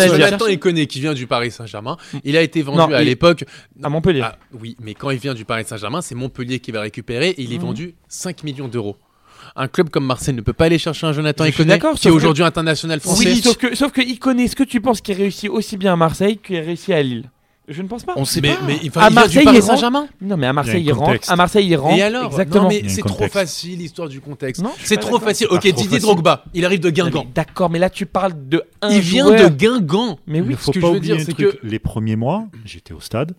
Iconé 0.49 0.87
qui 0.87 1.01
vient 1.01 1.15
du 1.15 1.27
Paris 1.27 1.51
Saint-Germain, 1.51 1.97
il 2.25 2.37
a 2.37 2.43
été 2.43 2.63
vendu 2.63 2.95
à 2.95 3.03
l'époque. 3.03 3.45
À 3.83 3.89
Montpellier. 3.89 4.23
Ah, 4.25 4.37
oui, 4.61 4.77
mais 4.83 4.95
quand 4.95 5.11
il 5.11 5.19
vient 5.19 5.35
du 5.35 5.45
Paris 5.45 5.65
Saint-Germain, 5.67 5.72
c'est 6.03 6.15
Montpellier 6.15 6.61
qui 6.61 6.71
va 6.73 6.81
récupérer 6.81 7.31
et 7.31 7.43
il 7.43 7.53
est 7.53 7.57
Mhm. 7.59 7.63
vendu 7.63 7.95
5 8.09 8.43
millions 8.45 8.69
d'euros. 8.69 8.97
Un 9.57 9.69
club 9.69 9.91
comme 9.91 10.07
Marseille 10.07 10.35
ne 10.35 10.41
peut 10.41 10.53
pas 10.53 10.67
aller 10.67 10.79
chercher 10.79 11.07
un 11.07 11.13
Jonathan 11.13 11.45
Iconé 11.45 11.69
d'accord, 11.71 11.95
qui 11.97 12.07
est 12.07 12.11
que- 12.11 12.15
aujourd'hui 12.17 12.45
international 12.45 13.01
français. 13.01 13.27
Oui, 13.33 13.41
sauf 13.43 13.57
que, 13.57 13.75
sauf 13.75 13.91
que 13.93 14.01
il 14.01 14.19
connaît 14.19 14.47
ce 14.49 14.55
que 14.57 14.63
tu 14.63 14.81
penses 14.81 15.01
qu'il 15.01 15.17
réussit 15.17 15.51
aussi 15.51 15.77
bien 15.77 15.93
à 15.95 15.97
Marseille 15.97 16.39
qu'il 16.39 16.59
réussit 16.59 16.91
à 16.91 17.03
Lille? 17.03 17.29
Je 17.69 17.81
ne 17.81 17.87
pense 17.87 18.03
pas. 18.05 18.15
On 18.17 18.25
sait 18.25 18.41
Mais, 18.41 18.55
pas. 18.55 18.61
mais 18.67 18.79
il, 18.83 18.91
À 18.97 19.09
Marseille, 19.11 19.43
il 19.45 19.49
rentre- 19.49 19.63
Saint-Germain. 19.65 20.09
Non, 20.21 20.37
mais 20.37 20.49
à 20.49 20.53
Marseille, 20.53 20.83
Il 20.85 20.93
rentre. 20.93 21.31
À 21.31 21.37
Marseille, 21.37 21.67
il 21.69 21.77
rentre. 21.77 21.97
Et 21.97 22.03
alors? 22.03 22.27
Exactement. 22.27 22.65
Non, 22.65 22.69
mais 22.69 22.89
c'est 22.89 23.03
trop 23.03 23.29
facile 23.29 23.79
l'histoire 23.79 24.09
du 24.09 24.21
contexte. 24.21 24.63
C'est 24.83 24.97
trop 24.97 25.19
facile. 25.21 25.47
Ok, 25.49 25.61
trop 25.61 25.71
Didier 25.71 25.85
facile. 25.85 26.01
Drogba, 26.03 26.45
il 26.55 26.65
arrive 26.65 26.81
de 26.81 26.91
Guingamp. 26.91 27.27
D'accord, 27.35 27.71
mais 27.71 27.79
là, 27.79 27.89
tu 27.89 28.05
parles 28.05 28.33
de 28.49 28.63
un 28.81 28.91
Il 28.91 29.01
vient 29.01 29.27
joueur. 29.29 29.49
de 29.51 29.55
Guingamp. 29.55 30.19
Mais 30.27 30.41
oui. 30.41 30.47
Il 30.49 30.51
ne 30.53 30.57
faut 30.57 30.73
ce 30.73 30.79
que 30.79 30.81
pas 30.81 30.87
je 30.89 30.93
veux 30.93 30.99
oublier 30.99 31.15
dire, 31.15 31.23
un 31.23 31.25
c'est 31.25 31.33
truc. 31.35 31.61
que- 31.61 31.67
Les 31.67 31.79
premiers 31.79 32.17
mois, 32.17 32.47
j'étais 32.65 32.93
au 32.95 33.01
stade, 33.01 33.33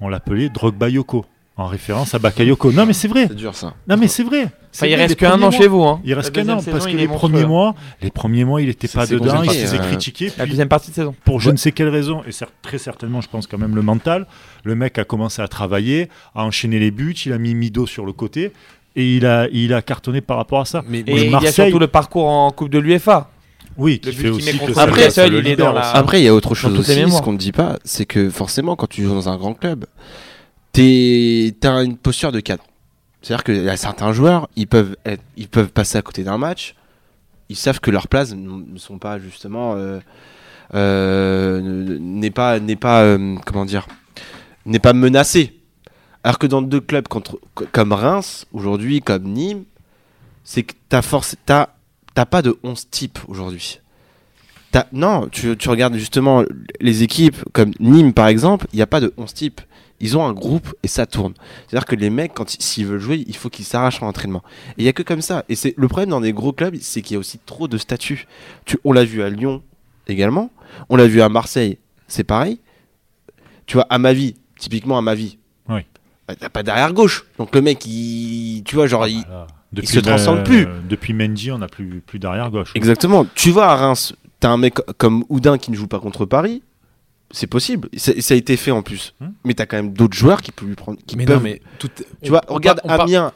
on 0.00 0.08
l'appelait 0.08 0.48
Drogba 0.48 0.88
Yoko, 0.88 1.24
en 1.56 1.66
référence 1.66 2.14
à 2.14 2.18
Bakayoko. 2.18 2.72
Non, 2.72 2.86
mais 2.86 2.92
c'est 2.94 3.08
vrai. 3.08 3.26
C'est 3.28 3.34
dur 3.36 3.54
ça. 3.54 3.74
Non, 3.88 3.96
mais 3.98 4.08
c'est 4.08 4.22
vrai. 4.22 4.48
Enfin, 4.74 4.86
il 4.86 4.94
reste 4.94 5.16
qu'un 5.16 5.40
an 5.42 5.50
chez 5.50 5.66
vous. 5.68 5.82
Hein. 5.82 6.00
Il 6.04 6.14
reste 6.14 6.32
qu'un 6.32 6.48
an 6.48 6.58
parce 6.62 6.86
que 6.86 6.96
les 6.96 7.06
premiers 7.06 7.44
mois, 7.44 7.74
les 8.00 8.10
premiers 8.10 8.44
mois, 8.44 8.62
il 8.62 8.70
était 8.70 8.86
C'est- 8.86 8.96
pas 8.98 9.06
dedans, 9.06 9.42
il 9.42 9.50
se 9.50 9.58
faisait 9.58 9.78
critiquer. 9.78 10.32
La 10.38 10.46
deuxième 10.46 10.68
partie 10.68 10.90
de 10.90 10.94
saison. 10.94 11.14
pour 11.24 11.40
je 11.40 11.50
ne 11.50 11.56
sais 11.56 11.72
quelle 11.72 11.88
raison, 11.90 12.22
et 12.26 12.30
très 12.62 12.78
certainement, 12.78 13.20
je 13.20 13.28
pense 13.28 13.46
quand 13.46 13.58
même 13.58 13.74
le 13.74 13.82
mental, 13.82 14.26
le 14.64 14.74
mec 14.74 14.98
a 14.98 15.04
commencé 15.04 15.42
à 15.42 15.48
travailler, 15.48 16.08
à 16.34 16.44
enchaîner 16.44 16.78
les 16.78 16.90
buts, 16.90 17.14
il 17.26 17.32
a 17.32 17.38
mis 17.38 17.54
Mido 17.54 17.86
sur 17.86 18.06
le 18.06 18.12
côté, 18.12 18.52
et 18.96 19.16
il 19.16 19.26
a, 19.26 19.46
il 19.52 19.74
a 19.74 19.82
cartonné 19.82 20.20
par 20.22 20.38
rapport 20.38 20.60
à 20.60 20.64
ça. 20.64 20.82
Mais, 20.88 21.00
Et 21.00 21.26
il 21.26 21.30
y 21.32 21.34
a 21.46 21.52
surtout 21.52 21.78
le 21.78 21.86
parcours 21.86 22.26
en 22.28 22.50
Coupe 22.50 22.70
de 22.70 22.78
l'UEFA. 22.78 23.28
Oui, 23.76 24.00
qui 24.00 24.12
fait 24.12 24.28
aussi 24.28 24.58
que 24.58 24.78
Après, 24.78 25.10
seul, 25.10 25.32
il 25.32 25.38
est 25.38 25.42
libère 25.50 25.66
dans 25.66 25.72
la- 25.72 25.80
aussi. 25.80 25.90
Après, 25.96 26.20
il 26.20 26.24
y 26.24 26.28
a 26.28 26.34
autre 26.34 26.54
chose 26.54 26.78
aussi, 26.78 27.10
ce 27.10 27.22
qu'on 27.22 27.32
ne 27.32 27.38
dit 27.38 27.52
pas, 27.52 27.78
c'est 27.84 28.04
que 28.06 28.28
forcément, 28.30 28.74
quand 28.76 28.86
tu 28.88 29.02
joues 29.02 29.14
dans 29.14 29.28
un 29.30 29.36
grand 29.36 29.54
club, 29.54 29.86
t'as 30.72 31.84
une 31.84 31.96
posture 31.96 32.32
de 32.32 32.40
cadre. 32.40 32.64
C'est-à-dire 33.20 33.44
qu'il 33.44 33.62
y 33.62 33.68
a 33.68 33.76
certains 33.76 34.12
joueurs, 34.12 34.48
ils 34.56 34.66
peuvent, 34.66 34.96
être- 35.04 35.22
ils 35.36 35.48
peuvent 35.48 35.68
passer 35.70 35.98
à 35.98 36.02
côté 36.02 36.24
d'un 36.24 36.38
match, 36.38 36.74
ils 37.48 37.56
savent 37.56 37.80
que 37.80 37.90
leurs 37.90 38.08
places 38.08 38.32
ne 38.34 38.78
sont 38.78 38.98
pas 38.98 39.18
justement. 39.18 39.74
euh, 39.76 40.00
euh, 40.74 41.60
ne- 41.60 41.98
n'est 41.98 42.30
pas, 42.30 42.58
n'est 42.58 42.76
pas 42.76 43.02
euh, 43.02 43.36
comment 43.44 43.66
dire, 43.66 43.86
n'est 44.64 44.78
pas 44.78 44.94
menacée. 44.94 45.58
Alors 46.24 46.38
que 46.38 46.46
dans 46.46 46.62
deux 46.62 46.80
clubs 46.80 47.06
contre, 47.08 47.38
co- 47.54 47.66
comme 47.72 47.92
Reims, 47.92 48.46
aujourd'hui, 48.52 49.02
comme 49.02 49.24
Nîmes, 49.24 49.64
c'est 50.44 50.62
que 50.62 50.72
t'as 50.88 51.02
force, 51.02 51.36
t'as, 51.44 51.66
pas 52.24 52.40
de 52.42 52.56
11 52.62 52.88
types 52.90 53.18
aujourd'hui. 53.28 53.80
Non, 54.92 55.28
tu, 55.30 55.54
tu 55.58 55.68
regardes 55.68 55.96
justement 55.96 56.42
les 56.80 57.02
équipes 57.02 57.36
comme 57.52 57.72
Nîmes 57.78 58.14
par 58.14 58.28
exemple, 58.28 58.66
il 58.72 58.76
n'y 58.76 58.82
a 58.82 58.86
pas 58.86 59.00
de 59.00 59.12
11 59.18 59.34
types. 59.34 59.60
Ils 60.02 60.18
ont 60.18 60.26
un 60.26 60.32
groupe 60.34 60.74
et 60.82 60.88
ça 60.88 61.06
tourne. 61.06 61.32
C'est-à-dire 61.66 61.86
que 61.86 61.94
les 61.96 62.10
mecs, 62.10 62.34
quand 62.34 62.54
ils- 62.54 62.62
s'ils 62.62 62.84
veulent 62.86 63.00
jouer, 63.00 63.24
il 63.26 63.36
faut 63.36 63.48
qu'ils 63.48 63.64
s'arrachent 63.64 64.02
en 64.02 64.08
entraînement. 64.08 64.42
Et 64.70 64.74
il 64.78 64.82
n'y 64.82 64.88
a 64.90 64.92
que 64.92 65.02
comme 65.02 65.22
ça. 65.22 65.44
Et 65.48 65.54
c'est 65.54 65.72
le 65.78 65.88
problème 65.88 66.10
dans 66.10 66.20
des 66.20 66.32
gros 66.34 66.52
clubs, 66.52 66.76
c'est 66.80 67.00
qu'il 67.02 67.14
y 67.14 67.16
a 67.16 67.20
aussi 67.20 67.38
trop 67.46 67.68
de 67.68 67.78
statuts. 67.78 68.26
Tu, 68.66 68.76
on 68.84 68.92
l'a 68.92 69.04
vu 69.04 69.22
à 69.22 69.30
Lyon 69.30 69.62
également. 70.08 70.50
On 70.90 70.96
l'a 70.96 71.06
vu 71.06 71.22
à 71.22 71.28
Marseille, 71.30 71.78
c'est 72.08 72.24
pareil. 72.24 72.58
Tu 73.66 73.74
vois, 73.74 73.86
à 73.88 73.98
ma 73.98 74.12
vie, 74.12 74.34
typiquement 74.58 74.98
à 74.98 75.02
ma 75.02 75.14
vie. 75.14 75.38
Oui. 75.68 75.80
bah, 76.26 76.34
T'as 76.38 76.48
pas 76.48 76.62
derrière 76.62 76.92
gauche. 76.92 77.24
Donc 77.38 77.54
le 77.54 77.62
mec, 77.62 77.86
il, 77.86 78.62
tu 78.64 78.74
vois, 78.74 78.86
genre, 78.86 79.06
il, 79.06 79.22
Voilà. 79.26 79.46
Depuis, 79.72 79.86
se 79.86 80.00
transcende 80.00 80.38
euh, 80.38 80.42
plus. 80.42 80.66
Depuis 80.88 81.14
Mendy, 81.14 81.50
on 81.50 81.58
n'a 81.58 81.68
plus, 81.68 82.02
plus 82.04 82.18
d'arrière 82.18 82.50
gauche. 82.50 82.72
Exactement. 82.74 83.24
Tu 83.34 83.50
vois 83.50 83.68
à 83.68 83.76
Reims, 83.76 84.14
t'as 84.40 84.50
un 84.50 84.58
mec 84.58 84.74
comme 84.98 85.24
Oudin 85.30 85.56
qui 85.56 85.70
ne 85.70 85.76
joue 85.76 85.86
pas 85.86 85.98
contre 86.00 86.26
Paris. 86.26 86.62
C'est 87.34 87.46
possible. 87.46 87.88
Ça, 87.96 88.12
a 88.12 88.36
été 88.36 88.56
fait 88.58 88.70
en 88.70 88.82
plus. 88.82 89.14
Hmm. 89.20 89.28
Mais 89.44 89.54
t'as 89.54 89.64
quand 89.64 89.76
même 89.76 89.92
d'autres 89.94 90.16
joueurs 90.16 90.42
qui 90.42 90.52
peuvent 90.52 90.68
lui 90.68 90.74
prendre. 90.74 90.98
Qui 91.06 91.16
mais 91.16 91.24
peuvent, 91.24 91.38
non, 91.38 91.42
mais 91.42 91.62
tout. 91.78 91.88
Tu 92.22 92.28
vois, 92.28 92.42
on 92.48 92.54
regarde 92.54 92.80
par- 92.86 93.00
Amiens. 93.00 93.32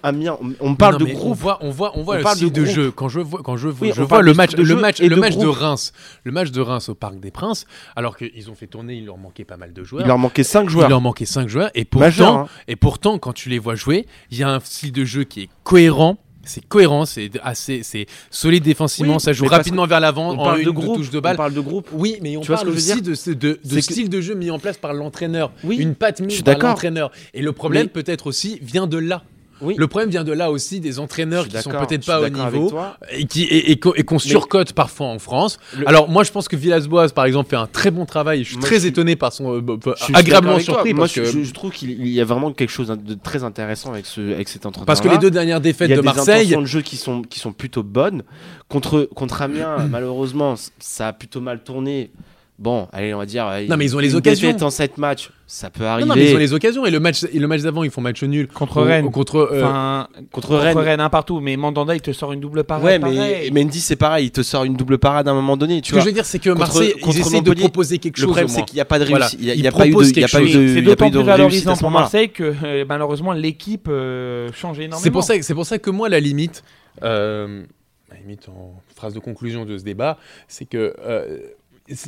On, 0.61 0.75
parle 0.75 0.95
Non, 0.95 0.99
de 1.01 1.05
mais 1.05 1.15
On 1.15 1.19
groupe. 1.19 1.39
voit, 1.39 1.59
on 1.63 1.71
voit, 1.71 1.93
on 1.97 2.03
voit 2.03 2.19
le 2.19 2.23
parle 2.23 2.37
style 2.37 2.53
de 2.53 2.61
de, 2.61 2.63
groupe. 2.65 2.75
jeu. 2.77 2.91
Quand 2.91 3.09
je 3.09 3.21
vois, 3.21 3.41
quand 3.43 3.57
je, 3.57 3.69
Oui, 3.69 3.93
je 3.95 4.03
on 4.03 4.05
vois 4.05 4.21
le 4.23 4.35
match, 4.35 4.53
de 4.53 4.59
le 4.59 4.65
jeu 4.65 4.77
match, 4.77 5.01
et 5.01 5.09
le 5.09 5.17
de 5.17 5.21
match 5.21 5.37
de 5.37 5.45
groupe. 5.47 5.57
Reims, 5.57 5.93
le 6.25 6.33
match 6.33 6.51
de 6.51 6.61
Reims 6.61 6.89
au 6.91 6.95
Parc 6.95 7.19
des 7.19 7.31
Princes, 7.31 7.65
alors 7.97 8.17
qu'ils 8.19 8.51
ont 8.51 8.55
fait 8.55 8.67
tourner, 8.67 8.97
il 8.97 9.07
leur 9.07 9.17
manquait 9.17 9.45
pas 9.45 9.57
mal 9.57 9.73
de 9.73 9.83
joueurs. 9.83 10.03
Il 10.05 10.09
leur 10.09 10.19
manquait 10.19 10.45
5 10.45 10.65
Il 10.65 10.69
joueurs. 10.69 10.89
leur 10.91 11.01
manquait 11.01 11.25
5 11.25 11.49
joueurs 11.49 11.71
et 11.75 11.87
hein. 12.21 12.47
et 12.69 12.77
pourtant, 12.77 13.19
quand 13.19 13.33
tu 13.33 13.49
les 13.49 13.59
vois 13.59 13.77
jouer, 13.77 14.07
il 14.31 14.39
y 14.39 14.43
a 14.43 14.51
un 14.51 14.61
style 14.61 14.93
de 14.93 15.05
jeu 15.05 15.25
qui 15.25 15.43
est 15.43 15.49
cohérent. 15.65 16.19
C'est 16.47 16.65
cohérent, 16.67 17.05
c'est 17.07 17.31
assez, 17.43 17.83
c'est 17.83 18.07
solide 18.31 18.63
défensivement, 18.63 19.15
Oui, 19.15 19.21
ça 19.21 19.33
joue 19.33 19.47
rapidement 19.47 19.87
vers 19.87 20.01
l'avant 20.01 20.31
On 20.31 20.39
en 20.39 20.45
parle 20.45 20.61
une 20.61 20.67
de 20.67 20.71
groupe. 20.71 20.97
touches 20.97 21.11
de 21.11 21.19
On 21.19 21.21
balle. 21.21 21.37
parle 21.37 21.53
de 21.55 21.61
groupe. 21.61 21.89
Oui, 21.93 22.17
mais 22.23 22.37
on 22.37 22.41
Tu 22.41 22.53
parle 22.53 22.69
aussi 22.69 23.03
de, 23.03 23.15
ce- 23.15 23.31
de, 23.31 23.35
de 23.35 23.59
C'est 23.65 23.75
que- 23.77 23.93
style 23.93 24.09
de 24.09 24.21
jeu 24.21 24.35
mis 24.35 24.51
en 24.51 24.59
place 24.59 24.79
par 24.79 24.95
l'entraîneur. 24.95 25.53
Oui. 25.65 25.77
Une 25.77 25.95
patte 25.95 26.21
mise 26.21 26.43
par 26.43 26.59
l'entraîneur. 26.59 27.11
Et 27.35 27.43
le 27.43 27.53
problème, 27.53 27.89
Mais- 27.95 28.03
peut-être 28.03 28.27
aussi, 28.29 28.59
vient 28.63 28.87
de 28.87 28.97
là. 28.99 29.23
Oui. 29.61 29.75
Le 29.79 29.87
problème 29.87 30.11
vient 30.11 30.25
de 30.25 30.33
là 30.33 30.51
aussi 30.51 30.81
des 30.81 30.99
entraîneurs 30.99 31.49
qui 31.49 31.57
sont 31.59 31.71
peut-être 31.71 32.05
pas 32.07 32.21
au 32.21 32.29
niveau 32.29 32.73
et 33.11 33.25
qui 33.27 33.43
et, 33.45 33.71
et 33.73 33.79
qu'on- 33.79 33.95
et 33.95 34.03
qu'on 34.05 34.19
surcote 34.19 34.73
parfois 34.73 35.07
en 35.07 35.19
France. 35.19 35.59
Le- 35.77 35.89
Alors 35.89 36.09
moi 36.09 36.25
je 36.25 36.33
pense 36.33 36.47
que 36.49 36.57
Villas-Boas 36.57 37.09
par 37.11 37.25
exemple 37.25 37.49
fait 37.51 37.57
un 37.57 37.67
très 37.67 37.91
bon 37.91 38.05
travail. 38.07 38.45
Je 38.45 38.49
suis 38.51 38.59
Moi, 38.59 38.67
très 38.67 38.81
je 38.81 38.87
étonné 38.89 39.17
par 39.17 39.33
son 39.33 39.57
euh, 39.57 39.61
bah, 39.61 39.75
Je 39.99 40.05
suis 40.05 40.15
agréablement 40.15 40.59
surpris 40.59 40.93
Moi, 40.93 41.05
parce 41.05 41.15
je, 41.15 41.23
que 41.23 41.43
je- 41.45 41.53
trouve 41.53 41.71
qu'il 41.73 41.91
il 41.91 42.09
y 42.09 42.21
a 42.21 42.25
vraiment 42.25 42.53
quelque 42.53 42.71
chose 42.71 42.89
de 42.89 43.15
très 43.15 43.45
intéressant 43.45 43.93
avec, 43.93 44.07
ce, 44.07 44.21
avec 44.33 44.49
cet 44.49 44.67
entraîneur. 44.67 44.87
parce 44.87 45.01
que 45.01 45.09
les 45.09 45.19
deux 45.19 45.31
dernières 45.31 45.61
défaites 45.61 45.89
il 45.89 45.91
y 45.91 45.95
a 45.95 45.97
de 45.97 46.03
des 46.03 46.07
Marseille, 46.07 46.35
intentions 46.41 46.61
de 46.63 46.67
jeu 46.67 46.83
qui 46.83 46.97
sont, 46.97 47.23
qui 47.23 47.39
sont 47.39 47.53
plutôt 47.53 47.83
bonnes. 47.83 48.23
Contre, 48.69 49.09
contre 49.15 49.43
Amiens, 49.43 49.77
malheureusement, 49.91 50.55
ça 50.79 51.09
a 51.09 51.13
plutôt 51.13 51.41
mal 51.41 51.63
tourné. 51.63 52.11
Bon, 52.59 52.89
allez, 52.93 53.13
on 53.15 53.19
va 53.19 53.27
dire. 53.27 53.47
Non, 53.69 53.77
mais 53.77 53.85
ils 53.85 53.95
ont 53.97 53.99
les 53.99 54.15
occasions. 54.15 54.57
en 54.63 54.71
7 54.71 54.97
matchs, 54.99 55.31
ça 55.49 55.71
peut 55.71 55.85
arriver. 55.85 56.09
non, 56.09 56.15
non, 56.15 56.21
mais 56.21 56.31
ils 56.31 56.35
ont 56.35 56.39
les 56.39 56.53
occasions 56.53 56.85
et 56.87 56.91
le 56.91 56.99
match 56.99 57.25
et 57.33 57.39
le 57.39 57.47
match 57.47 57.63
d'avant 57.63 57.85
ils 57.85 57.91
font 57.91 58.01
match 58.01 58.23
nul 58.25 58.49
Contre 58.49 58.83
Rennes. 58.83 59.05
ou 59.05 59.11
contre 59.11 59.37
euh, 59.53 59.63
Enfin, 59.63 60.09
Contre 60.33 60.57
Rennes. 60.57 61.01
un 61.01 61.09
partout. 61.09 61.39
Mais 61.41 61.57
Mandanda, 61.57 61.95
il 61.95 62.01
te 62.01 62.13
sort 62.13 62.33
une 62.33 62.41
double 62.41 62.65
parade. 62.65 62.85
Ouais, 62.85 62.99
mais 62.99 63.15
pareil. 63.15 63.51
Mendy, 63.53 63.81
c'est 63.81 63.95
pareil, 63.97 64.27
il 64.27 64.31
te 64.33 64.43
sort 64.43 64.65
une 64.65 64.75
double 64.75 64.99
parade 64.99 65.29
à 65.29 65.31
un 65.31 65.35
moment 65.35 65.57
donné. 65.57 65.81
Tu 65.83 65.91
ce 65.91 65.95
que 65.95 66.01
je 66.01 66.07
veux 66.07 66.13
dire 66.13 66.25
c'est 66.25 66.39
que 66.41 66.51
Marseille 66.51 66.95
contre 67.01 67.17
ils 67.17 67.21
essayent 67.21 67.43
de 67.43 67.55
proposer 67.55 67.99
quelque 67.99 68.17
Le 68.19 68.23
chose 68.23 68.31
problème, 68.33 68.47
au 68.47 68.49
c'est 68.49 68.65
qu'il 68.65 68.75
n'y 68.75 68.81
a 68.81 68.85
pas 68.85 68.99
de 68.99 69.05
Voilà. 69.05 69.27
réussite. 69.27 69.41
Il 69.41 69.45
n'y 69.47 69.51
a, 69.53 69.55
Il 69.55 69.61
il 69.61 69.65
y 69.65 69.69
a 69.69 69.73
pas 69.73 69.87
eu 69.87 69.91
de, 69.91 69.93
propose 69.95 70.11
il 70.11 70.19
y 70.21 70.25
a 70.25 70.27
quelque 70.27 70.33
pas 70.37 70.43
eu 70.43 70.47
chose. 70.49 70.63
de, 70.63 70.67
c'est 70.69 70.79
il 70.81 70.89
y 70.89 70.91
a 70.91 70.97
pas 70.97 71.05
d'autant 71.11 71.19
plus 71.23 71.27
valorisant 71.27 71.77
pour. 71.77 71.91
Marseille 71.93 72.31
que 72.31 72.53
euh, 72.65 72.85
malheureusement 72.89 73.33
l'équipe 73.33 73.87
euh, 73.89 74.51
change 74.53 74.79
énormément. 74.81 74.99
C'est 75.01 75.11
pour 75.13 75.23
ça, 75.23 75.35
c'est 75.41 75.55
pour 75.55 75.67
ça 75.67 75.79
que 75.79 75.91
moi, 75.91 76.09
la 76.09 76.19
limite, 76.21 76.65
euh, 77.05 77.63
la 78.11 78.17
limite 78.19 78.49
en 78.49 78.75
phrase 78.97 79.15
de 79.15 79.21
conclusion 79.21 79.65
de 79.65 79.79
ce 79.79 79.85
débat, 79.85 80.19
c'est 80.49 80.65
que 80.65 80.95
euh, 81.05 81.39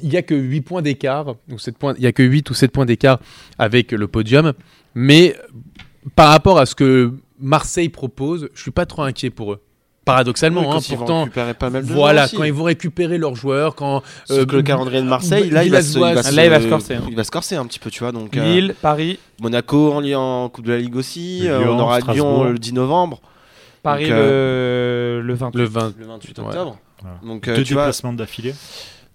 il 0.03 0.13
y 0.13 0.17
a 0.17 0.23
que 0.23 0.35
8 0.35 0.61
points 0.63 0.83
d'écart, 0.83 1.35
ou 1.51 1.59
7 1.59 1.77
points, 1.79 1.95
il 1.99 2.05
y 2.05 2.07
a 2.07 2.13
que 2.13 2.23
8 2.23 2.51
ou 2.51 2.55
7 2.55 2.71
points 2.73 2.87
d'écart 2.87 3.19
avec 3.59 3.93
le 3.93 4.09
podium, 4.09 4.53
mais 4.95 5.37
par 6.17 6.29
rapport 6.31 6.59
à 6.59 6.67
ce 6.67 6.75
que 6.75 7.13
Marseille 7.41 7.89
propose, 7.89 8.49
je 8.55 8.61
suis 8.63 8.71
pas 8.71 8.87
trop 8.87 9.03
inquiet 9.03 9.31
pour 9.31 9.53
eux. 9.53 9.61
Paradoxalement, 10.05 10.63
Oui, 10.63 10.67
hein, 10.77 10.79
ils 10.89 10.97
pourtant, 10.97 11.25
récupérer 11.25 11.53
pas 11.53 11.69
mal 11.69 11.85
de 11.85 11.93
voilà, 11.93 12.27
quand 12.35 12.43
ils 12.45 12.53
vont 12.53 12.65
récupérer 12.65 13.19
leurs 13.19 13.35
joueurs, 13.37 13.75
quand 13.75 14.03
euh, 14.31 14.47
que 14.47 14.57
le 14.57 14.63
calendrier 14.63 15.03
de 15.03 15.07
Marseille, 15.07 15.51
là, 15.51 15.65
il 15.65 15.71
va, 15.71 15.83
se, 15.83 15.99
il 15.99 16.01
va 16.01 16.09
Villas-Boas- 16.15 16.23
se- 16.31 16.35
Là, 16.35 16.45
il 16.47 16.51
va 16.51 16.61
se 16.63 16.67
corser, 16.67 16.95
hein. 16.95 17.03
Il 17.11 17.15
va 17.15 17.25
se 17.25 17.31
corser 17.31 17.57
un 17.57 17.67
petit 17.67 17.79
peu, 17.79 17.91
tu 17.91 17.99
vois. 18.01 18.11
Donc, 18.11 18.35
euh, 18.35 18.43
Lille, 18.43 18.75
Paris, 18.81 19.19
Monaco 19.43 19.93
en, 19.93 20.03
en 20.15 20.49
Coupe 20.49 20.65
de 20.65 20.73
la 20.73 20.79
Ligue 20.79 20.97
aussi. 20.97 21.43
euh, 21.47 21.59
Lyon, 21.59 21.77
on 21.77 21.81
aura 21.81 22.01
Strasbourg. 22.01 22.45
Lyon 22.45 22.53
le 22.53 22.59
10 22.59 22.73
novembre, 22.73 23.21
Paris 23.83 24.05
Donc, 24.05 24.13
le, 24.15 25.21
le 25.23 25.35
28. 25.35 25.59
le 25.59 25.65
20. 25.67 25.95
le 25.99 26.07
28 26.07 26.39
Ouais. 26.39 26.45
octobre. 26.47 26.79
Voilà. 27.03 27.17
Donc, 27.23 27.47
euh, 27.47 27.57
Deux 27.57 27.65
déplacements 27.65 28.13
d'affilée. 28.15 28.55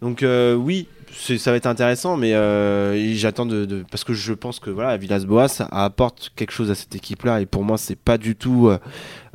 Donc 0.04 0.22
euh, 0.24 0.54
oui, 0.54 0.88
ça 1.16 1.52
va 1.52 1.58
être 1.58 1.66
intéressant, 1.68 2.18
mais 2.18 2.34
euh, 2.34 3.13
j'attends 3.16 3.46
de, 3.46 3.66
de- 3.66 3.84
parce 3.89 4.04
que 4.04 4.13
je 4.13 4.34
pense 4.34 4.60
que 4.60 4.70
voilà, 4.70 4.98
Villas-Boas 4.98 5.68
apporte 5.72 6.32
quelque 6.36 6.52
chose 6.52 6.70
à 6.72 6.76
cette 6.76 6.96
équipe-là, 6.96 7.42
et 7.42 7.46
pour 7.46 7.63
moi, 7.63 7.78
c'est 7.78 7.96
pas 7.98 8.18
du 8.18 8.36
tout 8.36 8.70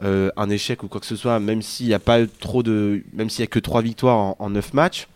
euh, 0.05 0.31
un 0.37 0.51
échec 0.51 0.83
ou 0.83 0.89
quoi 0.89 1.01
que 1.01 1.07
ce 1.07 1.17
soit, 1.17 1.39
même 1.41 1.63
s'il 1.63 1.87
n'y 1.87 1.95
a 1.95 1.99
pas 1.99 2.19
trop 2.41 2.63
de, 2.63 3.03
même 3.15 3.31
s'il 3.31 3.41
y 3.41 3.45
a 3.45 3.47
que 3.49 3.59
trois 3.59 3.83
victoires 3.83 4.35
en, 4.39 4.51
9 4.51 4.75
matchs. 4.75 5.07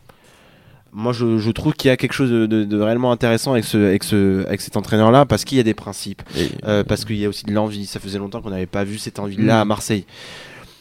Moi, 0.95 1.15
je, 1.15 1.39
je 1.39 1.51
trouve 1.51 1.73
qu'il 1.73 1.89
y 1.89 1.91
a 1.91 1.97
quelque 1.97 2.13
chose 2.13 2.31
de, 2.31 2.45
de- 2.47 2.65
de 2.65 2.81
réellement 2.81 3.13
intéressant 3.13 3.53
avec, 3.53 3.65
ce, 3.65 3.79
avec, 3.79 4.05
ce, 4.05 4.45
avec 4.47 4.61
cet 4.61 4.77
entraîneur-là, 4.77 5.25
parce 5.25 5.45
qu'il 5.45 5.57
y 5.57 5.61
a 5.61 5.65
des 5.65 5.73
principes, 5.75 6.23
euh, 6.67 6.85
parce 6.85 7.05
qu'il 7.07 7.17
y 7.17 7.25
a 7.25 7.29
aussi 7.31 7.45
de 7.47 7.53
l'envie. 7.53 7.87
Ça 7.87 7.99
faisait 7.99 8.19
longtemps 8.19 8.43
qu'on 8.43 8.51
n'avait 8.51 8.67
pas 8.67 8.85
vu 8.85 8.99
cette 8.99 9.19
envie-là 9.19 9.57
Mm. 9.57 9.61
à 9.61 9.65
Marseille. 9.65 10.05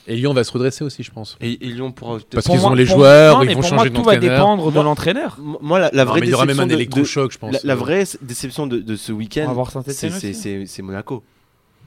Et 0.08 0.16
Lyon 0.16 0.34
va 0.34 0.44
se 0.44 0.52
redresser 0.52 0.84
aussi, 0.84 1.04
je 1.04 1.12
pense. 1.12 1.38
Et, 1.42 1.54
et 1.66 1.70
Lyon 1.70 1.92
pourra 1.92 2.18
Parce 2.32 2.46
Pour 2.46 2.56
qu'ils 2.56 2.66
ont 2.66 2.74
les 2.74 2.86
pour- 2.86 2.96
joueurs, 2.98 3.38
non, 3.38 3.44
ils 3.44 3.48
mais 3.48 3.54
vont 3.54 3.60
pour 3.62 3.70
changer 3.70 3.90
moi, 3.90 4.00
tout 4.00 4.04
va 4.06 4.14
d'entraîneur. 4.16 4.38
dépendre 4.40 4.72
de 4.72 4.80
l'entraîneur. 4.82 5.38
Moi, 5.62 5.80
la, 5.80 5.90
la 5.94 6.04
Non, 6.06 6.12
vraie 6.12 6.20
mais 6.22 6.28
il 6.28 6.30
y 6.32 6.34
aura 6.34 6.46
même 6.46 6.56
déception 6.56 6.74
un 6.76 6.80
électrochoc, 6.80 7.32
je 7.32 7.38
pense. 7.38 7.54
La, 7.54 7.60
la 7.64 7.76
vraie 7.76 8.04
déception 8.22 8.68
de, 8.68 8.80
de 8.80 8.96
ce 8.96 9.12
week-end, 9.12 9.52
voir 9.54 9.72
c'est 9.72 10.82
Monaco. 10.82 11.24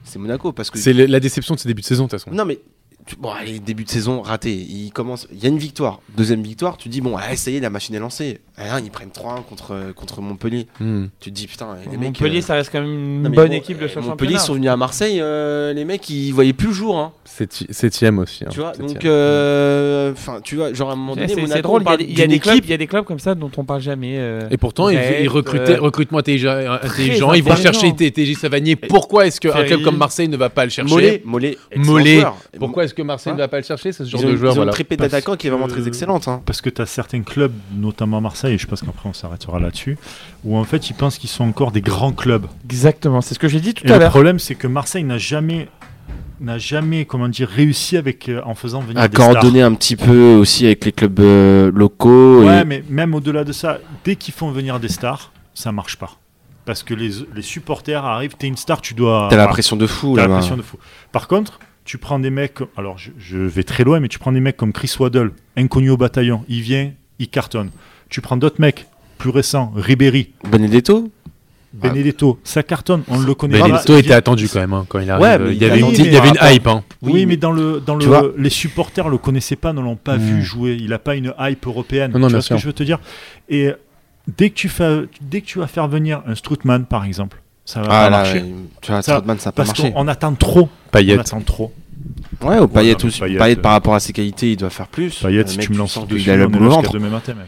C'est 0.03 0.19
Monaco 0.19 0.51
parce 0.53 0.69
que. 0.69 0.77
C'est 0.79 0.93
la 0.93 1.19
déception 1.19 1.55
de 1.55 1.59
ces 1.59 1.67
débuts 1.67 1.81
de 1.81 1.85
saison, 1.87 2.05
de 2.05 2.09
toute 2.09 2.19
façon. 2.19 2.31
Non, 2.35 2.45
mais. 2.45 2.59
Bon, 3.19 3.29
allez, 3.29 3.59
début 3.59 3.83
de 3.83 3.89
saison 3.89 4.21
raté. 4.21 4.51
Il 4.53 4.91
commence. 4.91 5.27
Il 5.31 5.37
y 5.43 5.45
a 5.45 5.49
une 5.49 5.59
victoire. 5.59 5.99
Deuxième 6.17 6.41
victoire, 6.41 6.75
tu 6.77 6.89
dis, 6.89 7.01
bon, 7.01 7.15
allez, 7.17 7.35
ça 7.35 7.51
y 7.51 7.57
est, 7.57 7.59
la 7.59 7.69
machine 7.69 7.93
est 7.93 7.99
lancée. 7.99 8.39
Ah, 8.57 8.65
là, 8.67 8.79
ils 8.83 8.89
prennent 8.89 9.09
3-1 9.09 9.43
contre, 9.43 9.93
contre 9.95 10.21
Montpellier. 10.21 10.65
Hmm. 10.79 11.05
Tu 11.19 11.29
te 11.29 11.35
dis, 11.35 11.45
putain, 11.45 11.75
les 11.91 11.97
mecs. 11.97 12.07
Montpellier, 12.19 12.39
euh, 12.39 12.41
ça 12.41 12.53
reste 12.55 12.71
quand 12.71 12.79
même 12.81 12.89
une 12.89 13.21
non, 13.23 13.29
bonne 13.29 13.49
bon, 13.49 13.53
équipe 13.53 13.77
de 13.77 13.83
euh, 13.85 13.87
ce 13.89 13.95
Montpellier, 13.99 14.09
championnat. 14.09 14.31
ils 14.33 14.39
sont 14.39 14.53
venus 14.55 14.69
à 14.69 14.77
Marseille, 14.77 15.19
euh, 15.21 15.73
les 15.73 15.85
mecs, 15.85 16.09
ils 16.09 16.31
voyaient 16.31 16.53
plus 16.53 16.67
le 16.69 16.73
jour. 16.73 16.97
Hein, 16.97 17.11
Septi- 17.25 17.67
Septième 17.71 18.17
aussi. 18.19 18.43
hein, 18.45 18.49
tu 18.51 18.59
vois, 18.61 18.71
donc. 18.71 19.03
euh, 19.05 20.11
Enfin, 20.13 20.39
tu 20.43 20.55
vois, 20.55 20.73
genre 20.73 20.89
à 20.89 20.93
un 20.93 20.95
moment 20.95 21.13
C'est- 21.15 21.27
donné, 21.35 21.47
C'est 21.47 21.61
drôle, 21.61 21.83
on 21.85 21.91
il 21.91 21.91
y 21.91 21.93
a 21.93 21.97
des- 21.97 22.03
il 22.05 22.17
y, 22.17 22.21
a 22.21 22.25
d'une 22.25 22.31
des 22.35 22.39
clubs, 22.39 22.59
il 22.63 22.69
y 22.69 22.73
a 22.73 22.77
des 22.77 22.87
clubs 22.87 23.05
comme 23.05 23.19
ça 23.19 23.35
dont 23.35 23.51
on 23.57 23.65
parle 23.65 23.81
jamais. 23.81 24.15
euh, 24.17 24.41
Et 24.49 24.57
pourtant, 24.57 24.89
ils, 24.89 24.97
euh, 24.97 25.27
recrutement 25.79 26.19
intelligent, 26.19 26.57
ils 27.33 27.43
vont 27.43 27.55
chercher 27.55 27.93
T- 27.93 28.11
TJ 28.11 28.35
Savanier. 28.35 28.75
Pourquoi 28.75 29.27
est-ce 29.27 29.39
qu'un 29.41 29.63
club 29.63 29.81
comme 29.83 29.97
Marseille 29.97 30.27
ne 30.29 30.37
va 30.37 30.49
pas 30.49 30.63
le 30.63 30.71
chercher? 30.71 31.21
Mollet, 31.25 31.57
Mollet. 31.75 32.23
Pourquoi 32.57 32.84
pourquoi 32.85 32.87
est-ce 32.87 32.93
que 32.93 33.01
Marseille 33.01 33.31
Hein 33.31 33.35
ne 33.35 33.41
va 33.41 33.47
pas 33.47 33.57
le 33.57 33.63
chercher 33.63 33.91
C'est 33.91 34.05
ce 34.05 34.09
genre 34.09 34.21
Ils 34.21 34.27
ont, 34.27 34.31
de 34.31 34.35
joueur. 34.37 34.51
ils 34.53 34.59
ont 34.59 34.63
voilà. 34.65 34.71
une 34.89 34.97
d'attaquants 34.97 35.35
qui 35.35 35.47
est 35.47 35.49
vraiment 35.49 35.67
très 35.67 35.87
excellente. 35.87 36.27
hein. 36.27 36.41
Parce 36.45 36.61
que 36.61 36.69
tu 36.69 36.81
as 36.81 36.85
certains 36.85 37.21
clubs, 37.21 37.53
notamment 37.75 38.21
Marseille, 38.21 38.53
et 38.53 38.57
je 38.57 38.67
pense 38.67 38.81
qu'après 38.81 39.09
on 39.09 39.13
s'arrêtera 39.13 39.59
là-dessus, 39.59 39.97
où 40.43 40.57
en 40.57 40.63
fait 40.63 40.89
ils 40.89 40.93
pensent 40.93 41.17
qu'ils 41.17 41.29
sont 41.29 41.43
encore 41.43 41.71
des 41.71 41.81
grands 41.81 42.11
clubs. 42.13 42.45
Exactement, 42.69 43.21
c'est 43.21 43.33
ce 43.33 43.39
que 43.39 43.47
j'ai 43.47 43.59
dit 43.59 43.73
tout 43.73 43.85
Et 43.85 43.91
à 43.91 43.95
le 43.95 43.99
l'heure. 44.01 44.09
problème, 44.11 44.39
c'est 44.39 44.55
que 44.55 44.67
Marseille 44.67 45.03
n'a 45.03 45.17
jamais, 45.17 45.67
n'a 46.39 46.57
jamais, 46.57 47.05
comment 47.05 47.27
dire, 47.29 47.47
réussi 47.49 47.97
avec 47.97 48.29
euh, 48.29 48.41
en 48.45 48.55
faisant 48.55 48.79
venir 48.81 49.01
À 49.01 49.07
des 49.07 49.15
stars. 49.15 49.31
coordonner 49.31 49.61
un 49.61 49.73
petit 49.73 49.95
peu 49.95 50.35
aussi 50.35 50.65
avec 50.65 50.85
les 50.85 50.91
clubs 50.91 51.19
euh, 51.19 51.71
locaux. 51.73 52.43
et- 52.43 52.45
Ouais, 52.47 52.65
mais 52.65 52.83
même 52.89 53.15
au-delà 53.15 53.43
de 53.43 53.51
ça, 53.53 53.79
dès 54.03 54.15
qu'ils 54.15 54.33
font 54.33 54.51
venir 54.51 54.79
des 54.79 54.89
stars, 54.89 55.31
ça 55.53 55.71
marche 55.71 55.97
pas. 55.97 56.11
Parce 56.65 56.81
que 56.81 56.95
les, 56.95 57.11
les 57.35 57.41
supporters 57.43 58.03
arrivent, 58.03 58.35
t'es 58.39 58.47
une 58.47 58.57
star, 58.57 58.81
tu 58.81 58.95
dois. 58.95 59.27
T'as 59.29 59.37
la 59.37 59.47
pression 59.47 59.75
de 59.75 59.85
fou 59.85 60.15
t'as 60.15 60.27
la 60.27 60.35
pression 60.37 60.57
de 60.57 60.63
fou. 60.63 60.77
Par 61.11 61.27
contre, 61.27 61.59
tu 61.85 61.97
prends 61.97 62.19
des 62.19 62.29
mecs, 62.31 62.57
alors 62.77 62.97
je, 62.97 63.11
je 63.17 63.37
vais 63.37 63.63
très 63.63 63.83
loin, 63.83 63.99
mais 63.99 64.07
tu 64.09 64.19
prends 64.19 64.31
des 64.31 64.39
mecs 64.41 64.57
comme 64.57 64.73
Chris 64.73 64.93
Waddle, 64.99 65.31
inconnu 65.55 65.89
au 65.91 65.97
bataillon, 65.97 66.43
il 66.49 66.61
vient, 66.61 66.91
il 67.19 67.29
cartonne. 67.29 67.69
Tu 68.09 68.19
prends 68.21 68.37
d'autres 68.37 68.59
mecs 68.59 68.87
plus 69.17 69.29
récents, 69.29 69.71
Ribéry, 69.75 70.31
Benedetto 70.49 71.09
Benedetto, 71.73 72.39
ça 72.45 72.63
cartonne, 72.63 73.03
on 73.09 73.19
le 73.19 73.33
connaît 73.35 73.59
Benedetto 73.59 73.93
pas. 73.93 73.99
était 73.99 74.13
attendu 74.13 74.47
quand 74.47 74.59
même 74.61 74.71
hein, 74.73 74.85
quand 74.87 74.99
il 74.99 75.11
arrive. 75.11 75.23
Ouais, 75.41 75.53
il 75.53 75.61
y 75.61 75.65
avait 75.65 75.79
une, 75.79 75.85
attendu 75.87 76.01
il 76.03 76.13
y 76.13 76.15
avait 76.15 76.29
une 76.29 76.35
par 76.35 76.51
hype. 76.53 76.67
hein. 76.67 76.83
Oui, 77.01 77.11
Oui, 77.11 77.25
mais 77.25 77.35
dans 77.35 77.51
le 77.51 77.81
dans 77.85 77.95
le 77.95 78.05
vois- 78.05 78.31
les 78.37 78.49
supporters 78.49 79.09
le 79.09 79.17
connaissaient 79.17 79.57
pas, 79.57 79.73
ne 79.73 79.81
l'ont 79.81 79.97
pas 79.97 80.15
Mm. 80.17 80.21
vu 80.21 80.41
jouer. 80.43 80.77
Il 80.79 80.93
a 80.93 80.99
pas 80.99 81.15
une 81.15 81.33
hype 81.37 81.67
européenne. 81.67 82.11
Non, 82.13 82.19
non, 82.19 82.27
tu 82.27 82.31
bien 82.31 82.37
vois 82.37 82.41
ce 82.43 82.53
que 82.53 82.57
je 82.61 82.65
veux 82.67 82.71
te 82.73 82.83
dire? 82.83 82.99
Et 83.49 83.71
dès 84.37 84.51
que 84.51 84.55
tu 84.55 84.69
fais, 84.69 85.01
dès 85.19 85.41
que 85.41 85.47
tu 85.47 85.59
vas 85.59 85.67
faire 85.67 85.89
venir 85.89 86.21
un 86.25 86.33
Strootman 86.35 86.85
par 86.85 87.03
exemple, 87.03 87.41
ça 87.65 87.81
va 87.81 87.87
Ah 87.87 87.89
pas 87.89 88.09
là, 88.09 88.17
marcher. 88.17 88.41
ouais, 88.41 88.53
tu 88.81 88.91
vois, 88.91 89.01
Ça- 89.01 89.11
ça 89.11 89.17
a 89.17 89.21
pas 89.21 89.35
Parce 89.51 89.67
marché. 89.69 89.91
qu'on 89.91 90.07
attend 90.07 90.33
trop. 90.35 90.69
Payet. 90.91 91.17
On 91.17 91.21
attend 91.21 91.41
trop. 91.41 91.73
Ouais, 92.41 92.59
au 92.59 92.67
Payet 92.67 92.91
non, 92.93 92.97
mais 93.01 93.05
aussi. 93.05 93.19
Payet, 93.19 93.37
Payet, 93.39 93.57
euh, 93.57 93.61
par 93.61 93.71
rapport 93.71 93.95
à 93.95 93.99
ses 93.99 94.13
qualités, 94.13 94.51
il 94.51 94.57
doit 94.57 94.69
faire 94.69 94.87
plus. 94.87 95.19
Payet, 95.21 95.41
Le 95.41 95.47
si 95.47 95.57
mec, 95.57 95.65
tu 95.67 95.71
me 95.73 95.77
lances 95.79 95.97
dessus, 96.07 96.21
qu'il 96.23 96.31
a 96.31 96.35
le 96.35 96.43
jusqu'à 96.47 96.59
ventre. 96.67 96.91
demain 96.91 97.09
matin, 97.09 97.33
mec. 97.33 97.47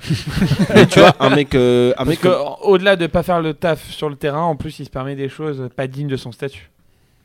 Mais 0.75 0.86
tu 0.88 0.99
vois, 0.99 1.13
un 1.19 1.30
mec, 1.30 1.53
euh, 1.53 1.93
un 1.97 2.06
mec 2.06 2.21
que 2.21 2.30
au-delà 2.63 2.95
de 2.95 3.06
pas 3.08 3.21
faire 3.23 3.41
le 3.41 3.53
taf 3.53 3.89
sur 3.91 4.10
le 4.10 4.15
terrain, 4.15 4.41
en 4.41 4.56
plus 4.56 4.80
il 4.80 4.86
se 4.86 4.89
permet 4.89 5.15
des 5.15 5.30
choses 5.30 5.69
pas 5.75 5.86
dignes 5.88 6.08
de 6.08 6.17
son 6.17 6.32
statut. 6.32 6.69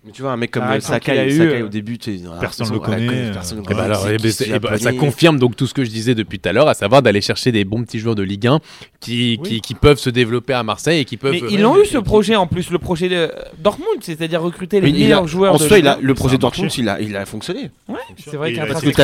Mais 0.05 0.11
tu 0.11 0.23
vois, 0.23 0.33
un 0.33 0.37
mec 0.37 0.51
comme 0.51 0.65
La 0.65 0.73
euh, 0.73 0.81
Sakai, 0.81 1.17
a 1.17 1.27
eu, 1.29 1.31
Sakai, 1.37 1.61
euh, 1.61 1.67
au 1.67 1.69
début, 1.69 1.97
tu 1.97 2.19
sais, 2.19 2.25
personne 2.41 2.67
ah, 2.71 2.75
le 2.75 2.81
connaît, 2.81 3.31
personne 3.33 3.59
euh, 3.59 3.63
Eh 3.65 3.69
ben 3.69 3.75
connaît, 3.77 3.85
alors, 3.87 4.09
eh 4.11 4.17
ben, 4.17 4.33
eh 4.47 4.59
ben, 4.59 4.77
ça 4.77 4.93
confirme 4.93 5.39
donc 5.39 5.55
tout 5.55 5.69
ce 5.69 5.75
que 5.75 5.85
je 5.85 5.91
disais 5.91 6.17
depuis 6.17 6.41
tout 6.41 6.49
à 6.49 6.53
l'heure, 6.53 6.67
à 6.67 6.75
savoir 6.75 7.03
d'aller 7.03 7.21
chercher 7.21 7.53
des 7.53 7.65
bons 7.65 7.85
petits 7.85 8.01
joueurs 8.01 8.17
de 8.17 8.25
Ligue 8.25 8.49
1 8.49 8.59
qui, 8.99 9.39
Oui. 9.41 9.49
qui, 9.49 9.61
qui 9.61 9.75
peuvent 9.75 9.99
se 10.01 10.11
développer 10.11 10.55
à 10.55 10.65
Marseille 10.65 10.99
et 11.01 11.05
qui 11.05 11.17
peuvent. 11.17 11.31
Mais 11.33 11.43
euh, 11.45 11.49
ils 11.53 11.65
ont 11.65 11.81
eu 11.81 11.87
ce 11.87 11.99
projet 11.99 12.35
en 12.35 12.49
plus, 12.49 12.71
le 12.71 12.79
projet 12.81 13.09
de 13.09 13.31
Dortmund, 13.63 13.87
c'est-à-dire 14.01 14.43
recruter 14.43 14.81
les 14.81 14.91
Mais 14.91 14.99
il 14.99 15.03
a- 15.03 15.07
meilleurs 15.07 15.29
joueurs 15.29 15.55
En 15.55 15.59
soi, 15.59 15.79
il 15.79 15.83
Ligue 15.85 15.87
a, 15.87 15.97
1. 15.99 16.01
le 16.01 16.15
projet 16.15 16.37
Dortmund, 16.37 16.77
il 16.77 16.89
a, 16.89 17.01
il 17.01 17.17
a 17.17 17.25
fonctionné. 17.25 17.71
Ouais, 17.89 17.95
c'est 18.19 18.37
vrai 18.37 18.51
Et 18.51 18.55
qu'il 18.55 18.57
y 18.57 18.61
a 18.61 18.65
un 18.65 18.67
il 18.67 18.71
a 18.71 18.73
Parce 18.73 18.81
trafic 18.83 18.91
que 18.91 18.97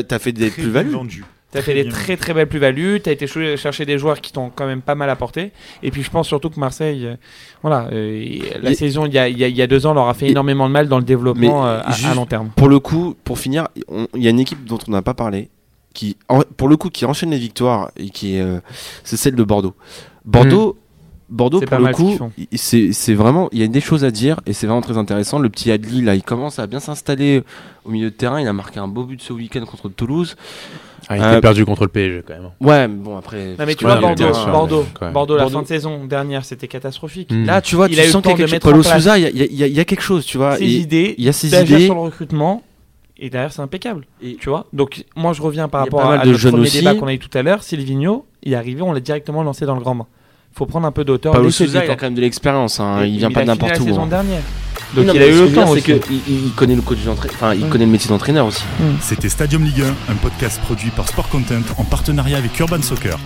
t'as 0.00 0.18
fait, 0.18 0.24
fait 0.24 0.32
des 0.32 0.50
plus-values. 0.50 0.96
T'as 1.52 1.60
Très 1.62 1.72
fait 1.72 1.74
des 1.74 1.82
bien 1.84 1.92
très 1.92 2.16
très 2.16 2.34
belles 2.34 2.48
plus-values, 2.48 3.00
t'as 3.00 3.12
été 3.12 3.26
chou- 3.28 3.56
chercher 3.56 3.86
des 3.86 3.98
joueurs 3.98 4.20
qui 4.20 4.32
t'ont 4.32 4.50
quand 4.54 4.66
même 4.66 4.82
pas 4.82 4.96
mal 4.96 5.08
apporté. 5.08 5.52
Et 5.82 5.90
puis 5.92 6.02
je 6.02 6.10
pense 6.10 6.26
surtout 6.26 6.50
que 6.50 6.58
Marseille, 6.58 7.06
euh, 7.06 7.14
voilà, 7.62 7.88
euh, 7.92 8.38
la 8.60 8.72
Et- 8.72 8.74
saison 8.74 9.06
il 9.06 9.14
y, 9.14 9.18
a, 9.18 9.28
il 9.28 9.38
y 9.38 9.66
deux 9.68 9.86
ans 9.86 9.94
leur 9.94 10.08
a 10.08 10.14
fait 10.14 10.28
énormément 10.28 10.66
de 10.66 10.72
mal 10.72 10.88
dans 10.88 10.98
le 10.98 11.04
développement 11.04 11.62
Mais 11.62 11.68
euh, 11.68 11.80
à, 11.84 12.14
long 12.14 12.26
terme. 12.26 12.50
Pour 12.56 12.68
le 12.68 12.80
coup, 12.80 13.14
pour 13.22 13.38
finir, 13.38 13.68
il 14.14 14.22
y 14.22 14.26
a 14.26 14.30
une 14.30 14.40
équipe 14.40 14.64
dont 14.64 14.78
on 14.88 14.90
n'a 14.90 15.02
pas 15.02 15.14
parlé, 15.14 15.48
qui, 15.94 16.16
en- 16.28 16.40
pour 16.56 16.68
le 16.68 16.76
coup, 16.76 16.90
qui 16.90 17.04
enchaîne 17.06 17.30
les 17.30 17.38
victoires 17.38 17.90
et 17.96 18.10
qui, 18.10 18.36
est, 18.36 18.40
euh, 18.42 18.58
c'est 19.04 19.16
celle 19.16 19.36
de 19.36 19.44
Bordeaux. 19.44 19.74
Bordeaux, 20.24 20.76
Bordeaux, 21.28 21.58
C'est 21.58 21.66
pour 21.66 21.78
pas 21.78 21.88
le 21.88 21.92
coup, 21.94 22.16
c'est, 22.54 23.14
vraiment, 23.14 23.48
il 23.50 23.58
y 23.58 23.64
a 23.64 23.66
des 23.66 23.80
choses 23.80 24.04
à 24.04 24.12
dire 24.12 24.38
et 24.46 24.52
c'est 24.52 24.66
vraiment 24.68 24.80
très 24.80 24.96
intéressant. 24.96 25.40
Le 25.40 25.48
petit 25.48 25.72
Adli, 25.72 26.00
là, 26.02 26.14
il 26.14 26.22
commence 26.22 26.58
à 26.60 26.68
bien 26.68 26.78
s'installer 26.78 27.42
au 27.84 27.90
milieu 27.90 28.10
de 28.10 28.14
terrain. 28.14 28.40
Il 28.40 28.46
a 28.46 28.52
marqué 28.52 28.78
un 28.78 28.86
beau 28.86 29.02
but 29.02 29.20
ce 29.20 29.32
week-end 29.32 29.64
contre 29.64 29.88
Toulouse. 29.88 30.36
Ah, 31.08 31.16
il 31.16 31.22
Euh, 31.22 31.32
était 31.32 31.40
perdu 31.40 31.64
contre 31.64 31.82
le 31.82 31.88
PSG 31.88 32.22
quand 32.26 32.34
même. 32.34 32.50
Ouais, 32.60 32.86
mais 32.88 32.94
bon 32.96 33.16
après. 33.16 33.54
Non 33.58 33.66
mais 33.66 33.74
tu 33.74 33.84
Ouais, 33.84 33.92
vois 33.92 34.00
Bordeaux, 34.00 34.34
sûr, 34.34 34.50
Bordeaux, 34.50 34.86
mais 35.00 35.06
la 35.06 35.10
Bordeaux- 35.12 35.48
fin 35.50 35.62
de 35.62 35.66
saison 35.66 36.04
dernière 36.04 36.44
c'était 36.44 36.68
catastrophique. 36.68 37.30
Mm. 37.32 37.44
Là, 37.44 37.60
tu 37.60 37.76
vois, 37.76 37.88
Il 37.88 37.94
tu 37.94 38.00
a 38.00 38.04
sens 38.04 38.24
le 38.24 38.30
qu'il 38.30 38.40
y 38.40 38.44
a 38.44 38.46
quelque 38.58 38.70
chose. 38.74 38.86
Souza, 38.88 39.18
il 39.18 39.22
y 39.36 39.42
a- 39.62 39.66
y, 39.68 39.72
y 39.80 39.84
quelque 39.84 40.00
chose, 40.02 40.24
tu 40.24 40.36
vois. 40.38 40.56
Ses 40.56 40.64
et 40.64 40.76
idées, 40.78 41.14
Il 41.18 41.24
y 41.24 41.28
a 41.28 41.32
ses 41.32 41.48
idées. 41.60 41.86
sur 41.86 41.94
le 41.94 42.00
recrutement 42.00 42.62
et 43.18 43.30
derrière 43.30 43.52
c'est 43.52 43.62
impeccable. 43.62 44.04
Et- 44.22 44.36
tu 44.36 44.48
vois. 44.48 44.66
Donc 44.72 45.04
moi 45.16 45.32
je 45.32 45.42
reviens 45.42 45.68
par 45.68 45.82
rapport 45.82 46.00
à, 46.04 46.14
à 46.20 46.24
jeunes 46.32 46.52
premier 46.52 46.66
aussi. 46.66 46.78
débat 46.78 46.94
qu'on 46.94 47.06
a 47.06 47.14
eu 47.14 47.18
tout 47.20 47.36
à 47.36 47.42
l'heure. 47.42 47.62
Silvino, 47.62 48.26
il 48.42 48.52
est 48.52 48.56
arrivé, 48.56 48.82
on 48.82 48.92
l'a 48.92 49.00
directement 49.00 49.42
lancé 49.44 49.64
dans 49.66 49.74
le 49.74 49.80
grand 49.80 49.94
bain. 49.94 50.06
Faut 50.56 50.64
prendre 50.64 50.86
un 50.86 50.92
peu 50.92 51.04
d'auteur. 51.04 51.34
Paulo 51.34 51.50
Souza, 51.50 51.84
il 51.84 51.90
a 51.90 51.96
quand 51.96 52.06
même 52.06 52.14
de 52.14 52.22
l'expérience. 52.22 52.80
hein, 52.80 53.04
Il 53.04 53.18
vient 53.18 53.30
pas 53.30 53.42
de 53.42 53.46
n'importe 53.46 53.72
la 53.72 53.82
où. 53.82 53.84
saison 53.84 54.04
hein. 54.04 54.06
dernière. 54.06 54.40
Donc 54.94 55.04
non, 55.04 55.12
il 55.14 55.22
a 55.22 55.28
eu 55.28 55.32
que 55.32 55.36
le 55.40 55.52
temps 55.52 55.68
aussi. 55.70 55.82
c'est 55.82 56.00
qu'il 56.00 56.20
il 56.28 56.52
connaît 56.52 56.74
le 56.74 56.80
coach. 56.80 56.98
Enfin, 57.06 57.54
il 57.54 57.68
connaît 57.68 57.84
le 57.84 57.90
métier 57.90 58.08
d'entraîneur 58.08 58.46
aussi. 58.46 58.62
C'était 59.02 59.28
Stadium 59.28 59.62
Ligue 59.64 59.82
1, 59.82 60.12
un 60.12 60.16
podcast 60.16 60.58
produit 60.62 60.90
par 60.90 61.08
Sport 61.08 61.28
Content 61.28 61.60
en 61.76 61.84
partenariat 61.84 62.38
avec 62.38 62.58
Urban 62.58 62.80
Soccer. 62.80 63.18